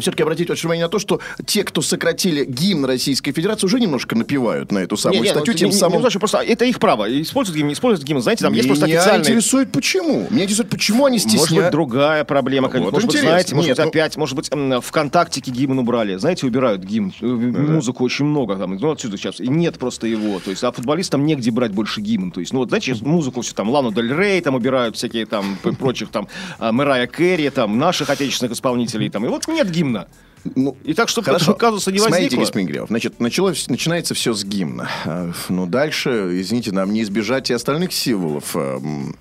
все-таки 0.00 0.22
обратить 0.22 0.48
ваше 0.48 0.62
внимание 0.62 0.84
на 0.86 0.90
то, 0.90 0.98
что 0.98 1.20
те, 1.44 1.64
кто 1.64 1.82
сократили 1.82 2.44
гимн 2.44 2.84
Российской 2.84 3.32
Федерации, 3.32 3.66
уже 3.66 3.80
немножко 3.80 4.16
напевают 4.16 4.72
на 4.72 4.78
эту 4.78 4.96
самую 4.96 5.20
не, 5.22 5.28
не, 5.28 5.30
статью, 5.30 5.52
ну, 5.52 5.58
тем 5.58 5.68
не- 5.68 5.74
не 5.74 5.80
самым... 5.80 6.00
значит, 6.00 6.18
просто 6.20 6.38
это 6.38 6.64
их 6.64 6.78
право. 6.78 7.06
Используют 7.22 7.56
гимн, 7.56 7.68
не 7.68 7.74
используют 7.74 8.06
гимн. 8.06 8.20
Знаете, 8.20 8.44
там 8.44 8.52
есть 8.52 8.68
просто 8.68 8.86
Меня 8.86 8.98
официальные... 8.98 9.28
интересует, 9.28 9.72
почему. 9.72 10.26
Меня 10.30 10.44
интересует, 10.44 10.70
почему 10.70 11.06
они 11.06 11.18
Может 11.18 11.56
быть, 11.56 11.70
другая 11.70 12.24
проблема. 12.24 12.68
Вот 12.68 12.92
может 12.92 12.94
быть, 12.94 13.04
интересно. 13.04 13.28
знаете, 13.30 13.54
может 13.54 13.68
Нет, 13.68 13.76
быть, 13.76 13.84
ну- 13.84 13.90
опять, 13.90 14.16
может 14.16 14.36
быть, 14.36 14.50
ВКонтактике 14.84 15.50
гимн 15.50 15.78
убрали. 15.78 16.16
Знаете, 16.16 16.46
убирают 16.46 16.82
гимн. 16.82 17.12
Э, 17.20 17.26
Музыку 17.26 18.04
очень 18.04 18.24
много 18.24 18.56
там. 18.56 18.76
Ну, 18.76 18.90
отсюда 18.90 19.16
сейчас. 19.16 19.40
И 19.40 19.48
нет 19.48 19.78
просто 19.78 20.06
его. 20.06 20.40
То 20.40 20.50
есть, 20.50 20.62
а 20.64 20.72
футболистам 20.72 21.24
негде 21.24 21.50
брать 21.50 21.72
больше 21.72 22.00
гимн. 22.00 22.30
То 22.30 22.40
есть, 22.40 22.52
ну, 22.52 22.60
вот, 22.60 22.68
знаете, 22.68 22.94
музыку 23.02 23.40
все 23.40 23.54
там, 23.54 23.70
Лану 23.70 23.92
Дель 23.92 24.12
Рей 24.14 24.40
там 24.40 24.54
убирают, 24.54 24.96
всякие 24.96 25.26
там 25.26 25.56
прочих 25.78 26.10
там, 26.10 26.28
а, 26.58 26.72
Мэрайя 26.72 27.06
Керри, 27.06 27.50
там, 27.50 27.78
наших 27.78 28.10
отечественных 28.10 28.52
исполнителей 28.52 29.08
там. 29.08 29.24
И 29.24 29.28
вот 29.28 29.48
нет 29.48 29.70
гимна. 29.86 30.06
Ну, 30.54 30.76
И 30.84 30.94
так, 30.94 31.08
чтобы 31.08 31.24
Хорошо. 31.26 31.44
этого 31.46 31.56
казуса 31.56 31.90
не 31.90 31.98
Смотрите, 31.98 32.22
возникло. 32.36 32.40
господин 32.42 32.68
Грев, 32.68 32.86
значит, 32.88 33.18
началось, 33.20 33.68
начинается 33.68 34.14
все 34.14 34.32
с 34.32 34.44
гимна. 34.44 34.88
А, 35.04 35.32
Ну, 35.48 35.66
дальше, 35.66 36.10
извините, 36.40 36.70
нам 36.72 36.92
не 36.92 37.02
избежать 37.02 37.50
и 37.50 37.54
остальных 37.54 37.92
символов. 37.92 38.54
А, 38.54 38.76
м, 38.76 39.16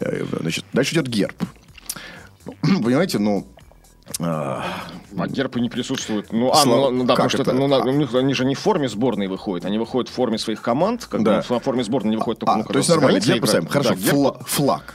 э, 0.00 0.24
Значит, 0.40 0.64
дальше 0.72 0.94
идет 0.96 1.06
герб. 1.06 1.36
Ну, 2.64 2.82
Понимаете, 2.82 3.20
ну... 3.20 3.46
а, 4.18 4.64
А 5.16 5.28
герб 5.28 5.56
и 5.56 5.60
не 5.60 5.68
присутствует. 5.68 6.32
Ну, 6.32 6.50
а, 6.50 6.56
Слава- 6.56 6.90
ну, 6.90 6.98
ну 6.98 7.04
да, 7.04 7.14
как 7.14 7.26
потому 7.26 7.30
что 7.30 7.42
это? 7.42 7.50
это, 7.52 7.60
ну, 7.60 7.68
на- 7.68 7.78
у 7.84 7.92
них, 7.96 8.12
они 8.12 8.34
же 8.34 8.44
не 8.44 8.56
в 8.56 8.58
форме 8.58 8.88
сборной 8.88 9.28
выходят, 9.28 9.64
они 9.66 9.78
выходят 9.78 10.08
в 10.10 10.12
форме 10.12 10.38
своих 10.38 10.60
команд, 10.60 11.06
как 11.08 11.22
Да. 11.22 11.40
в 11.42 11.46
форме 11.60 11.84
сборной 11.84 12.10
не 12.10 12.16
выходят 12.16 12.40
только 12.40 12.52
а, 12.52 12.56
ну, 12.56 12.62
то 12.62 12.66
когда 12.68 12.78
есть 12.80 12.88
нормально, 12.90 13.20
герб 13.20 13.44
играют. 13.44 13.70
Хорошо, 13.70 13.90
Да, 13.90 13.94
герб. 13.94 14.14
фла- 14.14 14.44
флаг. 14.44 14.94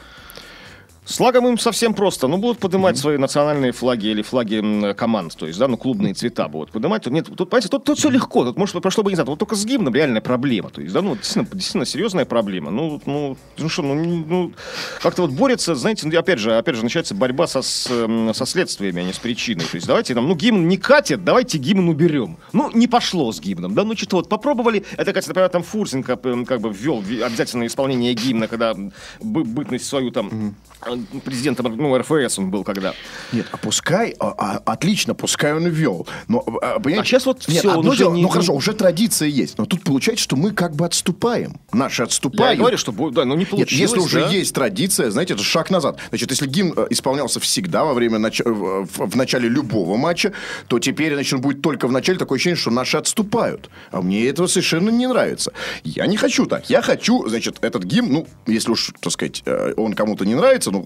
С 1.10 1.18
флагом 1.18 1.48
им 1.48 1.58
совсем 1.58 1.96
просто. 1.96 2.28
Ну, 2.28 2.38
будут 2.38 2.60
поднимать 2.60 2.96
свои 2.96 3.18
национальные 3.18 3.72
флаги 3.72 4.06
или 4.10 4.22
флаги 4.22 4.94
команд, 4.94 5.36
то 5.36 5.48
есть, 5.48 5.58
да, 5.58 5.68
ну, 5.68 5.76
клубные 5.76 6.14
цвета 6.14 6.48
будут 6.48 6.72
поднимать. 6.72 7.02
Тут 7.02 7.14
нет, 7.14 7.26
тут, 7.36 7.50
понимаете, 7.50 7.68
тут, 7.68 7.84
тут 7.84 7.98
все 7.98 8.12
легко. 8.12 8.46
Тут, 8.46 8.58
может, 8.60 8.80
прошло 8.80 9.04
бы, 9.04 9.10
не 9.10 9.16
знаю, 9.16 9.28
вот 9.28 9.40
только 9.40 9.56
с 9.56 9.66
гимном 9.66 9.96
реальная 9.96 10.22
проблема. 10.22 10.70
То 10.70 10.82
есть, 10.82 10.94
да, 10.94 11.02
ну, 11.02 11.16
действительно, 11.16 11.48
действительно 11.52 11.86
серьезная 11.86 12.26
проблема. 12.26 12.70
Ну, 12.70 13.02
ну, 13.08 13.38
ну 13.58 13.70
что, 13.70 13.82
ну, 13.82 13.96
ну, 13.96 14.54
как-то 15.02 15.24
вот 15.24 15.32
борется, 15.32 15.74
знаете, 15.74 16.08
ну, 16.08 16.16
опять 16.16 16.38
же, 16.38 16.56
опять 16.56 16.76
же, 16.76 16.84
начинается 16.84 17.16
борьба 17.16 17.48
со, 17.48 17.62
эм, 17.92 18.32
со 18.36 18.46
следствиями, 18.46 19.02
а 19.02 19.04
не 19.04 19.14
с 19.14 19.18
причиной. 19.18 19.66
То 19.66 19.78
есть, 19.78 19.88
давайте 19.88 20.14
там, 20.14 20.28
ну, 20.28 20.36
гимн 20.36 20.68
не 20.68 20.78
катит, 20.78 21.24
давайте 21.24 21.58
гимн 21.58 21.90
уберем. 21.90 22.38
Ну, 22.54 22.70
не 22.76 22.86
пошло 22.86 23.32
с 23.32 23.40
гимном, 23.40 23.74
да, 23.74 23.84
ну, 23.84 23.96
что-то 23.96 24.18
вот 24.18 24.30
попробовали. 24.30 24.86
Это, 24.96 25.06
кстати, 25.06 25.30
например, 25.30 25.50
там 25.50 25.64
Фурсин 25.64 26.04
как, 26.04 26.24
эм, 26.28 26.46
как 26.46 26.62
бы 26.62 26.70
ввел 26.72 27.00
обязательное 27.00 27.66
исполнение 27.66 28.14
гимна, 28.14 28.48
когда 28.48 28.76
бы- 28.76 29.44
бытность 29.44 29.88
свою 29.88 30.12
там 30.12 30.56
э, 30.86 30.99
президентом, 31.24 31.76
ну, 31.78 31.98
РФС 31.98 32.40
он 32.40 32.50
был 32.52 32.64
когда. 32.64 32.94
Нет, 33.32 33.48
а 33.52 33.58
пускай, 33.58 34.16
а, 34.20 34.34
а, 34.38 34.62
отлично, 34.74 35.14
пускай 35.16 35.54
он 35.54 35.68
ввел. 35.68 36.08
Но, 36.28 36.44
а, 36.62 36.80
понимаете, 36.80 37.02
А 37.02 37.06
щас 37.06 37.26
вот 37.26 37.48
нет, 37.48 37.66
он 37.66 37.80
одно 37.80 37.96
дело- 37.96 38.14
не- 38.14 38.22
ну 38.22 38.28
хорошо, 38.30 38.54
уже 38.54 38.74
традиция 38.74 39.28
есть, 39.30 39.58
но 39.58 39.66
тут 39.66 39.84
получается, 39.84 40.24
что 40.24 40.36
мы 40.36 40.52
как 40.52 40.76
бы 40.76 40.86
отступаем. 40.86 41.60
Наши 41.74 42.02
Я 42.02 42.06
отступают. 42.06 42.60
говорю, 42.60 42.78
что 42.78 42.92
да, 43.12 43.26
ну 43.26 43.34
не 43.36 43.42
Нет, 43.42 43.50
получилось. 43.50 43.80
если 43.82 44.00
уже 44.00 44.22
да. 44.22 44.30
есть 44.30 44.54
традиция, 44.54 45.12
знаете, 45.12 45.34
это 45.34 45.44
шаг 45.44 45.70
назад. 45.70 45.98
Значит, 46.10 46.32
если 46.32 46.48
гимн 46.48 46.74
э, 46.76 46.88
исполнялся 46.90 47.40
всегда 47.40 47.84
во 47.86 47.94
время 47.94 48.18
нач- 48.20 48.42
э, 48.44 48.50
в, 48.50 48.88
в 49.12 49.16
начале 49.16 49.48
любого 49.50 49.98
матча, 49.98 50.34
то 50.68 50.80
теперь, 50.80 51.14
значит, 51.14 51.34
он 51.34 51.42
будет 51.42 51.62
только 51.62 51.88
в 51.88 51.92
начале 51.92 52.18
такое 52.20 52.38
ощущение, 52.38 52.58
что 52.58 52.72
наши 52.72 52.98
отступают. 52.98 53.70
А 53.92 54.02
мне 54.02 54.26
этого 54.28 54.48
совершенно 54.48 54.90
не 54.90 55.08
нравится. 55.08 55.54
Я 55.84 56.06
не 56.08 56.18
хочу 56.18 56.46
так. 56.46 56.70
Я 56.70 56.82
хочу, 56.82 57.28
значит, 57.28 57.58
этот 57.62 57.84
гимн, 57.84 58.12
ну, 58.12 58.28
если 58.48 58.72
уж, 58.72 58.92
так 59.00 59.12
сказать, 59.14 59.42
э, 59.46 59.74
он 59.78 59.94
кому-то 59.94 60.26
не 60.26 60.36
нравится, 60.36 60.72
ну, 60.72 60.84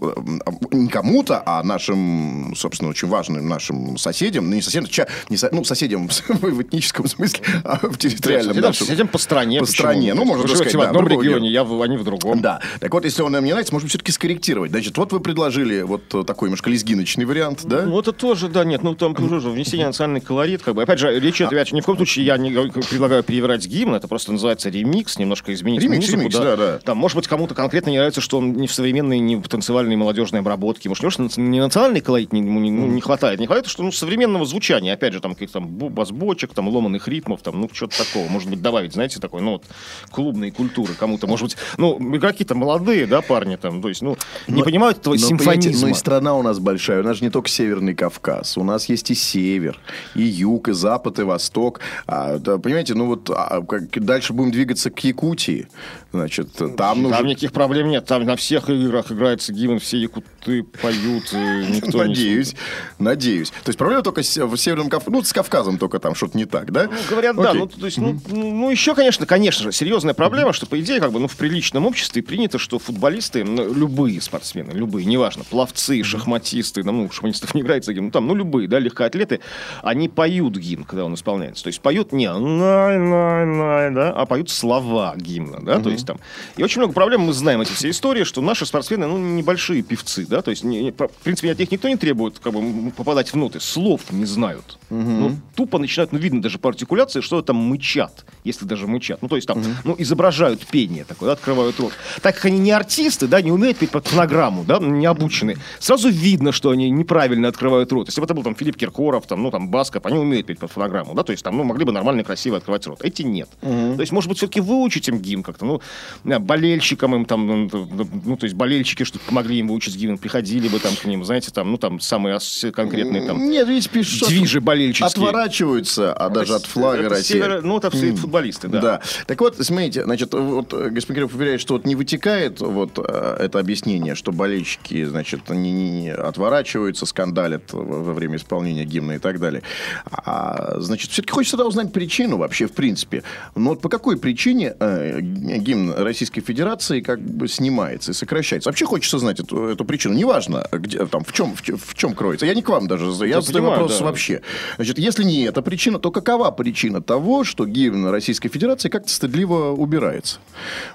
не 0.72 0.88
кому-то, 0.89 1.42
а 1.46 1.63
нашим, 1.63 2.54
собственно, 2.56 2.89
очень 2.89 3.08
важным 3.08 3.48
нашим 3.48 3.98
соседям, 3.98 4.50
ну, 4.50 4.56
не 4.56 4.62
соседям, 4.62 4.88
ча- 4.88 5.08
не 5.30 5.38
со- 5.38 5.50
ну, 5.52 5.63
соседям 5.63 6.08
в 6.28 6.62
этническом 6.62 7.08
смысле, 7.08 7.39
а 7.63 7.78
в 7.88 7.98
территориальном 7.98 8.54
Соседям, 8.54 8.70
нашем. 8.70 8.88
соседям 8.88 9.08
по 9.08 9.18
стране. 9.18 9.60
По 9.60 9.66
почему? 9.66 9.76
стране, 9.88 10.13
ну, 10.13 10.26
можно 10.26 10.48
сказать, 10.48 10.74
в 10.74 10.78
да, 10.78 10.88
одном 10.88 11.08
регионе, 11.08 11.50
я 11.50 11.63
в, 11.63 11.82
они 11.82 11.98
в 11.98 12.04
другом. 12.04 12.42
Да. 12.42 12.60
Так 12.80 12.94
вот, 12.94 13.06
если 13.06 13.22
он 13.22 13.32
нам 13.32 13.44
не 13.46 13.52
нравится, 13.52 13.74
быть, 13.74 13.88
все-таки 13.89 14.12
скорректировать. 14.12 14.72
Значит, 14.72 14.98
вот 14.98 15.12
вы 15.12 15.20
предложили 15.20 15.82
вот 15.82 16.04
э, 16.13 16.24
такой 16.26 16.48
немножко 16.50 16.70
лезгиночный 16.70 17.26
вариант, 17.26 17.62
да? 17.63 17.84
Ну, 17.84 18.00
это 18.00 18.12
тоже, 18.12 18.48
да, 18.50 18.63
нет, 18.63 18.84
ну, 18.84 18.96
там 18.96 19.16
тоже 19.16 19.50
внесение 19.50 19.88
национальный 19.88 20.22
колорит, 20.22 20.62
как 20.63 20.76
бы. 20.76 20.84
Опять 20.84 21.00
же, 21.00 21.20
речь 21.20 21.38
идет, 21.38 21.48
опять 21.48 21.70
же, 21.70 21.76
ни 21.76 21.82
в 21.82 21.86
коем 21.86 21.98
случае 21.98 22.26
я 22.26 22.38
не 22.38 22.52
предлагаю 22.52 23.24
перевирать 23.24 23.66
гимн, 23.68 23.96
это 23.96 24.08
просто 24.08 24.32
называется 24.32 24.70
ремикс, 24.70 25.18
немножко 25.18 25.54
изменить 25.54 25.82
Ремикс, 25.82 26.06
музыку. 26.08 26.20
ремикс, 26.22 26.38
да, 26.38 26.56
да. 26.56 26.80
Там, 26.80 26.98
может 26.98 27.16
быть, 27.18 27.28
кому-то 27.28 27.56
конкретно 27.56 27.89
не 27.89 27.98
нравится, 27.98 28.22
что 28.22 28.38
он 28.38 28.54
не 28.54 28.68
в 28.68 28.74
современной, 28.74 29.20
не 29.20 29.36
в 29.36 29.48
танцевальной 29.48 29.92
молодежной 29.97 30.41
обработке. 30.41 30.89
Может, 30.89 31.03
может, 31.03 31.38
не 31.38 31.60
национальный 31.60 32.01
колорит 32.01 32.34
не, 32.34 32.41
не, 32.41 32.71
ну, 32.71 32.88
не 32.88 33.01
хватает. 33.01 33.39
Не 33.39 33.45
хватает, 33.45 33.67
что 33.67 33.84
ну, 33.84 33.91
современного 33.91 34.45
звучания, 34.45 34.93
опять 34.93 35.13
же, 35.13 35.19
там, 35.19 35.34
каких-то 35.34 35.60
там 35.60 35.67
бас-бочек, 35.67 36.53
там, 36.53 36.67
ломаных 36.67 37.08
ритмов, 37.08 37.41
там, 37.41 37.62
ну, 37.62 37.69
что-то 37.71 37.97
такого. 37.97 38.27
Может 38.27 38.49
быть, 38.49 38.62
добавить, 38.62 38.93
знаете, 38.93 39.19
такой, 39.19 39.41
ну, 39.41 39.53
вот, 39.53 39.65
клубной 40.12 40.51
культуры 40.51 40.93
кому-то. 40.93 41.27
Может 41.27 41.45
быть, 41.45 41.58
ну, 41.77 41.97
игроки-то 42.15 42.56
молодые, 42.56 43.06
да, 43.06 43.21
парни 43.21 43.56
там, 43.56 43.82
то 43.82 43.89
есть, 43.89 44.01
ну, 44.01 44.17
не 44.47 44.60
Но- 44.60 44.65
понимают 44.65 44.99
этого 44.99 45.13
но, 45.13 45.19
симфонизма. 45.19 45.88
Ну 45.88 45.93
и 45.93 45.93
страна 45.93 46.36
у 46.36 46.41
нас 46.41 46.60
большая. 46.60 47.01
У 47.01 47.03
нас 47.03 47.17
же 47.17 47.25
не 47.25 47.29
только 47.29 47.49
Северный 47.49 47.95
Кавказ. 47.95 48.58
У 48.58 48.63
нас 48.63 48.89
есть 48.89 49.12
и 49.12 49.15
север, 49.15 49.79
и 50.15 50.23
юг, 50.23 50.69
и 50.69 50.73
запад, 50.73 51.19
и 51.19 51.23
восток. 51.23 51.79
А, 52.08 52.38
да, 52.38 52.58
понимаете, 52.58 52.93
ну 52.93 53.08
вот 53.08 53.29
а, 53.29 53.62
как 53.62 54.03
дальше 54.03 54.34
будем 54.34 54.51
двигаться 54.51 54.89
к 54.89 54.99
Якутии. 55.03 55.67
Значит, 56.13 56.52
там 56.54 56.76
Там 56.76 57.02
нужно... 57.02 57.23
никаких 57.23 57.52
проблем 57.52 57.89
нет. 57.89 58.06
Там 58.06 58.23
на 58.23 58.36
всех 58.36 58.69
играх 58.69 59.12
играется 59.12 59.52
гимн, 59.52 59.80
все 59.80 59.97
якуты 59.97 60.62
поют, 60.62 61.34
и 61.34 61.36
никто 61.76 61.97
Надеюсь, 61.97 62.56
надеюсь. 62.99 63.49
То 63.49 63.69
есть 63.69 63.80
проблема 63.80 64.04
только 64.04 64.21
в 64.21 64.58
Северном 64.58 64.89
Кавказе. 64.89 65.12
Ну, 65.12 65.23
с 65.23 65.34
Кавказом 65.34 65.80
только 65.80 65.97
там 65.97 66.13
что-то 66.13 66.38
не 66.38 66.45
так, 66.45 66.71
да? 66.71 66.84
Ну, 66.84 66.97
говорят, 67.10 67.36
да. 67.36 67.49
Окей. 67.49 67.60
Ну, 67.62 67.67
то 67.67 67.86
есть, 67.88 67.97
ну, 67.97 68.19
ну, 68.28 68.54
ну, 68.54 68.69
еще, 68.69 68.93
конечно, 68.93 69.26
конечно 69.26 69.63
же, 69.63 69.71
серьезная 69.71 70.13
проблема, 70.13 70.54
что, 70.54 70.67
по 70.67 70.80
идее, 70.80 70.99
как 70.99 71.12
бы, 71.12 71.19
ну, 71.19 71.28
в 71.28 71.36
приличном 71.36 71.88
обществе 71.88 72.21
принято, 72.21 72.60
что 72.60 72.78
футболисты, 72.78 73.43
ну, 73.43 73.73
любые 73.73 74.21
спортсмены, 74.21 74.71
любые, 74.71 75.06
неважно, 75.06 75.43
пловцы, 75.43 76.04
шахматисты, 76.04 76.84
ну, 76.84 77.10
шахматистов 77.12 77.56
не 77.56 77.62
играется 77.62 77.91
гимн, 77.91 78.06
ну, 78.06 78.12
там, 78.12 78.28
ну, 78.28 78.36
любые, 78.36 78.67
да, 78.67 78.78
легкоатлеты, 78.78 79.39
они 79.82 80.10
поют 80.10 80.58
гимн, 80.58 80.84
когда 80.84 81.06
он 81.06 81.15
исполняется. 81.15 81.63
То 81.63 81.67
есть 81.69 81.82
поют 81.82 82.12
не 82.12 82.32
най 82.32 82.99
най 82.99 83.45
най 83.45 83.91
да, 83.91 84.12
а 84.12 84.28
поют 84.28 84.52
слова 84.52 85.15
гимна, 85.17 85.60
да, 85.60 85.80
то 85.80 85.89
есть 85.89 86.03
там. 86.06 86.20
И 86.58 86.63
очень 86.63 86.80
много 86.80 86.94
проблем, 86.94 87.22
мы 87.22 87.34
знаем 87.34 87.62
эти 87.62 87.72
все 87.72 87.89
истории, 87.89 88.24
что 88.24 88.42
наши 88.42 88.66
спортсмены, 88.66 89.08
ну, 89.08 89.18
небольшие 89.18 89.82
певцы, 89.82 90.26
да, 90.28 90.42
то 90.42 90.52
есть, 90.52 90.63
не- 90.63 90.84
не- 90.84 90.92
в 90.92 91.08
принципе, 91.24 91.52
от 91.52 91.60
них 91.60 91.72
никто 91.72 91.88
не 91.89 91.96
требует, 91.98 92.39
как 92.39 92.54
бы, 92.54 92.92
попадать 92.92 93.32
в 93.32 93.36
ноты, 93.36 93.60
слов 93.60 94.02
не 94.12 94.26
знают. 94.26 94.78
Ну, 94.89 95.36
тупо 95.56 95.80
начинают, 95.80 96.12
ну, 96.12 96.20
видно 96.20 96.42
даже 96.42 96.60
по 96.60 96.70
артикуляции, 96.70 97.22
что 97.22 97.42
там 97.42 97.56
мычат, 97.58 98.26
если 98.44 98.66
даже 98.66 98.88
мычат. 98.88 99.22
Ну, 99.22 99.28
то 99.28 99.36
есть 99.36 99.48
там, 99.48 99.63
ну, 99.84 99.96
изображают 99.98 100.66
пение 100.68 101.04
такое, 101.04 101.28
да, 101.30 101.34
открывают 101.34 101.80
рот. 101.80 101.94
Так 102.22 102.36
как 102.36 102.46
они 102.46 102.60
не 102.60 102.72
артисты, 102.72 103.28
да, 103.28 103.42
не 103.42 103.52
умеют 103.52 103.78
петь 103.78 103.89
под 103.92 104.08
фонограмму, 104.08 104.63
да, 104.63 104.80
не 104.80 105.06
обучены, 105.06 105.58
сразу 105.80 106.10
видно, 106.10 106.52
что 106.52 106.70
они 106.70 106.89
неправильно 106.89 107.48
открывают 107.48 107.92
рот. 107.92 108.08
Если 108.08 108.22
бы 108.22 108.26
это 108.26 108.34
был 108.34 108.44
там 108.44 108.56
Филипп 108.56 108.76
Киркоров, 108.78 109.26
там, 109.28 109.42
ну, 109.44 109.52
там, 109.52 109.70
Басков, 109.70 110.06
они 110.06 110.18
умеют 110.18 110.46
петь 110.48 110.60
под 110.60 110.72
фонограмму, 110.72 111.13
да, 111.13 111.24
то 111.24 111.32
есть 111.32 111.44
там, 111.44 111.58
ну, 111.58 111.63
могли 111.63 111.86
бы 111.86 111.92
нормально, 111.92 112.24
красиво 112.24 112.58
открывать 112.58 112.86
рот. 112.88 113.02
Эти 113.04 113.24
нет. 113.24 113.50
То 113.62 114.02
есть, 114.02 114.12
может 114.12 114.30
быть, 114.30 114.38
все-таки 114.38 114.62
выучить 114.62 115.08
им 115.08 115.20
гимн 115.20 115.44
как-то, 115.44 115.66
ну, 115.66 115.82
болельщикам 116.23 117.15
им 117.15 117.25
там, 117.25 117.47
ну, 117.47 117.69
ну, 117.71 118.08
ну, 118.25 118.38
то 118.38 118.45
есть 118.45 118.56
болельщики, 118.56 119.03
что 119.03 119.19
помогли 119.19 119.58
им 119.60 119.67
выучить 119.67 119.95
гимн, 119.95 120.17
приходили 120.17 120.67
бы 120.67 120.79
там 120.79 120.95
к 120.95 121.06
ним, 121.06 121.23
знаете, 121.25 121.51
там, 121.51 121.71
ну, 121.71 121.77
там, 121.77 121.99
самые 121.99 122.39
конкретные 122.73 123.25
там 123.27 123.49
Нет, 123.49 123.67
видите, 123.67 123.89
пишут, 123.89 124.27
движи 124.29 124.60
болельческие. 124.62 125.08
отворачиваются, 125.08 126.13
а 126.13 126.29
даже 126.29 126.56
от 126.56 126.65
флага 126.65 127.10
России. 127.10 127.36
северо- 127.38 127.62
ну, 127.62 127.77
это 127.77 127.89
все 127.91 128.13
футболисты, 128.13 128.67
да. 128.67 128.82
Да. 128.82 129.01
Так 129.27 129.39
вот, 129.41 129.58
смотрите, 129.60 130.03
значит, 130.03 130.34
вот 130.34 130.73
э, 130.73 130.89
господин 130.89 131.15
Кирилл 131.27 131.29
уверяет, 131.34 131.62
что 131.62 131.73
вот 131.75 131.86
не 131.86 131.95
вытекает 131.95 132.60
вот 132.60 132.97
э, 132.97 133.38
это 133.39 133.60
объяснение, 133.60 134.15
что 134.15 134.32
болельщики, 134.32 135.03
значит, 135.06 135.49
не, 135.49 135.71
не- 135.71 136.12
отворачиваются, 136.13 137.06
скандалят 137.06 137.71
во 137.71 138.13
время 138.13 138.38
исполнения 138.38 138.84
гимна 138.86 139.13
и 139.13 139.19
так 139.19 139.39
далее. 139.39 139.63
А, 140.12 140.75
значит, 140.79 141.12
все-таки 141.12 141.34
хочется 141.34 141.58
тогда 141.58 141.67
узнать 141.69 141.91
причину 141.93 142.38
вообще, 142.38 142.67
в 142.67 142.73
принципе. 142.73 143.23
Ну, 143.56 143.69
вот 143.71 143.82
по 143.82 143.89
какой 143.89 144.17
причине 144.17 144.75
э, 144.79 145.19
гимн 145.21 145.83
Российской 145.91 146.41
Федерации 146.41 147.02
как 147.02 147.19
бы 147.22 147.48
снимается 147.48 148.12
и 148.12 148.13
сокращается? 148.13 148.69
Вообще 148.69 148.86
хочется 148.86 149.19
знать 149.19 149.39
эту, 149.39 149.65
эту 149.67 149.86
причину. 149.86 150.13
Неважно, 150.15 150.65
где, 150.72 151.06
там, 151.06 151.24
в, 151.24 151.34
чем, 151.34 151.56
в, 151.56 151.62
чем, 151.62 151.78
в 151.78 151.93
чем 151.96 152.13
кроется. 152.13 152.46
Я 152.46 152.54
не 152.54 152.62
к 152.62 152.69
вам 152.69 152.88
даже, 152.88 153.06
я 153.26 153.26
Я 153.38 153.41
задаю 153.41 153.65
вопрос 153.65 154.00
да. 154.00 154.06
вообще. 154.06 154.41
Значит, 154.76 155.00
если 155.00 155.24
не 155.24 155.43
эта 155.43 155.62
причина, 155.62 156.00
то 156.00 156.12
какова 156.12 156.52
причина 156.52 157.02
того, 157.02 157.43
что 157.43 157.65
гимн 157.65 158.08
Российской 158.08 158.50
Федерации 158.50 158.89
как-то 158.89 159.10
стыдливо 159.10 159.72
убирается? 159.72 160.38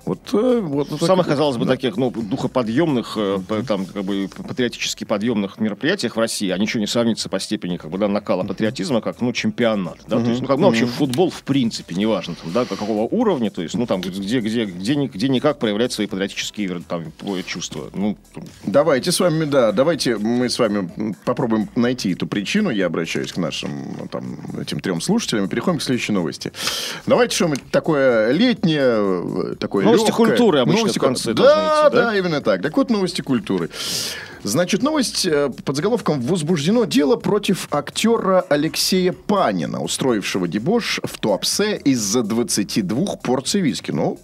Вот, 0.05 0.20
э, 0.33 0.61
вот, 0.62 0.90
В 0.90 1.05
самых, 1.05 1.27
так- 1.27 1.35
казалось 1.35 1.57
бы, 1.57 1.64
да. 1.64 1.72
таких, 1.72 1.96
ну, 1.96 2.11
духоподъемных, 2.11 3.14
э, 3.16 3.38
п- 3.46 3.62
там, 3.62 3.85
как 3.87 4.05
бы, 4.05 4.29
патриотически 4.46 5.05
подъемных 5.05 5.59
мероприятиях 5.59 6.16
в 6.16 6.18
России, 6.18 6.51
а 6.51 6.59
ничего 6.59 6.81
не 6.81 6.87
сравнится 6.87 7.29
по 7.29 7.38
степени, 7.40 7.77
как 7.77 7.90
бы, 7.90 7.98
да, 7.98 8.09
накала 8.09 8.44
патриотизма, 8.44 9.01
как, 9.01 9.20
ну, 9.20 9.33
чемпионат, 9.33 9.98
да, 10.09 10.20
то 10.22 10.29
есть, 10.31 10.40
ну, 10.40 10.46
как, 10.46 10.59
ну, 10.59 10.66
вообще 10.66 10.87
футбол, 10.87 11.31
в 11.31 11.42
принципе, 11.42 11.94
неважно, 11.94 12.35
там, 12.42 12.53
да, 12.53 12.64
какого 12.64 13.03
уровня, 13.03 13.51
то 13.51 13.62
есть, 13.62 13.74
ну, 13.74 13.87
там, 13.87 14.01
где, 14.01 14.40
где, 14.40 14.64
где, 14.78 14.94
где 14.94 15.28
никак 15.28 15.58
проявлять 15.58 15.92
свои 15.92 16.06
патриотические, 16.06 16.82
там, 16.88 17.12
чувства, 17.46 17.90
ну, 17.94 18.16
Давайте 18.64 19.12
с 19.12 19.20
вами, 19.20 19.44
да, 19.44 19.72
давайте 19.72 20.16
мы 20.16 20.48
с 20.48 20.58
вами 20.58 21.14
попробуем 21.24 21.68
найти 21.76 22.12
эту 22.12 22.26
причину. 22.26 22.70
Я 22.70 22.86
обращаюсь 22.86 23.32
к 23.32 23.36
нашим 23.36 24.08
там, 24.10 24.38
этим 24.60 24.80
трем 24.80 25.00
слушателям 25.00 25.46
и 25.46 25.48
переходим 25.48 25.78
к 25.78 25.82
следующей 25.82 26.12
новости. 26.12 26.52
Давайте 27.06 27.34
что-нибудь 27.36 27.70
такое 27.70 28.32
летнее, 28.32 29.56
такое 29.56 29.84
Новости 29.84 30.06
легкое. 30.06 30.26
культуры 30.28 30.58
обычно 30.60 30.80
Новости 30.80 30.98
в 30.98 31.02
конце 31.02 31.34
да, 31.34 31.42
идти, 31.42 31.96
да? 31.96 32.04
да, 32.04 32.16
именно 32.16 32.40
так. 32.40 32.62
Так 32.62 32.76
вот, 32.76 32.90
новости 32.90 33.20
культуры. 33.20 33.70
Значит, 34.42 34.83
новость 34.83 35.27
э, 35.27 35.51
под 35.64 35.77
заголовком 35.77 36.20
«Возбуждено 36.20 36.85
дело 36.85 37.16
против 37.16 37.68
актера 37.70 38.44
Алексея 38.48 39.12
Панина, 39.12 39.81
устроившего 39.83 40.46
дебош 40.46 41.01
в 41.03 41.18
Туапсе 41.18 41.77
из-за 41.77 42.22
22 42.22 43.16
порций 43.16 43.61
виски». 43.61 43.90
Ну, 43.90 44.18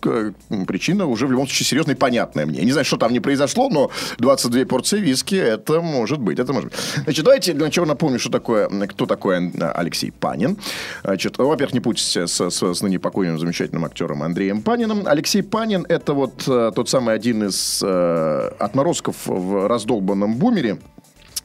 причина 0.67 1.07
уже 1.07 1.27
в 1.27 1.33
любом 1.33 1.47
случае 1.47 1.67
серьезная 1.67 1.95
и 1.95 1.99
понятная 1.99 2.47
мне. 2.47 2.59
Я 2.61 2.65
не 2.65 2.73
знаю, 2.73 2.85
что 2.85 2.97
там 2.97 3.13
не 3.13 3.21
произошло, 3.21 3.69
но 3.69 3.91
22 4.19 4.65
порции 4.67 5.01
виски– 5.01 5.35
это 5.35 5.81
может 5.81 6.21
быть, 6.21 6.39
это 6.39 6.53
может 6.53 6.71
быть. 6.71 6.81
Значит, 7.05 7.25
давайте 7.25 7.53
для 7.53 7.67
начала 7.67 7.87
напомню, 7.87 8.19
что 8.19 8.31
такое, 8.31 8.69
кто 8.87 9.07
такой 9.07 9.49
э, 9.49 9.71
Алексей 9.75 10.11
Панин. 10.11 10.57
Значит, 11.03 11.39
во-первых, 11.39 11.75
не 11.75 11.81
путайте 11.81 12.27
с, 12.27 12.51
с, 12.51 12.75
с 12.75 12.83
ныне 12.83 12.99
покойным 12.99 13.39
замечательным 13.39 13.85
актером 13.85 14.23
Андреем 14.23 14.63
Паниным. 14.63 15.03
Алексей 15.07 15.43
Панин– 15.43 15.85
это 15.89 16.15
вот 16.15 16.45
э, 16.47 16.73
тот 16.75 16.89
самый 16.89 17.15
один 17.15 17.45
из 17.45 17.83
э, 17.85 18.51
отморозков 18.59 19.17
в 19.27 19.67
раздолбанном 19.69 20.05
бумере 20.15 20.79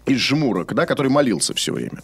из 0.05 0.19
жмурок, 0.19 0.73
да, 0.73 0.86
который 0.86 1.10
молился 1.10 1.53
все 1.53 1.73
время. 1.73 2.01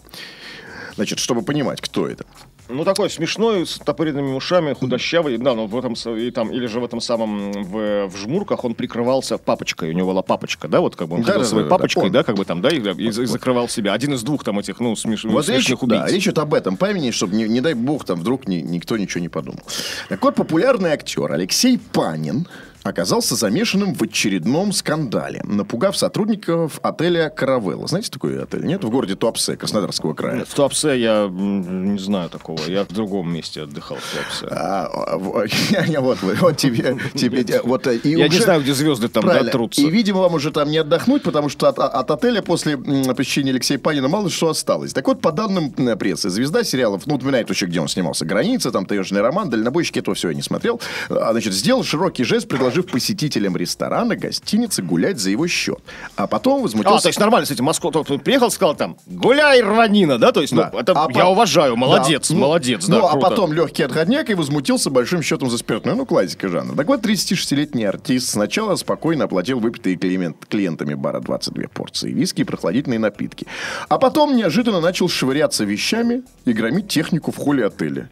Значит, 0.95 1.19
чтобы 1.19 1.41
понимать, 1.41 1.81
кто 1.81 2.07
это. 2.07 2.25
Ну, 2.67 2.83
такой 2.83 3.11
смешной, 3.11 3.67
с 3.67 3.77
топыренными 3.77 4.33
ушами, 4.33 4.73
худощавый. 4.73 5.37
Да, 5.37 5.53
но 5.53 5.67
в 5.67 5.77
этом, 5.77 5.93
и 6.17 6.31
там, 6.31 6.49
или 6.51 6.65
же 6.65 6.79
в 6.79 6.85
этом 6.85 6.99
самом, 6.99 7.51
в, 7.51 8.07
в 8.07 8.17
жмурках 8.17 8.63
он 8.63 8.73
прикрывался 8.73 9.37
папочкой. 9.37 9.89
У 9.89 9.93
него 9.93 10.11
была 10.11 10.23
папочка, 10.23 10.67
да, 10.67 10.79
вот 10.79 10.95
как 10.95 11.09
бы 11.09 11.17
он 11.17 11.21
Да, 11.21 11.27
ходил 11.33 11.41
да, 11.41 11.47
своей 11.47 11.63
да, 11.65 11.69
да, 11.69 11.75
папочкой, 11.75 12.05
он. 12.05 12.11
да, 12.11 12.23
как 12.23 12.35
бы 12.37 12.43
там, 12.45 12.61
да, 12.61 12.69
и, 12.69 12.79
и 12.79 13.07
и 13.07 13.11
закрывал 13.11 13.69
себя. 13.69 13.93
Один 13.93 14.13
из 14.15 14.23
двух 14.23 14.43
там 14.43 14.57
этих, 14.57 14.79
ну, 14.79 14.95
смеш... 14.95 15.25
Вот 15.25 15.47
речь, 15.47 15.65
смешных 15.65 15.83
убийц. 15.83 16.01
да, 16.01 16.07
речь 16.07 16.23
идет 16.23 16.39
об 16.39 16.53
этом 16.55 16.75
памяти, 16.77 17.11
чтобы, 17.11 17.35
не, 17.35 17.43
не 17.47 17.61
дай 17.61 17.75
бог, 17.75 18.03
там 18.03 18.19
вдруг 18.19 18.47
ни- 18.47 18.61
никто 18.61 18.97
ничего 18.97 19.21
не 19.21 19.29
подумал. 19.29 19.61
Так 20.09 20.23
вот, 20.23 20.33
популярный 20.33 20.89
актер 20.91 21.31
Алексей 21.31 21.77
Панин 21.77 22.47
оказался 22.85 23.35
замешанным 23.35 23.95
в 23.95 24.01
очередном 24.03 24.71
скандале, 24.71 25.41
напугав 25.43 25.97
сотрудников 25.97 26.79
отеля 26.83 27.29
«Каравелла». 27.29 27.87
Знаете 27.87 28.11
такой 28.11 28.41
отель? 28.41 28.63
Нет? 28.63 28.83
В 28.83 28.89
городе 28.89 29.15
Туапсе, 29.15 29.57
Краснодарского 29.57 30.13
края. 30.13 30.45
В 30.45 30.53
Туапсе 30.53 30.99
я 30.99 31.27
не 31.27 31.97
знаю 31.97 32.29
такого. 32.29 32.61
Я 32.67 32.83
в 32.83 32.89
другом 32.89 33.33
месте 33.33 33.63
отдыхал 33.63 33.97
в 33.97 34.13
Туапсе. 34.13 34.47
А, 34.51 35.17
вот, 35.17 36.57
тебе, 36.57 36.97
тебе, 37.15 37.61
вот, 37.63 37.87
и 37.87 38.09
Я 38.11 38.27
не 38.27 38.37
знаю, 38.37 38.61
где 38.61 38.73
звезды 38.73 39.09
там 39.09 39.23
Правильно. 39.23 39.51
трутся. 39.51 39.81
И, 39.81 39.89
видимо, 39.89 40.19
вам 40.19 40.35
уже 40.35 40.51
там 40.51 40.69
не 40.69 40.77
отдохнуть, 40.77 41.23
потому 41.23 41.49
что 41.49 41.67
от, 41.67 41.79
от 41.79 42.11
отеля 42.11 42.43
после 42.43 42.77
посещения 42.77 43.49
Алексея 43.49 43.79
Панина 43.79 44.07
мало 44.07 44.29
что 44.29 44.49
осталось. 44.49 44.93
Так 44.93 45.07
вот, 45.07 45.21
по 45.21 45.31
данным 45.31 45.71
прессы, 45.71 46.29
звезда 46.29 46.63
сериалов, 46.63 47.07
ну, 47.07 47.15
упоминает 47.15 47.49
еще, 47.49 47.65
где 47.65 47.79
он 47.79 47.87
снимался, 47.87 48.25
«Граница», 48.25 48.71
там 48.71 48.85
«Таежный 48.85 49.21
роман», 49.21 49.49
«Дальнобойщики», 49.49 49.97
этого 49.97 50.13
все 50.13 50.29
я 50.29 50.35
не 50.35 50.43
смотрел, 50.43 50.79
а, 51.09 51.31
значит, 51.31 51.53
сделал 51.53 51.83
широкий 51.83 52.23
жест, 52.23 52.47
предложив 52.75 52.91
посетителям 52.91 53.55
ресторана, 53.57 54.15
гостиницы 54.15 54.81
гулять 54.81 55.17
за 55.19 55.29
его 55.29 55.47
счет. 55.47 55.79
А 56.15 56.27
потом 56.27 56.59
А, 56.59 56.63
возмутился... 56.63 57.03
то 57.03 57.09
есть 57.09 57.19
нормально 57.19 57.47
этим 57.49 57.65
Москва. 57.65 57.89
кто 57.91 58.03
приехал, 58.03 58.51
сказал 58.51 58.75
там, 58.75 58.97
гуляй, 59.07 59.61
рванина, 59.61 60.17
да? 60.17 60.31
То 60.31 60.41
есть, 60.41 60.53
Да. 60.55 60.69
ну, 60.73 60.79
это 60.79 60.91
А 60.93 61.07
я 61.11 61.23
по- 61.25 61.29
уважаю, 61.31 61.75
молодец, 61.77 62.29
Да. 62.29 62.35
Ну, 62.35 62.41
молодец, 62.41 62.85
да, 62.85 62.97
Ну, 62.99 63.05
а 63.05 63.11
круто. 63.11 63.29
потом 63.29 63.53
легкий 63.53 63.83
отходняк 63.83 64.29
и 64.29 64.33
возмутился 64.33 64.89
большим 64.89 65.21
счетом 65.21 65.49
за 65.49 65.57
спиртное. 65.57 65.95
Ну, 65.95 66.05
классика 66.05 66.49
жанра. 66.49 66.75
Так 66.75 66.87
вот, 66.87 67.01
36-летний 67.01 67.85
артист 67.85 68.29
сначала 68.29 68.75
спокойно 68.75 69.25
оплатил 69.25 69.59
выпитые 69.59 69.95
клиент- 69.95 70.45
клиентами 70.49 70.93
бара 70.95 71.19
22 71.21 71.67
порции 71.73 72.11
виски 72.11 72.41
и 72.41 72.43
прохладительные 72.43 72.99
напитки. 72.99 73.47
А 73.89 73.97
потом 73.97 74.35
неожиданно 74.35 74.81
начал 74.81 75.07
швыряться 75.07 75.63
вещами 75.63 76.23
и 76.45 76.53
громить 76.53 76.87
технику 76.87 77.31
в 77.31 77.37
холле 77.37 77.65
отеля. 77.65 78.09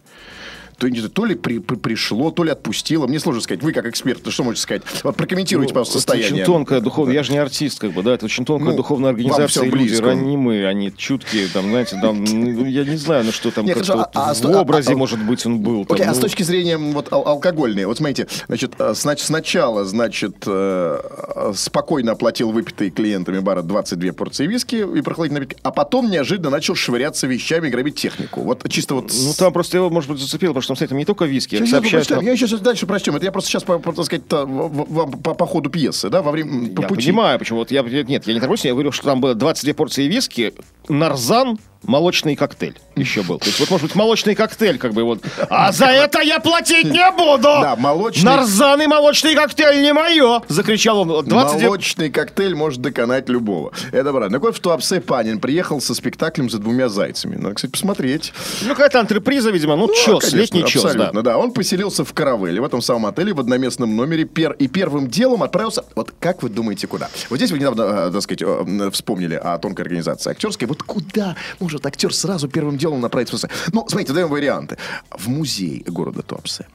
То, 0.78 0.88
не 0.89 1.01
то 1.01 1.26
ли 1.26 1.36
при- 1.36 1.59
при- 1.59 1.76
пришло, 1.76 2.32
то 2.32 2.43
ли 2.43 2.51
отпустило. 2.51 3.07
Мне 3.07 3.19
сложно 3.19 3.41
сказать. 3.41 3.61
Вы, 3.63 3.71
как 3.74 3.86
эксперт, 3.86 4.30
что 4.32 4.43
можете 4.43 4.63
сказать? 4.63 4.84
Вот 5.03 5.15
прокомментируйте, 5.15 5.74
пожалуйста, 5.74 5.93
Ну, 5.95 5.99
Это 5.99 6.07
состояние. 6.11 6.43
очень 6.43 6.53
тонкая 6.53 6.82
духовная, 6.82 7.13
я 7.15 7.24
же 7.24 7.32
не 7.32 7.38
артист, 7.38 7.80
как 7.80 7.91
бы, 7.93 8.03
да, 8.03 8.13
это 8.13 8.26
очень 8.26 8.45
тонкая 8.45 8.71
Ну, 8.71 8.78
духовная 8.78 9.11
организация, 9.11 9.63
люди 9.65 9.76
близко. 9.78 10.05
ранимые, 10.05 10.67
они 10.67 10.91
чуткие, 10.95 11.47
там, 11.47 11.69
знаете, 11.69 11.97
там, 12.01 12.24
ну, 12.24 12.65
я 12.65 12.84
не 12.84 12.97
знаю, 12.97 13.26
ну 13.26 13.32
что 13.32 13.51
там, 13.51 13.65
Нет, 13.65 13.76
хорошо, 13.76 13.97
вот 13.97 14.07
а- 14.13 14.32
а 14.32 14.34
в 14.34 14.45
а- 14.45 14.61
образе, 14.61 14.93
а- 14.93 14.97
может 14.97 15.24
быть, 15.24 15.45
он 15.45 15.59
был. 15.59 15.86
там, 15.86 15.95
Окей, 15.95 16.05
а 16.05 16.09
ну, 16.09 16.15
с 16.15 16.19
точки 16.19 16.43
зрения 16.43 16.78
вот 16.78 17.11
ал- 17.11 17.28
алкогольной, 17.28 17.86
вот 17.86 17.97
смотрите, 17.97 18.28
значит, 18.47 18.74
э, 18.80 18.91
снач- 18.91 19.19
сначала, 19.24 19.86
значит, 19.86 20.36
э, 20.47 20.99
э, 21.36 21.53
спокойно 21.55 22.11
оплатил 22.13 22.51
выпитые 22.51 22.89
клиентами 22.91 23.39
бара 23.39 23.61
22 23.61 24.13
порции 24.13 24.47
виски 24.47 24.76
и 24.76 25.01
прохладительные 25.01 25.41
напитки, 25.41 25.59
а 25.63 25.71
потом 25.71 26.09
неожиданно 26.09 26.49
начал 26.49 26.76
швыряться 26.76 27.28
вещами 27.28 27.67
и 27.67 27.71
грабить 27.71 27.95
технику. 27.95 28.41
Вот 28.41 28.67
чисто 28.69 28.95
вот... 28.95 29.11
Ну, 29.13 29.34
там 29.38 29.53
просто 29.53 29.78
его, 29.78 29.89
может 29.89 30.09
быть, 30.09 30.19
зацепило, 30.19 30.53
что 30.64 30.70
там, 30.70 30.76
кстати, 30.76 30.93
не 30.93 31.05
только 31.05 31.26
виски, 31.26 31.55
Сейчас 31.57 31.84
я 32.11 32.22
я, 32.22 32.32
Я 32.32 32.38
сейчас 32.38 32.59
дальше 32.61 32.86
прочтем. 32.88 33.16
Это 33.16 33.26
я 33.26 33.32
просто 33.32 33.49
сейчас, 33.51 33.64
по, 33.64 33.78
по- 33.80 33.93
так 33.93 34.05
сказать, 34.05 34.24
вам 34.30 35.11
по, 35.11 35.34
по 35.34 35.45
ходу 35.45 35.70
пьесы, 35.70 36.09
да, 36.09 36.22
во 36.22 36.32
время 36.32 36.74
по 36.74 36.82
Я 36.82 36.88
пути. 36.88 37.01
понимаю, 37.07 37.39
почему. 37.39 37.59
Вот 37.59 37.72
я, 37.72 37.82
нет, 37.84 38.26
я 38.28 38.34
не 38.34 38.39
торгуюсь, 38.39 38.66
я 38.66 38.72
говорю, 38.72 38.91
что 38.91 39.05
там 39.05 39.22
было 39.22 39.36
22 39.36 39.74
порции 39.74 40.07
виски, 40.07 40.53
нарзан, 40.89 41.59
молочный 41.84 42.36
коктейль 42.36 42.77
еще 42.95 43.23
был. 43.23 43.39
То 43.39 43.47
есть 43.47 43.59
вот, 43.59 43.69
может 43.69 43.88
быть, 43.88 43.95
молочный 43.95 44.36
коктейль, 44.36 44.77
как 44.77 44.93
бы 44.93 45.03
вот. 45.03 45.23
А 45.49 45.71
за 45.71 45.86
это 45.86 46.21
я 46.21 46.39
платить 46.39 46.86
не 46.86 47.11
буду! 47.11 47.43
Да, 47.43 47.75
молочный- 47.75 48.23
Нарзан 48.25 48.81
и 48.81 48.88
молочный 48.88 49.36
коктейль 49.36 49.81
не 49.81 49.93
мое! 49.93 50.41
Закричал 50.47 50.99
он. 50.99 51.25
22... 51.25 51.61
Молочный 51.67 52.09
коктейль 52.09 52.55
может 52.55 52.81
доконать 52.81 53.29
любого. 53.29 53.71
Это 53.91 54.11
правда. 54.11 54.29
Так 54.29 54.41
вот, 54.41 54.55
в 54.55 54.59
Туапсе 54.59 55.01
Панин 55.01 55.39
приехал 55.39 55.81
со 55.81 55.93
спектаклем 55.95 56.49
за 56.49 56.59
двумя 56.59 56.89
зайцами. 56.89 57.36
Надо, 57.36 57.55
кстати, 57.55 57.71
посмотреть. 57.71 58.34
Ну, 58.61 58.69
какая-то 58.69 58.99
антреприза, 58.99 59.49
видимо. 59.51 59.75
Ну, 59.75 59.88
чес, 59.93 60.19
конечно, 60.19 60.38
летний 60.38 60.65
чес, 60.65 60.84
да. 60.84 60.89
абсолютно, 60.89 61.21
да. 61.23 61.38
Он 61.38 61.51
поселился 61.51 62.05
в 62.05 62.13
Каравелле, 62.13 62.61
в 62.61 62.65
этом 62.65 62.81
самом 62.81 63.07
отеле, 63.07 63.34
в 63.34 63.39
одноместном 63.39 63.95
номере, 63.95 64.25
пер, 64.25 64.53
и 64.53 64.67
первым 64.67 65.07
делом 65.07 65.43
отправился... 65.43 65.84
Вот 65.95 66.13
как 66.19 66.43
вы 66.43 66.49
думаете, 66.49 66.88
куда? 66.88 67.09
Вот 67.29 67.38
здесь 67.38 67.51
вы 67.51 67.59
недавно, 67.59 67.81
э, 67.81 68.11
так 68.11 68.21
сказать, 68.21 68.41
э, 68.41 68.89
вспомнили 68.91 69.36
о 69.36 69.57
тонкой 69.57 69.81
организации 69.81 70.29
актерской. 70.31 70.67
Вот 70.67 70.84
куда 70.84 71.36
может 71.59 71.72
актер 71.86 72.13
сразу 72.13 72.47
первым 72.47 72.78
делом 72.78 73.01
направиться? 73.01 73.38
в? 73.38 73.49
Ну, 73.74 73.86
смотрите, 73.88 74.13
даем 74.13 74.30
варианты. 74.30 74.78
В 75.11 75.28
музей 75.30 75.84
города 75.86 76.21
Туапсе, 76.21 76.67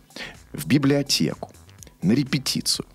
в 0.52 0.66
библиотеку, 0.66 1.50
на 2.02 2.12
репетицию. 2.12 2.86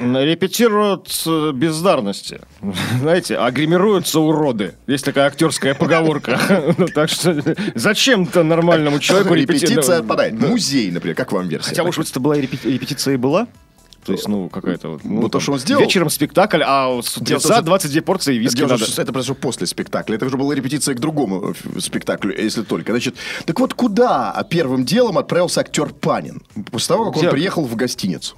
Репетируют 0.00 1.22
э, 1.26 1.52
бездарности. 1.52 2.40
Знаете, 3.00 3.36
а 3.36 3.50
гримируются 3.50 4.20
уроды. 4.20 4.74
Есть 4.86 5.04
такая 5.04 5.26
актерская 5.26 5.74
поговорка. 5.74 6.38
Ну, 6.78 6.86
Так 6.86 7.10
что 7.10 7.42
зачем-то 7.74 8.44
нормальному 8.44 9.00
человеку 9.00 9.34
Репетиция 9.34 9.98
отпадает. 9.98 10.34
Музей, 10.34 10.90
например, 10.90 11.16
как 11.16 11.32
вам 11.32 11.48
версия? 11.48 11.70
Хотя, 11.70 11.84
может 11.84 11.98
быть, 11.98 12.10
это 12.10 12.20
была 12.20 12.36
репетиция 12.36 13.14
и 13.14 13.16
была? 13.16 13.48
То 14.08 14.12
есть, 14.14 14.26
ну, 14.28 14.48
какая-то 14.48 14.88
вот... 14.88 15.04
Ну, 15.04 15.28
то, 15.28 15.38
что 15.38 15.52
он 15.52 15.58
сделал. 15.58 15.82
Вечером 15.82 16.08
спектакль, 16.08 16.62
а 16.64 17.00
с 17.02 17.10
что- 17.10 17.62
22 17.62 18.02
порции 18.02 18.38
виски 18.38 18.62
надо. 18.62 18.78
что 18.78 19.02
это 19.02 19.12
произошло 19.12 19.34
после 19.34 19.66
спектакля. 19.66 20.16
Это 20.16 20.24
уже 20.24 20.38
была 20.38 20.54
репетиция 20.54 20.94
к 20.94 20.98
другому 20.98 21.54
э, 21.76 21.80
спектаклю, 21.80 22.34
если 22.34 22.62
только. 22.62 22.92
Значит, 22.92 23.16
так 23.44 23.60
вот 23.60 23.74
куда 23.74 24.42
первым 24.48 24.86
делом 24.86 25.18
отправился 25.18 25.60
актер 25.60 25.92
Панин? 25.92 26.42
После 26.70 26.88
того, 26.88 27.04
как 27.04 27.16
он 27.16 27.22
Где? 27.22 27.30
приехал 27.30 27.64
в 27.64 27.76
гостиницу. 27.76 28.34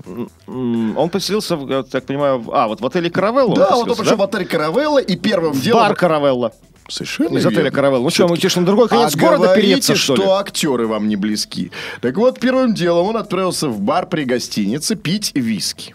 Он 0.48 1.08
поселился, 1.08 1.56
в, 1.56 1.84
так 1.84 2.04
понимаю, 2.04 2.40
в- 2.40 2.52
а, 2.52 2.66
вот 2.66 2.80
в 2.80 2.86
отеле 2.86 3.08
Каравелла 3.10 3.54
да, 3.54 3.70
вот 3.70 3.70
он 3.70 3.88
поселился, 3.90 4.02
пришел 4.02 4.16
в 4.16 4.22
отель 4.22 4.46
Каравелла 4.46 4.98
и 4.98 5.16
первым 5.16 5.52
делом... 5.52 5.82
Бар 5.82 5.94
Каравелла. 5.94 6.52
Совершенно 6.90 7.38
Из 7.38 7.46
отеля 7.46 7.62
верно. 7.62 7.76
Каравелла. 7.76 8.02
Ну 8.02 8.10
что, 8.10 8.28
мы 8.28 8.36
идешь 8.36 8.56
на 8.56 8.66
другой 8.66 8.88
конец 8.88 9.14
а 9.14 9.18
города 9.18 9.44
говорите, 9.44 9.68
переться, 9.68 9.94
что 9.94 10.16
что 10.16 10.34
актеры 10.34 10.86
вам 10.86 11.08
не 11.08 11.16
близки. 11.16 11.70
Так 12.00 12.16
вот, 12.16 12.40
первым 12.40 12.74
делом 12.74 13.06
он 13.06 13.16
отправился 13.16 13.68
в 13.68 13.80
бар 13.80 14.06
при 14.06 14.24
гостинице 14.24 14.96
пить 14.96 15.32
виски. 15.34 15.94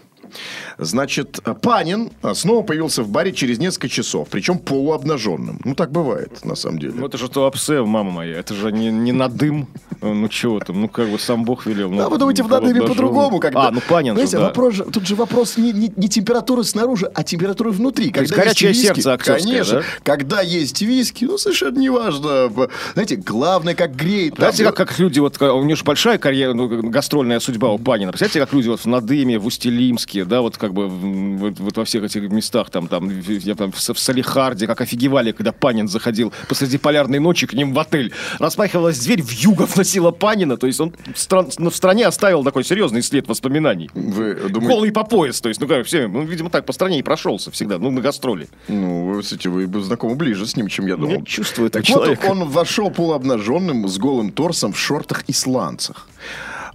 Значит, 0.78 1.40
Панин 1.62 2.10
а, 2.22 2.34
снова 2.34 2.62
появился 2.62 3.02
в 3.02 3.08
баре 3.08 3.32
через 3.32 3.58
несколько 3.58 3.88
часов, 3.88 4.28
причем 4.28 4.58
полуобнаженным. 4.58 5.60
Ну, 5.64 5.74
так 5.74 5.90
бывает, 5.90 6.44
на 6.44 6.54
самом 6.54 6.78
деле. 6.78 6.94
Ну 6.96 7.06
это 7.06 7.16
же 7.16 7.28
Туапсе, 7.28 7.82
мама 7.82 8.10
моя. 8.10 8.38
Это 8.38 8.54
же 8.54 8.72
не, 8.72 8.90
не 8.90 9.12
на 9.12 9.28
дым. 9.28 9.68
Ну 10.02 10.28
чего 10.28 10.60
там, 10.60 10.80
ну 10.80 10.88
как 10.88 11.08
бы 11.08 11.18
сам 11.18 11.44
Бог 11.44 11.66
велел. 11.66 11.90
Ну, 11.90 11.98
Да, 11.98 12.08
вы 12.08 12.18
думаете, 12.18 12.42
в 12.42 12.48
надыме 12.48 12.80
даже- 12.80 12.92
по-другому 12.92 13.38
когда... 13.40 13.68
А, 13.68 13.70
ну 13.70 13.80
Панин 13.88 14.12
же, 14.14 14.20
Знаете, 14.20 14.36
да. 14.38 14.44
вопрос 14.44 14.74
же, 14.74 14.84
тут 14.84 15.06
же 15.06 15.14
вопрос 15.14 15.56
не, 15.56 15.72
не, 15.72 15.92
не 15.96 16.08
температуры 16.08 16.64
снаружи, 16.64 17.10
а 17.14 17.22
температуры 17.22 17.70
внутри. 17.70 18.10
То 18.10 18.20
есть 18.20 18.32
Когда 18.32 18.44
горячее 18.44 18.70
виски, 18.70 18.82
сердце 18.86 19.12
актерское, 19.14 19.52
Конечно. 19.52 19.80
да? 19.80 19.84
Когда 20.02 20.40
есть 20.40 20.82
виски, 20.82 21.24
ну, 21.24 21.38
совершенно 21.38 21.78
неважно. 21.78 22.50
Знаете, 22.94 23.16
главное, 23.16 23.74
как 23.74 23.94
греет. 23.96 24.34
Знаете, 24.36 24.64
как, 24.64 24.76
как 24.76 24.98
люди, 24.98 25.18
вот 25.18 25.40
у 25.40 25.62
него 25.64 25.76
же 25.76 25.84
большая 25.84 26.18
карьера, 26.18 26.52
ну, 26.54 26.68
гастрольная 26.90 27.40
судьба 27.40 27.70
у 27.70 27.78
Панина. 27.78 28.12
Представляете, 28.12 28.40
как 28.40 28.52
люди 28.52 28.68
вот 28.68 28.80
в 28.80 28.86
Надыме, 28.86 29.38
в 29.38 29.46
Устилимске, 29.46 30.24
да, 30.24 30.40
вот 30.40 30.56
как 30.56 30.72
бы 30.74 30.88
вот, 30.88 31.58
вот 31.58 31.76
во 31.76 31.84
всех 31.84 32.04
этих 32.04 32.22
местах, 32.30 32.70
там, 32.70 32.88
там, 32.88 33.08
в- 33.08 33.28
я 33.30 33.54
там 33.54 33.72
в, 33.72 33.76
в 33.76 33.98
Салихарде, 33.98 34.66
как 34.66 34.80
офигевали, 34.80 35.32
когда 35.32 35.52
Панин 35.52 35.88
заходил 35.88 36.32
посреди 36.48 36.78
полярной 36.78 37.18
ночи 37.18 37.46
к 37.46 37.52
ним 37.52 37.72
в 37.74 37.78
отель. 37.78 38.12
Распахивалась 38.38 38.98
дверь, 38.98 39.22
в 39.22 39.30
югов 39.30 39.76
носила 39.86 40.10
Панина, 40.10 40.56
то 40.56 40.66
есть 40.66 40.80
он 40.80 40.92
в, 41.14 41.18
стран- 41.18 41.48
ну, 41.58 41.70
в 41.70 41.76
стране 41.76 42.06
оставил 42.06 42.42
такой 42.42 42.64
серьезный 42.64 43.02
след 43.02 43.28
воспоминаний. 43.28 43.88
Вы 43.94 44.34
думаете... 44.34 44.74
Голый 44.74 44.92
по 44.92 45.04
пояс, 45.04 45.40
то 45.40 45.48
есть, 45.48 45.60
ну 45.60 45.68
как, 45.68 45.86
все, 45.86 46.08
ну, 46.08 46.22
видимо, 46.22 46.50
так 46.50 46.66
по 46.66 46.72
стране 46.72 46.98
и 46.98 47.02
прошелся 47.02 47.50
всегда, 47.52 47.78
ну, 47.78 47.90
на 47.90 48.00
гастроли. 48.00 48.48
Ну, 48.66 49.06
вы, 49.06 49.22
кстати, 49.22 49.46
вы 49.46 49.66
знакомы 49.82 50.16
ближе 50.16 50.44
с 50.46 50.56
ним, 50.56 50.66
чем 50.66 50.86
я 50.88 50.96
думал. 50.96 51.20
Я 51.20 51.22
чувствую 51.22 51.70
так 51.70 51.88
вот, 51.88 51.88
человека. 51.88 52.26
он 52.26 52.48
вошел 52.48 52.90
полуобнаженным, 52.90 53.86
с 53.86 53.96
голым 53.98 54.32
торсом, 54.32 54.72
в 54.72 54.78
шортах 54.78 55.22
и 55.28 55.32
сланцах. 55.32 56.08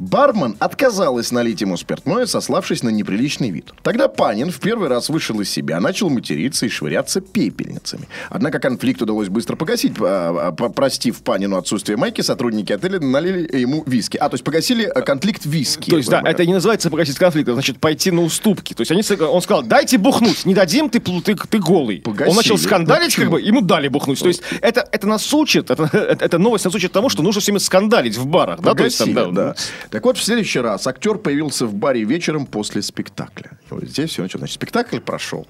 Бармен 0.02 0.56
отказалась 0.58 1.32
налить 1.32 1.62
ему 1.62 1.78
спиртное, 1.78 2.26
сославшись 2.26 2.82
на 2.82 2.90
неприличный 2.90 3.52
вид. 3.52 3.72
Тогда 3.84 4.08
Панин 4.08 4.50
в 4.50 4.60
первый 4.60 4.90
раз 4.90 5.10
вышел 5.10 5.40
из 5.42 5.50
себя, 5.52 5.80
начал 5.80 6.10
материться 6.10 6.66
и 6.66 6.70
швыряться 6.70 7.22
пепельницами. 7.22 8.08
Однако 8.32 8.58
конфликт 8.58 9.00
удалось 9.04 9.30
быстро 9.30 9.56
погасить. 9.56 9.94
а, 10.02 10.50
а, 10.50 10.70
Простив 10.70 11.22
Панину 11.22 11.56
отсутствие 11.56 11.98
майки, 11.98 12.22
сотрудники 12.22 12.74
отеля 12.74 13.00
налили 13.00 13.56
ему 13.60 13.84
виски. 13.86 14.18
А, 14.18 14.28
то 14.30 14.34
есть 14.34 14.44
погасили 14.44 14.86
а, 14.86 15.02
конфликт 15.02 15.46
виски. 15.46 15.92
То 15.92 15.98
есть, 15.98 16.10
да, 16.10 16.24
это 16.26 16.48
не 16.48 16.54
называется 16.54 16.90
погасить 16.90 17.20
конфликт, 17.20 17.50
а 17.50 17.54
значит 17.54 17.78
пойти 17.80 18.10
на 18.10 18.24
уступки. 18.24 18.74
То 18.74 18.82
есть 18.82 18.92
они, 18.92 19.04
он 19.24 19.42
сказал, 19.44 19.62
дайте 19.62 20.00
бухнуть, 20.00 20.46
не 20.48 20.56
дадим, 20.56 20.90
ты, 20.90 21.00
ты, 21.00 21.36
ты 21.36 21.60
голый. 21.60 21.98
Погасили. 22.00 22.30
Он 22.32 22.36
начал 22.36 22.56
Ну, 22.56 22.58
скандалить, 22.62 23.14
как 23.16 23.26
почему? 23.26 23.32
бы, 23.34 23.42
ему 23.42 23.62
дали 23.62 23.88
бухнуть. 23.88 24.20
То 24.20 24.30
есть 24.30 24.42
это, 24.62 24.88
это 24.92 25.08
нас 25.08 25.32
учит, 25.32 25.70
это, 25.70 25.84
это, 25.94 26.26
эта 26.26 26.40
новость 26.40 26.66
нас 26.66 26.74
учит 26.74 26.92
тому, 26.92 27.10
что 27.10 27.22
нужно 27.22 27.40
всеми 27.40 27.60
скандалить 27.60 28.18
в 28.18 28.26
барах. 28.26 28.62
Да? 28.62 28.74
То 28.74 28.84
есть, 28.84 28.98
там, 28.98 29.14
Погасили, 29.14 29.36
да, 29.36 29.54
да. 29.54 29.56
Так 29.92 30.06
вот, 30.06 30.18
в 30.18 30.24
следующий 30.24 30.62
раз 30.62 30.88
актер 30.88 31.18
появился 31.18 31.66
в 31.66 31.74
баре 31.74 32.06
вечером 32.06 32.46
после 32.46 32.82
спектакля. 32.82 33.60
И 33.70 33.74
вот 33.74 33.84
здесь 33.84 34.10
все 34.10 34.24
началось. 34.24 34.40
Значит, 34.40 34.56
спектакль 34.56 35.00
прошел. 35.00 35.46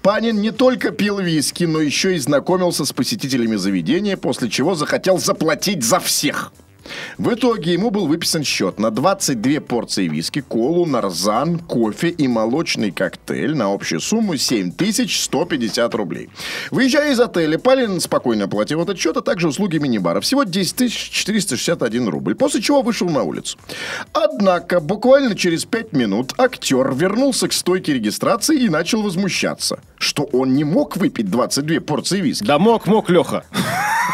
Панин 0.00 0.40
не 0.40 0.52
только 0.52 0.90
пил 0.90 1.18
виски, 1.20 1.64
но 1.64 1.78
еще 1.80 2.16
и 2.16 2.18
знакомился 2.18 2.86
с 2.86 2.92
посетителями 2.94 3.56
заведения, 3.56 4.16
после 4.16 4.48
чего 4.48 4.74
захотел 4.74 5.18
заплатить 5.18 5.84
за 5.84 6.00
всех. 6.00 6.50
В 7.16 7.32
итоге 7.32 7.72
ему 7.72 7.90
был 7.90 8.06
выписан 8.06 8.44
счет 8.44 8.78
на 8.78 8.90
22 8.90 9.60
порции 9.60 10.08
виски, 10.08 10.40
колу, 10.40 10.86
нарзан, 10.86 11.58
кофе 11.58 12.08
и 12.08 12.28
молочный 12.28 12.90
коктейль 12.90 13.54
на 13.54 13.72
общую 13.72 14.00
сумму 14.00 14.36
7150 14.36 15.94
рублей. 15.94 16.30
Выезжая 16.70 17.12
из 17.12 17.20
отеля, 17.20 17.58
Палин 17.58 18.00
спокойно 18.00 18.44
оплатил 18.44 18.82
этот 18.82 18.98
счет, 18.98 19.16
а 19.16 19.22
также 19.22 19.48
услуги 19.48 19.78
мини-бара. 19.78 20.20
Всего 20.20 20.44
10 20.44 20.92
461 20.92 22.08
рубль, 22.08 22.34
после 22.34 22.62
чего 22.62 22.82
вышел 22.82 23.08
на 23.08 23.22
улицу. 23.22 23.58
Однако, 24.12 24.80
буквально 24.80 25.34
через 25.34 25.64
5 25.64 25.92
минут 25.92 26.34
актер 26.38 26.94
вернулся 26.94 27.48
к 27.48 27.52
стойке 27.52 27.94
регистрации 27.94 28.62
и 28.62 28.68
начал 28.68 29.02
возмущаться, 29.02 29.80
что 29.98 30.24
он 30.24 30.54
не 30.54 30.64
мог 30.64 30.96
выпить 30.96 31.30
22 31.30 31.80
порции 31.80 32.20
виски. 32.20 32.44
Да 32.44 32.58
мог, 32.58 32.86
мог, 32.86 33.10
Леха. 33.10 33.44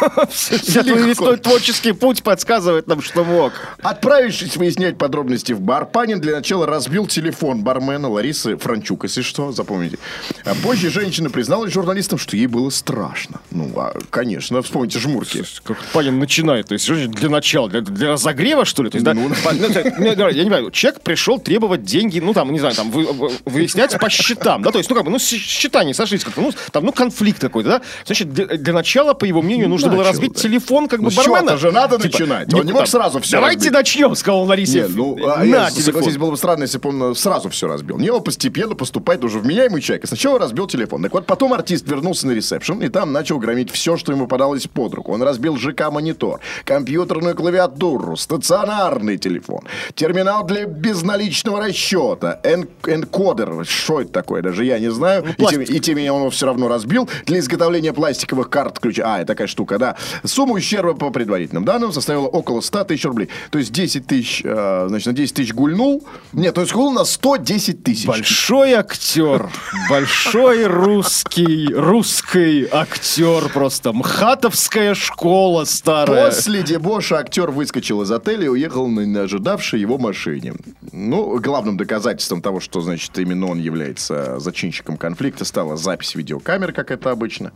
Твой 1.15 1.37
творческий 1.37 1.93
путь 1.93 2.23
подсказывает 2.23 2.64
нам, 2.87 3.03
что 3.03 3.25
мог. 3.25 3.53
Отправившись 3.83 4.57
выяснять 4.57 4.99
подробности 4.99 5.53
в 5.53 5.61
бар, 5.61 5.87
Панин 5.87 6.21
для 6.21 6.37
начала 6.37 6.67
разбил 6.67 7.07
телефон 7.07 7.63
бармена 7.63 8.09
Ларисы 8.09 8.57
Франчук, 8.57 9.05
если 9.05 9.23
что, 9.23 9.53
запомните. 9.53 9.99
А 10.45 10.55
позже 10.55 10.91
женщина 10.91 11.31
призналась 11.31 11.73
журналистам, 11.73 12.19
что 12.19 12.37
ей 12.37 12.47
было 12.47 12.71
страшно. 12.71 13.41
Ну, 13.51 13.71
а, 13.77 13.95
конечно, 14.11 14.63
вспомните 14.63 14.99
жмурки. 14.99 15.43
Как 15.65 15.77
Панин 15.93 16.19
начинает, 16.19 16.69
то 16.69 16.75
есть 16.75 16.91
для 17.11 17.29
начала, 17.29 17.69
для, 17.69 17.81
для 17.81 18.09
разогрева, 18.13 18.65
что 18.65 18.83
ли? 18.83 18.91
То 18.91 18.97
есть, 18.97 19.05
да, 19.05 19.15
Ну, 19.15 19.29
по- 19.43 19.53
ну, 19.53 19.67
есть, 19.67 19.77
я 19.77 20.45
не 20.45 20.51
понимаю, 20.51 20.71
человек 20.71 21.01
пришел 21.03 21.39
требовать 21.39 21.85
деньги, 21.85 22.21
ну, 22.21 22.33
там, 22.33 22.53
не 22.53 22.59
знаю, 22.61 22.75
там, 22.75 22.91
вы- 22.91 23.13
вы- 23.13 23.31
выяснять 23.45 23.99
по 23.99 24.09
счетам, 24.11 24.63
да, 24.63 24.71
то 24.71 24.79
есть, 24.79 24.89
ну, 24.91 24.97
как 24.97 25.05
бы, 25.05 25.11
ну, 25.11 25.19
счета 25.19 25.85
не 25.85 25.95
сошлись 25.95 26.25
как-то, 26.25 26.41
ну, 26.41 26.53
там, 26.73 26.85
ну, 26.85 26.93
конфликт 26.93 27.41
какой-то, 27.41 27.69
да, 27.69 27.81
значит, 28.07 28.33
для, 28.33 28.47
для 28.47 28.73
начала, 28.73 29.15
по 29.15 29.25
его 29.25 29.43
мнению, 29.43 29.69
нужно 29.69 29.89
было 29.89 29.99
начал, 29.99 30.11
разбить 30.13 30.33
да. 30.35 30.41
телефон, 30.41 30.89
как 30.89 31.01
Ну, 31.01 31.09
бы, 31.11 31.15
бармена. 31.15 31.39
чего-то 31.41 31.57
же 31.59 31.73
надо 31.73 31.97
Типа, 31.99 32.13
начинать. 32.19 32.49
Он 32.61 32.67
не 32.67 32.73
мог 32.73 32.87
сразу 32.87 33.21
всё 33.21 33.37
Давайте 33.39 33.57
разбить. 33.71 33.73
начнем, 33.73 34.15
сказал 34.15 34.45
Ларисе. 34.45 34.83
Не, 34.83 34.89
ну, 34.97 35.17
а, 35.27 35.39
на 35.39 35.43
я, 35.45 35.71
телефон. 35.71 35.83
согласитесь, 35.85 36.17
было 36.19 36.31
бы 36.31 36.37
странно, 36.37 36.63
если 36.63 36.79
бы 36.79 36.89
он 36.91 37.03
э, 37.13 37.15
сразу 37.15 37.49
все 37.51 37.67
разбил. 37.69 37.99
Не, 37.99 38.11
он 38.11 38.23
постепенно 38.23 38.75
поступает 38.75 39.25
уже 39.25 39.39
вменяемый 39.39 39.81
человек. 39.81 40.05
И 40.05 40.07
сначала 40.07 40.39
разбил 40.39 40.67
телефон. 40.67 41.03
Так 41.03 41.13
вот, 41.13 41.27
потом 41.27 41.53
артист 41.53 41.87
вернулся 41.89 42.27
на 42.27 42.33
ресепшн 42.33 42.81
и 42.83 42.89
там 42.89 43.13
начал 43.13 43.39
громить 43.39 43.71
все, 43.71 43.97
что 43.97 44.13
ему 44.13 44.27
подалось 44.27 44.67
под 44.67 44.95
руку. 44.95 45.13
Он 45.13 45.23
разбил 45.23 45.57
ЖК-монитор, 45.57 46.41
компьютерную 46.65 47.35
клавиатуру, 47.35 48.17
стационарный 48.17 49.17
телефон, 49.19 49.61
терминал 49.95 50.45
для 50.45 50.67
безналичного 50.67 51.61
расчета, 51.67 52.41
эн- 52.45 52.69
энкодер. 52.87 53.65
Что 53.67 54.01
это 54.01 54.13
такое? 54.13 54.43
Даже 54.43 54.65
я 54.65 54.79
не 54.79 54.91
знаю. 54.91 55.25
и, 55.39 55.45
тем, 55.47 55.63
и 55.63 55.81
тем 55.81 55.95
не 55.95 56.03
менее 56.03 56.13
он 56.13 56.21
его 56.21 56.31
все 56.31 56.47
равно 56.47 56.69
разбил. 56.69 57.09
Для 57.27 57.39
изготовления 57.39 57.93
пластиковых 57.93 58.51
карт 58.51 58.79
ключа. 58.79 59.03
А, 59.07 59.19
это 59.19 59.29
такая 59.29 59.47
штука, 59.47 59.79
да. 59.79 59.97
Сумма 60.25 60.53
ущерба 60.55 60.95
по 60.95 61.11
предварительным 61.11 61.65
данным 61.65 61.93
составила 61.93 62.27
около 62.27 62.44
100 62.61 62.85
тысяч 62.85 63.05
рублей. 63.05 63.29
То 63.51 63.59
есть 63.59 63.73
10 63.73 64.07
тысяч, 64.07 64.43
э, 64.45 64.87
значит, 64.89 65.07
на 65.07 65.13
10 65.13 65.35
тысяч 65.35 65.55
гульнул. 65.55 66.05
Нет, 66.33 66.55
то 66.55 66.61
есть 66.61 66.73
гульнул 66.73 66.93
на 66.93 67.05
110 67.05 67.83
тысяч. 67.83 68.07
Большой 68.07 68.73
актер, 68.73 69.51
большой 69.89 70.67
русский, 70.67 71.73
русский 71.73 72.67
актер 72.71 73.49
просто. 73.53 73.93
Мхатовская 73.93 74.95
школа 74.95 75.65
старая. 75.65 76.27
После 76.27 76.63
дебоша 76.63 77.19
актер 77.19 77.51
выскочил 77.51 78.03
из 78.03 78.11
отеля 78.11 78.45
и 78.45 78.49
уехал 78.49 78.89
на 78.89 79.01
не 79.01 79.19
ожидавшей 79.19 79.81
его 79.81 79.99
машине. 79.99 80.55
Ну, 80.93 81.39
главным 81.41 81.77
доказательством 81.77 82.43
того, 82.43 82.61
что, 82.61 82.81
значит, 82.81 83.17
именно 83.19 83.47
он 83.47 83.59
является 83.59 84.39
зачинщиком 84.39 84.97
конфликта, 84.97 85.45
стала 85.45 85.77
запись 85.77 86.15
видеокамер, 86.15 86.73
как 86.73 86.91
это 86.91 87.11
обычно. 87.11 87.53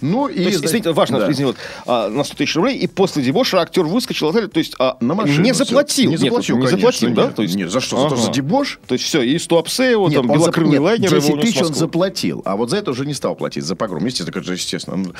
Ну, 0.00 0.28
и... 0.28 0.42
То 0.42 0.48
есть, 0.48 0.64
извините, 0.64 0.92
важно, 0.92 1.18
да. 1.18 1.30
извините, 1.30 1.46
вот, 1.46 1.56
а, 1.86 2.08
на 2.08 2.24
100 2.24 2.36
тысяч 2.36 2.56
рублей, 2.56 2.78
и 2.78 2.86
после 2.86 3.22
дебоша 3.22 3.60
актер 3.60 3.84
выскочил 3.84 4.21
отеля, 4.30 4.48
то 4.48 4.58
есть 4.58 4.74
а, 4.78 4.96
На 5.00 5.14
машину 5.14 5.42
не 5.42 5.52
заплатил. 5.52 6.10
Не 6.10 6.16
Нет, 6.16 6.20
заплатил, 6.20 6.58
не 6.58 6.66
заплатил, 6.66 7.10
да? 7.10 7.24
нет. 7.26 7.34
То 7.34 7.42
есть, 7.42 7.54
Нет, 7.54 7.70
за 7.70 7.80
что? 7.80 8.08
За 8.08 8.14
то, 8.14 8.16
за 8.16 8.30
дебош? 8.30 8.80
То 8.86 8.94
есть 8.94 9.04
все, 9.04 9.22
и 9.22 9.38
Стуапсе 9.38 9.90
его, 9.90 10.10
там, 10.10 10.26
белокрылый 10.26 10.78
лайнер, 10.78 11.10
10 11.10 11.24
его 11.24 11.34
унес 11.34 11.44
в 11.44 11.52
тысяч 11.52 11.62
он 11.62 11.74
заплатил, 11.74 12.42
а 12.44 12.56
вот 12.56 12.70
за 12.70 12.76
это 12.76 12.90
уже 12.90 13.06
не 13.06 13.14
стал 13.14 13.34
платить 13.34 13.64
за 13.64 13.76
погром. 13.76 14.04
Естественно, 14.04 14.38
это 14.38 14.46
же 14.46 14.54
естественно. 14.54 14.96
Ну 14.96 15.12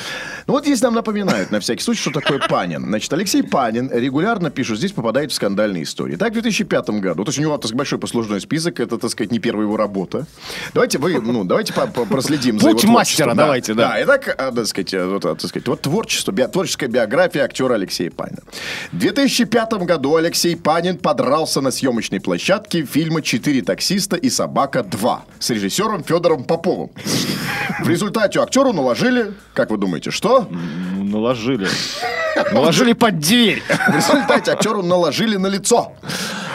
вот 0.47 0.65
здесь 0.65 0.81
нам 0.83 0.95
напоминают 0.95 1.51
на 1.51 1.61
всякий 1.61 1.83
случай, 1.83 2.01
что 2.01 2.11
такое 2.11 2.39
Панин. 2.39 2.85
Значит, 2.87 3.13
Алексей 3.13 3.43
Панин 3.43 3.91
регулярно 3.93 4.51
пишет, 4.51 4.79
здесь 4.79 4.93
попадает 4.93 5.33
в 5.33 5.35
скандальные 5.35 5.85
истории. 5.85 6.17
Так, 6.17 6.31
в 6.31 6.35
2005 6.35 6.91
году, 6.91 7.25
то 7.25 7.29
есть 7.31 7.39
у 7.39 7.43
него 7.43 7.57
так 7.57 7.67
сказать, 7.67 7.77
большой 7.77 7.99
послужной 7.99 8.41
список, 8.41 8.81
это, 8.81 8.99
так 8.99 9.11
сказать, 9.11 9.31
не 9.31 9.39
первая 9.39 9.67
его 9.67 9.77
работа. 9.77 10.27
Давайте 10.75 10.99
вы, 10.99 11.21
ну, 11.21 11.45
давайте 11.45 11.73
проследим 11.73 12.59
за 12.59 12.71
Путь 12.71 12.85
мастера 12.85 13.35
давайте, 13.35 13.75
да. 13.75 13.91
Да, 13.91 14.03
итак, 14.03 14.35
а, 14.39 14.53
так 14.53 14.67
сказать, 14.67 14.95
вот, 14.95 15.23
так 15.23 15.41
сказать, 15.41 15.69
вот 15.69 15.81
творчество, 15.83 16.33
творческая 16.49 16.89
биография 16.89 17.45
актера 17.45 17.75
Алексея 17.75 18.11
Панина. 18.11 18.43
В 18.91 18.99
2005 18.99 19.73
году 19.85 20.17
Алексей 20.17 20.57
Панин 20.57 20.99
подрался 20.99 21.61
на 21.61 21.71
съемочной 21.71 22.21
площадке 22.21 22.85
фильма 22.85 23.23
«Четыре 23.23 23.63
таксиста 23.63 24.17
и 24.17 24.29
собака 24.31 24.81
2» 24.81 25.21
с 25.39 25.51
режиссером 25.51 26.03
Федором 26.03 26.45
Поповым. 26.45 26.91
В 27.81 27.89
результате 27.89 28.41
актеру 28.41 28.73
наложили, 28.73 29.35
как 29.55 29.71
вы 29.71 29.79
думаете, 29.79 30.11
что? 30.11 30.49
Наложили. 30.97 31.69
Наложили 32.53 32.93
под 32.93 33.19
дверь. 33.19 33.63
В 33.89 33.95
результате 33.95 34.53
актеру 34.53 34.83
наложили 34.83 35.37
на 35.37 35.47
лицо. 35.47 35.93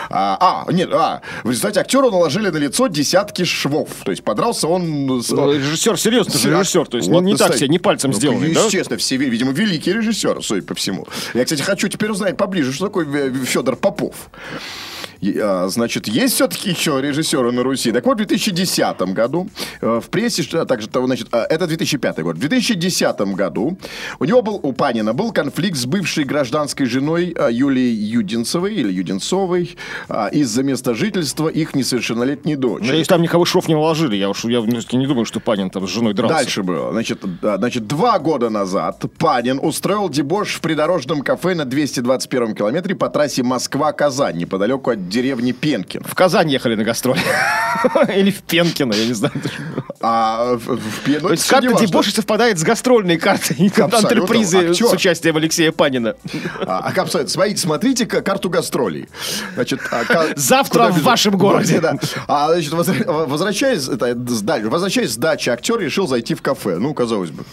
А, 0.09 0.63
а, 0.67 0.71
нет, 0.71 0.89
а, 0.93 1.21
в 1.43 1.49
результате 1.49 1.79
актеру 1.79 2.09
наложили 2.11 2.49
на 2.49 2.57
лицо 2.57 2.87
десятки 2.87 3.43
швов. 3.43 3.89
То 4.03 4.11
есть 4.11 4.23
подрался 4.23 4.67
он... 4.67 5.21
с- 5.21 5.29
Ну, 5.31 5.51
Режиссер, 5.53 5.99
серьезно, 5.99 6.33
Все. 6.33 6.49
режиссер, 6.49 6.87
то 6.87 6.97
есть 6.97 7.09
Вот, 7.09 7.21
не 7.21 7.33
так 7.35 7.47
кстати. 7.47 7.59
себе, 7.59 7.69
не 7.69 7.79
пальцем 7.79 8.11
Ну, 8.11 8.17
сделанный, 8.17 8.53
да? 8.53 8.63
Естественно, 8.65 8.97
все, 8.97 9.17
ви- 9.17 9.29
видимо, 9.29 9.51
великий 9.51 9.93
режиссер, 9.93 10.41
судя 10.43 10.61
по 10.61 10.75
всему. 10.75 11.07
Я, 11.33 11.43
кстати, 11.45 11.61
хочу 11.61 11.87
теперь 11.87 12.11
узнать 12.11 12.37
поближе, 12.37 12.73
что 12.73 12.85
такое 12.87 13.33
Федор 13.45 13.75
Попов. 13.75 14.15
А, 15.41 15.67
Значит, 15.69 16.07
есть 16.07 16.35
все-таки 16.35 16.69
еще 16.69 16.99
режиссеры 17.01 17.51
на 17.51 17.63
Руси. 17.63 17.91
Так 17.91 18.05
вот, 18.05 18.15
в 18.15 18.17
2010 18.17 19.01
году 19.13 19.49
э, 19.81 19.99
в 20.03 20.09
прессе, 20.09 20.43
что- 20.43 20.61
а 20.61 20.65
также, 20.65 20.87
того, 20.87 21.07
значит, 21.07 21.27
а, 21.31 21.45
это 21.49 21.67
2005 21.67 22.23
год. 22.23 22.35
В 22.37 22.39
2010 22.39 23.33
году 23.35 23.77
у 24.19 24.25
него 24.25 24.41
был, 24.41 24.59
у 24.63 24.73
Панина 24.73 25.13
был 25.13 25.31
конфликт 25.31 25.77
с 25.77 25.85
бывшей 25.85 26.23
гражданской 26.23 26.85
женой 26.85 27.35
Юлией 27.51 27.93
Юдинцевой 27.95 28.75
или 28.75 28.91
Юдинцовой 28.91 29.75
из-за 30.31 30.63
места 30.63 30.93
жительства 30.93 31.47
их 31.49 31.75
несовершеннолетней 31.75 32.55
дочери. 32.55 32.95
Если 32.97 33.09
там 33.09 33.21
никого 33.21 33.45
шов 33.45 33.67
не 33.67 33.73
наложили, 33.75 34.15
я 34.15 34.29
уж 34.29 34.45
я 34.45 34.61
не 34.61 35.07
думаю, 35.07 35.25
что 35.25 35.39
Панин 35.39 35.69
там 35.69 35.87
с 35.87 35.91
женой 35.91 36.13
дрался. 36.13 36.35
Дальше 36.35 36.63
было. 36.63 36.91
Значит, 36.91 37.23
значит, 37.41 37.87
два 37.87 38.19
года 38.19 38.49
назад 38.49 39.03
Панин 39.17 39.59
устроил 39.61 40.09
дебош 40.09 40.55
в 40.55 40.61
придорожном 40.61 41.21
кафе 41.21 41.55
на 41.55 41.65
221 41.65 42.55
километре 42.55 42.95
по 42.95 43.09
трассе 43.09 43.43
Москва-Казань, 43.43 44.37
неподалеку 44.37 44.91
от 44.91 45.06
деревни 45.07 45.51
Пенкин. 45.51 46.03
В 46.03 46.15
Казань 46.15 46.49
ехали 46.51 46.75
на 46.75 46.83
гастроли. 46.83 47.19
Или 48.15 48.31
в 48.31 48.41
Пенкино, 48.43 48.93
я 48.93 49.05
не 49.05 49.13
знаю. 49.13 49.33
А 49.99 50.53
в, 50.55 50.77
в 50.77 50.99
Пен- 51.03 51.19
ну, 51.21 51.27
То 51.29 51.33
есть 51.33 51.47
карта 51.47 51.73
дебоши 51.79 52.11
совпадает 52.11 52.59
с 52.59 52.63
гастрольной 52.63 53.17
картой 53.17 53.57
антрепризы 53.91 54.73
с 54.73 54.81
Актер. 54.81 54.95
участием 54.95 55.37
Алексея 55.37 55.71
Панина. 55.71 56.15
А, 56.65 56.79
а 56.79 56.91
как 56.91 57.07
сказать, 57.07 57.29
смотрите, 57.29 57.61
смотрите 57.61 58.05
ка- 58.05 58.21
карту 58.21 58.49
гастролей. 58.49 59.07
Значит, 59.55 59.81
а, 59.91 60.27
Завтра 60.35 60.89
в 60.89 61.01
вашем 61.01 61.37
городе. 61.37 61.79
Да. 61.79 61.95
А, 62.27 62.49
значит, 62.53 62.73
возвращаясь, 62.73 63.87
это, 63.87 64.13
с 64.13 64.41
возвращаясь 64.69 65.13
с 65.13 65.17
дачи, 65.17 65.49
актер 65.49 65.79
решил 65.79 66.07
зайти 66.07 66.35
в 66.35 66.41
кафе. 66.41 66.77
Ну, 66.77 66.93
казалось 66.93 67.31
бы. 67.31 67.43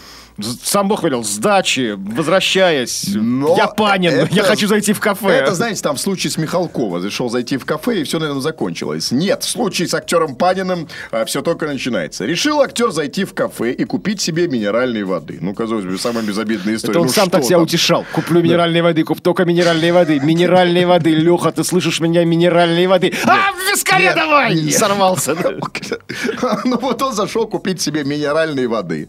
Сам 0.64 0.89
Бог 0.89 1.05
велел, 1.05 1.22
сдачи, 1.22 1.95
возвращаясь. 1.97 3.07
Но 3.14 3.55
я 3.57 3.68
Панин, 3.68 4.12
это- 4.12 4.35
я 4.35 4.43
хочу 4.43 4.66
зайти 4.66 4.93
в 4.93 4.99
кафе. 5.01 5.28
Это, 5.28 5.55
знаете, 5.55 5.80
там 5.80 5.95
в 5.97 6.01
случае 6.01 6.30
с 6.32 6.39
Михалкова 6.39 7.05
решил 7.05 7.30
зайти 7.30 7.57
в 7.57 7.64
кафе, 7.64 8.01
и 8.01 8.05
все, 8.05 8.18
наверное, 8.18 8.43
закончилось. 8.43 9.12
Нет, 9.12 9.45
в 9.45 9.49
случае 9.49 9.87
с 9.87 9.95
актером 9.95 10.35
Паниным 10.35 10.89
все 11.26 11.41
только 11.43 11.66
начинается. 11.66 12.24
Решил 12.24 12.61
актер 12.61 12.91
зайти 12.91 13.24
в 13.24 13.32
кафе 13.35 13.72
и 13.72 13.85
купить 13.85 14.20
себе 14.20 14.49
минеральной 14.49 15.05
воды. 15.05 15.39
Ну, 15.41 15.55
казалось 15.55 15.85
бы, 15.85 15.97
самая 15.99 16.24
безобидная 16.24 16.74
история. 16.76 16.93
Это 16.93 17.01
он 17.01 17.07
Ну, 17.07 17.12
сам 17.12 17.30
так 17.30 17.45
себя 17.45 17.57
там? 17.57 17.62
утешал. 17.64 18.05
Куплю 18.12 18.43
минеральной 18.43 18.82
воды, 18.82 19.05
куп 19.05 19.20
только 19.20 19.45
минеральной 19.45 19.93
воды. 19.93 20.18
Минеральной 20.18 20.85
воды. 20.85 21.11
Леха, 21.14 21.53
ты 21.53 21.62
слышишь 21.62 22.01
меня? 22.01 22.24
Минеральной 22.24 22.87
воды. 22.89 23.12
А, 23.24 23.53
в 23.53 23.70
вискаре 23.70 24.05
Нет, 24.07 24.14
давай! 24.16 24.55
нет. 24.55 24.74
Сорвался. 24.74 25.37
Ну, 26.64 26.78
вот 26.78 27.03
он 27.03 27.12
зашел 27.14 27.47
купить 27.47 27.80
себе 27.80 28.05
минеральной 28.05 28.66
воды. 28.66 29.09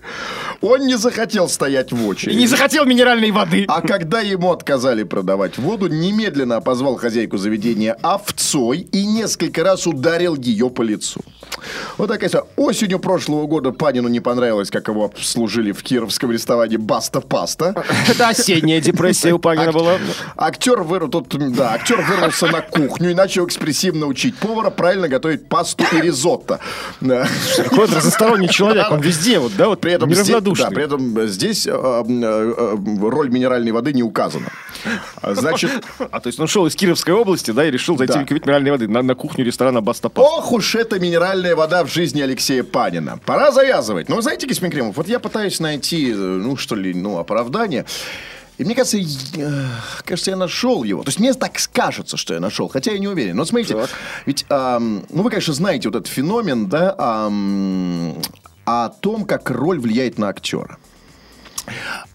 Он 0.62 0.86
не 0.86 0.96
захотел 0.96 1.50
стоять 1.50 1.92
в 1.92 2.02
И 2.02 2.06
очереди. 2.06 2.38
не 2.38 2.48
захотел 2.48 2.86
минеральной 2.86 3.32
воды. 3.32 3.66
А 3.68 3.82
когда 3.82 4.22
ему 4.22 4.52
отказали 4.52 5.04
продавать 5.04 5.58
воду, 5.58 5.88
немедленно 5.88 6.62
позвал 6.62 6.96
хозяйку 6.96 7.38
заведения 7.38 7.98
овцой 8.02 8.80
и 8.80 9.06
несколько 9.06 9.64
раз 9.64 9.88
ударил 9.88 10.36
ее 10.36 10.70
по 10.70 10.82
лицу. 10.82 11.22
Вот 11.98 12.08
такая 12.08 12.30
история. 12.30 12.46
Осенью 12.56 13.00
прошлого 13.00 13.48
года 13.48 13.72
Панину 13.72 14.08
не 14.08 14.20
понравилось, 14.20 14.70
как 14.70 14.88
его 14.88 15.06
обслужили 15.06 15.72
в 15.72 15.84
кировском 15.84 16.32
ресторане 16.32 16.78
«Баста 16.78 17.22
Паста». 17.22 17.74
Это 18.10 18.30
осенняя 18.30 18.82
депрессия 18.82 19.34
у 19.34 19.40
Панина 19.40 19.72
была. 19.72 19.98
Актер, 20.36 20.82
выр... 20.82 21.08
Тут, 21.10 21.28
да, 21.56 21.74
актер 21.74 22.02
вырвался 22.02 22.48
на 22.48 22.62
кухню 22.62 23.12
и 23.12 23.14
начал 23.14 23.46
экспрессивно 23.46 24.08
учить 24.08 24.36
повара 24.38 24.70
правильно 24.70 25.08
готовить 25.08 25.48
пасту 25.48 25.84
и 25.92 26.02
ризотто. 26.02 26.60
Какой 27.00 27.86
он 27.86 27.94
разносторонний 27.94 28.50
человек, 28.50 28.92
он 28.92 29.00
везде, 29.02 29.40
вот, 29.40 29.54
да, 29.58 29.68
вот 29.70 29.82
При 29.82 29.94
этом, 29.94 30.10
неравнодушный. 30.52 30.66
да, 30.70 30.76
при 30.76 30.84
этом 30.86 31.28
здесь 31.28 31.68
э, 31.68 31.72
э, 31.72 32.54
э, 32.58 33.10
роль 33.10 33.30
минеральной 33.30 33.72
воды 33.72 33.94
не 33.94 34.04
указана. 34.04 34.48
А, 35.22 35.34
Значит, 35.36 35.72
А 36.12 36.20
то 36.20 36.28
есть 36.28 36.40
он 36.40 36.48
шел 36.48 36.66
из 36.68 36.76
Кировской 36.76 37.14
области, 37.14 37.52
да, 37.52 37.66
и 37.66 37.72
решил 37.72 37.98
зайти 37.98 38.14
Да. 38.14 38.20
выпить 38.20 38.46
минеральной 38.46 38.72
воды 38.72 38.88
на, 38.88 39.02
на 39.02 39.16
кухню 39.16 39.44
ресторана 39.46 39.82
Баста 39.82 40.10
Паста. 40.10 40.30
ох 40.38 40.52
уж 40.52 40.76
эта 40.76 41.00
минеральная 41.00 41.56
вода 41.56 41.84
в 41.84 41.92
жизни 41.92 42.22
Алексея 42.22 42.64
Панина. 42.64 43.20
Пора 43.26 43.52
завязывать. 43.52 44.10
Но 44.10 44.22
знаете, 44.22 44.48
господин 44.48 44.72
Кремов, 44.72 44.98
вот 44.98 45.08
я 45.08 45.20
пытаюсь 45.20 45.60
найти, 45.60 46.14
ну, 46.14 46.56
что 46.58 46.76
ли, 46.76 46.94
ну, 46.94 47.18
оправдание. 47.18 47.86
И 48.58 48.64
мне 48.64 48.74
кажется, 48.74 48.98
я- 48.98 49.70
кажется, 50.06 50.32
я 50.32 50.38
нашел 50.38 50.84
его. 50.86 51.04
То 51.04 51.10
есть 51.10 51.20
мне 51.20 51.34
так 51.34 51.52
кажется, 51.74 52.16
что 52.16 52.34
я 52.34 52.40
нашел, 52.40 52.70
хотя 52.70 52.92
я 52.94 53.00
не 53.00 53.08
уверен. 53.10 53.36
Но 53.36 53.44
смотрите, 53.44 53.76
ведь, 54.26 54.46
ам, 54.48 55.04
ну 55.10 55.24
вы, 55.24 55.30
конечно, 55.30 55.54
знаете 55.54 55.90
вот 55.90 55.96
этот 55.98 56.08
феномен, 56.08 56.68
да, 56.68 56.96
о 58.66 58.90
том, 58.90 59.26
как 59.26 59.50
роль 59.50 59.80
влияет 59.80 60.18
на 60.18 60.30
актера. 60.30 60.78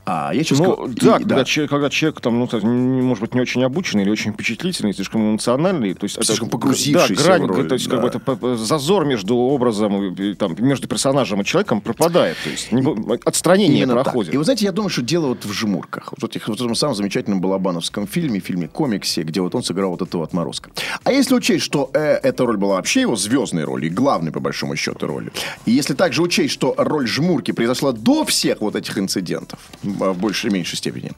А, 0.06 0.32
я 0.34 0.42
сейчас 0.42 0.58
Ну, 0.58 0.72
скажу- 0.74 0.94
да, 1.00 1.16
и- 1.16 1.18
когда, 1.20 1.44
Человек, 1.44 1.70
когда 1.70 1.90
человек, 1.90 2.20
там, 2.20 2.38
ну, 2.38 2.46
так, 2.46 2.62
может 2.62 3.20
быть, 3.20 3.34
не 3.34 3.40
очень 3.40 3.62
обученный 3.62 4.02
или 4.02 4.10
очень 4.10 4.32
впечатлительный, 4.32 4.92
слишком 4.94 5.30
эмоциональный, 5.32 5.94
то 5.94 6.04
есть 6.04 6.16
это- 6.16 6.26
Слишком 6.26 6.48
погрузившийся 6.48 7.14
да, 7.22 7.22
грань, 7.22 7.42
в 7.42 7.46
роль, 7.46 7.68
то 7.68 7.74
есть 7.74 7.86
как 7.88 8.00
да. 8.00 8.08
бы 8.08 8.08
это 8.32 8.56
зазор 8.56 9.04
между 9.04 9.36
образом, 9.36 10.14
и, 10.14 10.34
там, 10.34 10.56
между 10.58 10.88
персонажем 10.88 11.40
и 11.42 11.44
человеком 11.44 11.80
пропадает, 11.80 12.36
то 12.42 12.50
есть 12.50 12.72
не 12.72 12.82
отстранение 13.24 13.78
Именно 13.82 13.94
так. 13.96 14.04
проходит. 14.04 14.34
И 14.34 14.36
вы 14.36 14.44
знаете, 14.44 14.64
я 14.64 14.72
думаю, 14.72 14.88
что 14.90 15.02
дело 15.02 15.26
вот 15.28 15.44
в 15.44 15.52
жмурках. 15.52 16.12
Вот, 16.20 16.30
этих, 16.30 16.48
вот 16.48 16.58
в 16.60 16.64
этом 16.64 16.74
самом 16.74 16.94
замечательном 16.94 17.40
балабановском 17.40 18.06
фильме, 18.06 18.40
фильме 18.40 18.68
комиксе, 18.68 19.22
где 19.22 19.40
вот 19.40 19.54
он 19.54 19.62
сыграл 19.62 19.90
вот 19.90 20.02
этого 20.02 20.24
отморозка. 20.24 20.70
А 21.04 21.12
если 21.12 21.34
учесть, 21.34 21.64
что 21.64 21.90
э, 21.94 22.14
эта 22.22 22.46
роль 22.46 22.56
была 22.56 22.76
вообще 22.76 23.02
его 23.02 23.16
звездной 23.16 23.64
ролью, 23.64 23.90
и 23.90 23.94
главной, 23.94 24.32
по 24.32 24.40
большому 24.40 24.76
счету, 24.76 25.06
ролью, 25.06 25.30
и 25.66 25.72
если 25.72 25.94
также 25.94 26.22
учесть, 26.22 26.54
что 26.54 26.74
роль 26.78 27.06
жмурки 27.06 27.52
произошла 27.52 27.92
до 27.92 28.24
всех 28.24 28.60
вот 28.60 28.74
этих 28.76 28.98
инцидентов, 28.98 29.58
в 29.94 30.18
большей 30.18 30.48
или 30.48 30.54
меньшей 30.54 30.76
степени, 30.76 31.12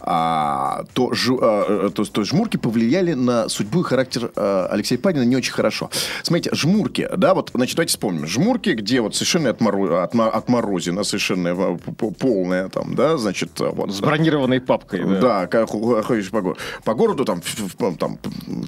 а, 0.00 0.84
то, 0.92 1.10
жу- 1.12 1.38
а, 1.40 1.86
э, 1.86 1.90
то, 1.90 2.04
то 2.04 2.24
жмурки 2.24 2.56
повлияли 2.56 3.14
на 3.14 3.48
судьбу 3.48 3.80
и 3.80 3.84
характер 3.84 4.30
э, 4.34 4.66
Алексея 4.70 4.98
Панина 4.98 5.24
не 5.24 5.36
очень 5.36 5.52
хорошо. 5.52 5.90
Смотрите, 6.22 6.50
жмурки, 6.54 7.08
да, 7.16 7.34
вот, 7.34 7.50
значит, 7.54 7.76
давайте 7.76 7.90
вспомним. 7.90 8.26
Жмурки, 8.26 8.70
где 8.70 9.00
вот 9.00 9.14
совершенно 9.14 9.48
отморо- 9.48 10.04
отма- 10.08 10.30
отморозина, 10.30 11.04
совершенно 11.04 11.48
э, 11.48 11.76
полная 12.18 12.68
там, 12.68 12.94
да, 12.94 13.16
значит, 13.16 13.50
вот. 13.58 13.92
С 13.92 14.00
бронированной 14.00 14.60
папкой. 14.60 15.04
Да. 15.04 15.20
Да, 15.20 15.46
как 15.46 15.68
ходишь 15.70 16.30
по 16.30 16.40
городу. 16.40 16.60
По 16.84 16.94
городу 16.94 17.24
там, 17.24 17.40
там 17.98 18.18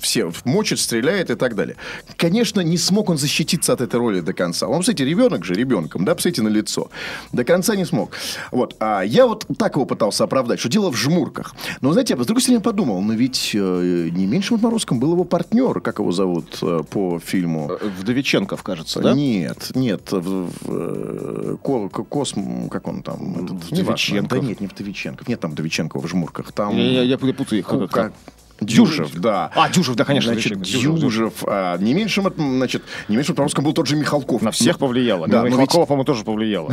все 0.00 0.30
мочит, 0.44 0.78
стреляет 0.80 1.30
и 1.30 1.34
так 1.34 1.54
далее. 1.54 1.76
Конечно, 2.16 2.60
не 2.60 2.76
смог 2.78 3.10
он 3.10 3.18
защититься 3.18 3.72
от 3.72 3.80
этой 3.80 3.96
роли 3.98 4.20
до 4.20 4.32
конца. 4.32 4.66
Он, 4.66 4.80
кстати, 4.80 5.02
ребенок 5.02 5.44
же, 5.44 5.54
ребенком, 5.54 6.04
да, 6.04 6.14
посмотрите 6.14 6.42
на 6.42 6.48
лицо. 6.48 6.90
До 7.32 7.44
конца 7.44 7.76
не 7.76 7.84
смог. 7.84 8.10
Вот. 8.50 8.76
А 8.80 9.02
я 9.02 9.26
вот 9.26 9.46
так 9.56 9.74
его 9.76 9.86
пытался 9.86 10.24
оправдать, 10.24 10.60
что 10.60 10.68
дело 10.68 10.90
в 10.90 10.96
жмурках. 10.96 11.54
Но, 11.80 11.92
знаете, 11.92 12.14
я 12.16 12.22
с 12.22 12.26
другой 12.26 12.42
стороны 12.42 12.60
подумал, 12.62 13.00
но 13.00 13.14
ведь 13.14 13.52
э, 13.54 14.08
не 14.12 14.26
меньшим 14.26 14.56
отморозком 14.56 14.98
был 15.00 15.12
его 15.12 15.24
партнер, 15.24 15.80
как 15.80 15.98
его 16.00 16.12
зовут 16.12 16.58
э, 16.62 16.82
по 16.90 17.18
фильму. 17.18 17.70
Вдовиченков, 18.00 18.62
кажется, 18.62 19.00
да? 19.00 19.14
Нет, 19.14 19.70
нет, 19.74 20.12
в, 20.12 20.20
в, 20.20 20.50
э, 20.66 21.56
Ко- 21.62 21.88
Ко- 21.88 22.04
Косм, 22.04 22.68
как 22.68 22.88
он 22.88 23.02
там? 23.02 23.44
Этот. 23.44 23.64
Вдовиченков. 23.64 24.28
Да 24.28 24.46
нет, 24.46 24.60
не 24.60 24.66
Вдовиченков. 24.66 25.28
Нет 25.28 25.40
там 25.40 25.52
Вдовиченкова 25.52 26.02
в 26.02 26.08
жмурках. 26.08 26.52
Там... 26.52 26.76
Я, 26.76 27.02
я, 27.02 27.02
я 27.02 27.18
путаю 27.18 27.58
их. 27.60 27.66
Ку- 27.66 27.88
как- 27.88 28.12
Дюжев, 28.60 29.12
да. 29.14 29.50
А, 29.54 29.68
Дюжев, 29.68 29.94
да, 29.96 30.04
конечно. 30.04 30.32
Значит. 30.32 30.60
Дюжев. 30.60 31.32
а, 31.46 31.76
не 31.78 31.94
меньшим, 31.94 32.32
значит, 32.36 32.82
не 33.08 33.16
меньшим 33.16 33.34
отморозком 33.34 33.64
был 33.64 33.72
тот 33.72 33.86
же 33.86 33.96
Михалков. 33.96 34.42
На 34.42 34.50
всех 34.50 34.80
Ну, 34.80 34.86
повлияло. 34.86 35.26
Да, 35.26 35.32
Да, 35.32 35.38
но 35.42 35.44
ведь- 35.46 35.54
Михалкова, 35.54 35.86
по-моему, 35.86 36.04
тоже 36.04 36.24
повлияло. 36.24 36.72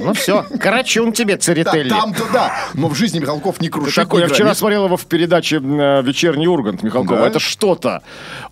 Ну 0.00 0.12
все, 0.14 0.44
карачун 0.58 1.12
тебе, 1.12 1.34
Да, 1.34 1.40
Церетели. 1.40 1.88
там-то 1.88 2.24
да. 2.32 2.52
Но 2.74 2.88
в 2.88 2.94
жизни 2.94 3.18
Михалков 3.18 3.60
не 3.60 3.68
крушит. 3.68 3.94
такой, 3.94 4.22
я 4.22 4.28
вчера 4.28 4.54
смотрел 4.54 4.86
его 4.86 4.96
в 4.96 5.04
передаче 5.06 5.56
э, 5.56 6.02
«Вечерний 6.02 6.48
Ургант» 6.48 6.82
Михалкова. 6.82 7.26
Это 7.26 7.38
что-то. 7.38 8.02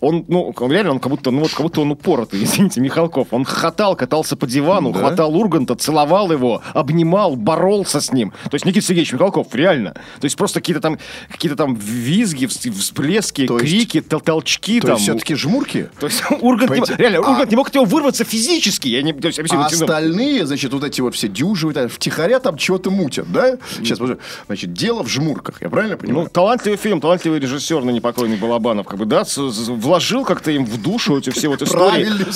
Он, 0.01 0.25
ну, 0.29 0.53
он 0.57 0.73
реально, 0.73 0.93
он 0.93 0.99
как 1.01 1.11
будто, 1.11 1.31
ну 1.31 1.41
вот, 1.41 1.51
как 1.51 1.61
будто 1.63 1.81
он 1.81 1.91
упоротый, 1.93 2.43
извините, 2.45 2.81
Михалков. 2.81 3.29
Он 3.31 3.45
хохотал, 3.45 3.97
катался 3.97 4.37
по 4.37 4.47
дивану, 4.47 4.93
хватал 4.93 5.35
Урганта, 5.35 5.75
целовал 5.77 6.31
его, 6.33 6.63
обнимал, 6.75 7.37
боролся 7.37 8.01
с 8.01 8.13
ним. 8.13 8.33
То 8.51 8.55
есть 8.55 8.67
Никита 8.67 8.87
Сергеевич 8.87 9.13
Михалков, 9.13 9.55
реально. 9.55 9.93
То 10.21 10.25
есть 10.25 10.37
просто 10.37 10.61
какие-то 10.61 10.81
там, 10.83 10.99
какие-то 11.31 11.57
там 11.57 11.75
визги, 11.75 12.47
всплески, 12.71 13.47
То 13.47 13.59
есть- 13.59 13.71
крики, 13.73 13.99
тол- 14.01 14.21
толчки 14.23 14.81
То 14.81 14.89
там. 14.89 14.97
есть 14.97 15.05
все-таки 15.09 15.35
жмурки? 15.35 15.89
То 15.99 16.07
есть 16.07 16.23
Ургант, 16.41 16.71
не, 16.71 16.97
реально, 16.97 17.19
А- 17.19 17.31
Ургант 17.31 17.51
не 17.51 17.57
мог 17.57 17.69
от 17.69 17.75
него 17.75 17.85
вырваться 17.85 18.25
физически. 18.25 18.89
Я 18.89 19.03
не, 19.03 19.13
то 19.13 19.27
есть, 19.29 19.39
объясню, 19.39 19.59
А 19.59 19.63
ну, 19.63 19.67
остальные, 19.69 20.47
значит, 20.47 20.73
вот 20.73 20.85
эти 20.85 21.01
вот 21.01 21.15
все 21.15 21.29
так, 21.73 21.91
втихаря 21.91 22.39
там 22.41 22.57
чего-то 22.57 22.91
мутят, 22.91 23.31
да? 23.33 23.59
Сейчас, 23.77 23.99
подожди. 23.99 24.21
значит, 24.47 24.73
дело 24.73 25.03
в 25.03 25.09
жмурках, 25.09 25.57
я 25.61 25.69
правильно 25.69 25.97
понимаю? 25.97 26.25
Ну, 26.25 26.31
талантливый 26.31 26.79
фильм, 26.79 27.01
талантливый 27.01 27.41
режиссер, 27.41 27.83
на 27.85 27.91
непокойный 27.91 28.37
Балабанов, 28.37 28.87
как 28.87 28.99
бы, 28.99 29.05
да, 29.07 29.25
вложил 29.37 30.25
как-то 30.25 30.51
им 30.51 30.65
в 30.65 30.81
душу 30.81 31.17
эти 31.19 31.31
все 31.31 31.49
вот 31.49 31.63
истории. 31.63 32.05
Правильный. 32.05 32.27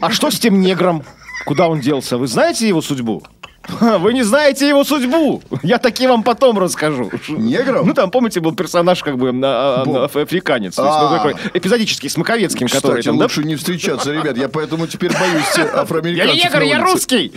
А 0.00 0.10
что 0.10 0.30
с 0.30 0.38
тем 0.38 0.60
негром? 0.60 1.04
Куда 1.46 1.68
он 1.68 1.80
делся? 1.80 2.16
Вы 2.18 2.26
знаете 2.26 2.66
его 2.68 2.80
судьбу? 2.80 3.22
Вы 3.80 4.12
не 4.12 4.22
знаете 4.22 4.68
его 4.68 4.84
судьбу. 4.84 5.42
Я 5.62 5.78
таки 5.78 6.06
вам 6.06 6.22
потом 6.22 6.58
расскажу. 6.58 7.10
Негром? 7.28 7.86
Ну, 7.86 7.94
там, 7.94 8.10
помните, 8.10 8.40
был 8.40 8.54
персонаж, 8.54 9.02
как 9.02 9.16
бы, 9.16 9.32
а, 9.42 9.82
африканец. 10.04 10.78
А. 10.78 11.32
эпизодический, 11.54 12.08
с 12.08 12.16
Маковецким, 12.16 12.68
который 12.68 13.00
Кстати, 13.00 13.08
лучше 13.08 13.44
не 13.44 13.56
встречаться, 13.56 14.12
ребят. 14.12 14.36
Я 14.36 14.48
поэтому 14.48 14.86
теперь 14.86 15.12
боюсь 15.12 15.48
те- 15.54 15.62
Я 15.74 15.80
афроамериканцев 15.80 16.36
не 16.36 16.44
негр, 16.44 16.62
я 16.62 16.82
русский! 16.82 17.32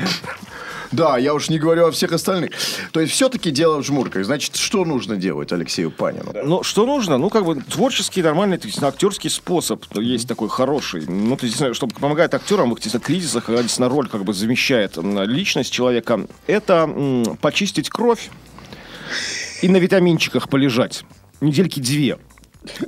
Да, 0.91 1.17
я 1.17 1.33
уж 1.33 1.49
не 1.49 1.59
говорю 1.59 1.87
о 1.87 1.91
всех 1.91 2.11
остальных. 2.11 2.51
То 2.91 2.99
есть 2.99 3.13
все-таки 3.13 3.51
дело 3.51 3.81
в 3.81 3.85
жмурках. 3.85 4.25
Значит, 4.25 4.55
что 4.55 4.85
нужно 4.85 5.17
делать 5.17 5.51
Алексею 5.51 5.91
Панину? 5.91 6.33
Ну, 6.43 6.63
что 6.63 6.85
нужно? 6.85 7.17
Ну, 7.17 7.29
как 7.29 7.45
бы 7.45 7.55
творческий, 7.55 8.21
нормальный, 8.21 8.59
актерский 8.81 9.29
способ 9.29 9.83
есть 9.95 10.27
такой 10.27 10.49
хороший. 10.49 11.05
Ну, 11.07 11.35
то 11.35 11.45
есть, 11.45 11.75
чтобы 11.75 11.93
помогает 11.93 12.33
актерам 12.33 12.71
в 12.71 12.75
действительно, 12.75 13.03
кризисах, 13.03 13.45
когда 13.45 13.61
действительно 13.61 13.89
роль 13.89 14.07
как 14.07 14.23
бы 14.23 14.33
замещает 14.33 14.97
личность 14.97 15.71
человека, 15.71 16.27
это 16.47 16.73
м, 16.87 17.37
почистить 17.37 17.89
кровь 17.89 18.29
и 19.61 19.67
на 19.67 19.77
витаминчиках 19.77 20.49
полежать. 20.49 21.03
Недельки 21.41 21.79
две. 21.79 22.17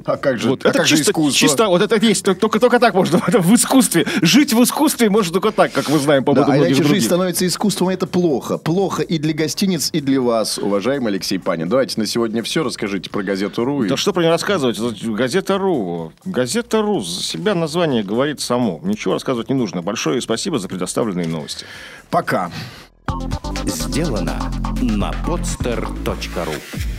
А 0.06 0.18
как 0.18 0.40
же, 0.40 0.50
Вот. 0.50 0.66
а 0.66 0.70
это 0.70 0.80
как 0.80 0.88
же 0.88 0.96
чисто, 0.98 1.12
искусство? 1.12 1.40
чисто, 1.48 1.68
вот 1.68 1.82
это 1.82 1.96
есть, 2.06 2.24
только, 2.26 2.60
только 2.60 2.80
так 2.80 2.94
можно 2.94 3.22
это 3.28 3.40
в 3.40 3.54
искусстве. 3.56 4.06
Жить 4.22 4.54
в 4.54 4.64
искусстве 4.64 5.10
можно 5.10 5.34
только 5.34 5.52
так, 5.52 5.72
как 5.72 5.90
мы 5.90 6.00
знаем 6.00 6.24
по 6.24 6.34
Да, 6.34 6.42
а 6.44 6.46
многих 6.46 6.62
иначе 6.64 6.76
других. 6.76 6.94
жизнь 6.96 7.06
становится 7.06 7.46
искусством, 7.48 7.90
а 7.90 7.94
это 7.94 8.08
плохо. 8.08 8.58
Плохо 8.58 9.02
и 9.04 9.18
для 9.18 9.34
гостиниц, 9.34 9.90
и 9.94 10.00
для 10.02 10.22
вас, 10.22 10.58
уважаемый 10.58 11.08
Алексей 11.08 11.38
Панин. 11.40 11.70
Давайте 11.70 12.00
на 12.00 12.06
сегодня 12.06 12.44
все. 12.44 12.64
Расскажите 12.64 13.10
про 13.10 13.24
газету 13.24 13.64
«Ру». 13.66 13.84
и- 13.84 13.90
Да 13.90 13.98
что 13.98 14.14
про 14.14 14.22
нее 14.22 14.32
рассказывать? 14.32 14.78
Это 14.78 14.94
Газета.ру. 15.12 16.12
Газета.ру 16.26 17.02
за 17.02 17.24
себя 17.24 17.56
название 17.56 18.04
говорит 18.04 18.42
само. 18.42 18.80
Ничего 18.84 19.14
рассказывать 19.14 19.50
не 19.50 19.56
нужно. 19.56 19.82
Большое 19.82 20.22
спасибо 20.22 20.60
за 20.60 20.68
предоставленные 20.68 21.28
новости. 21.28 21.66
Пока. 22.10 22.52
Сделано 23.66 24.40
на 24.82 25.12
podster.ru 25.26 26.99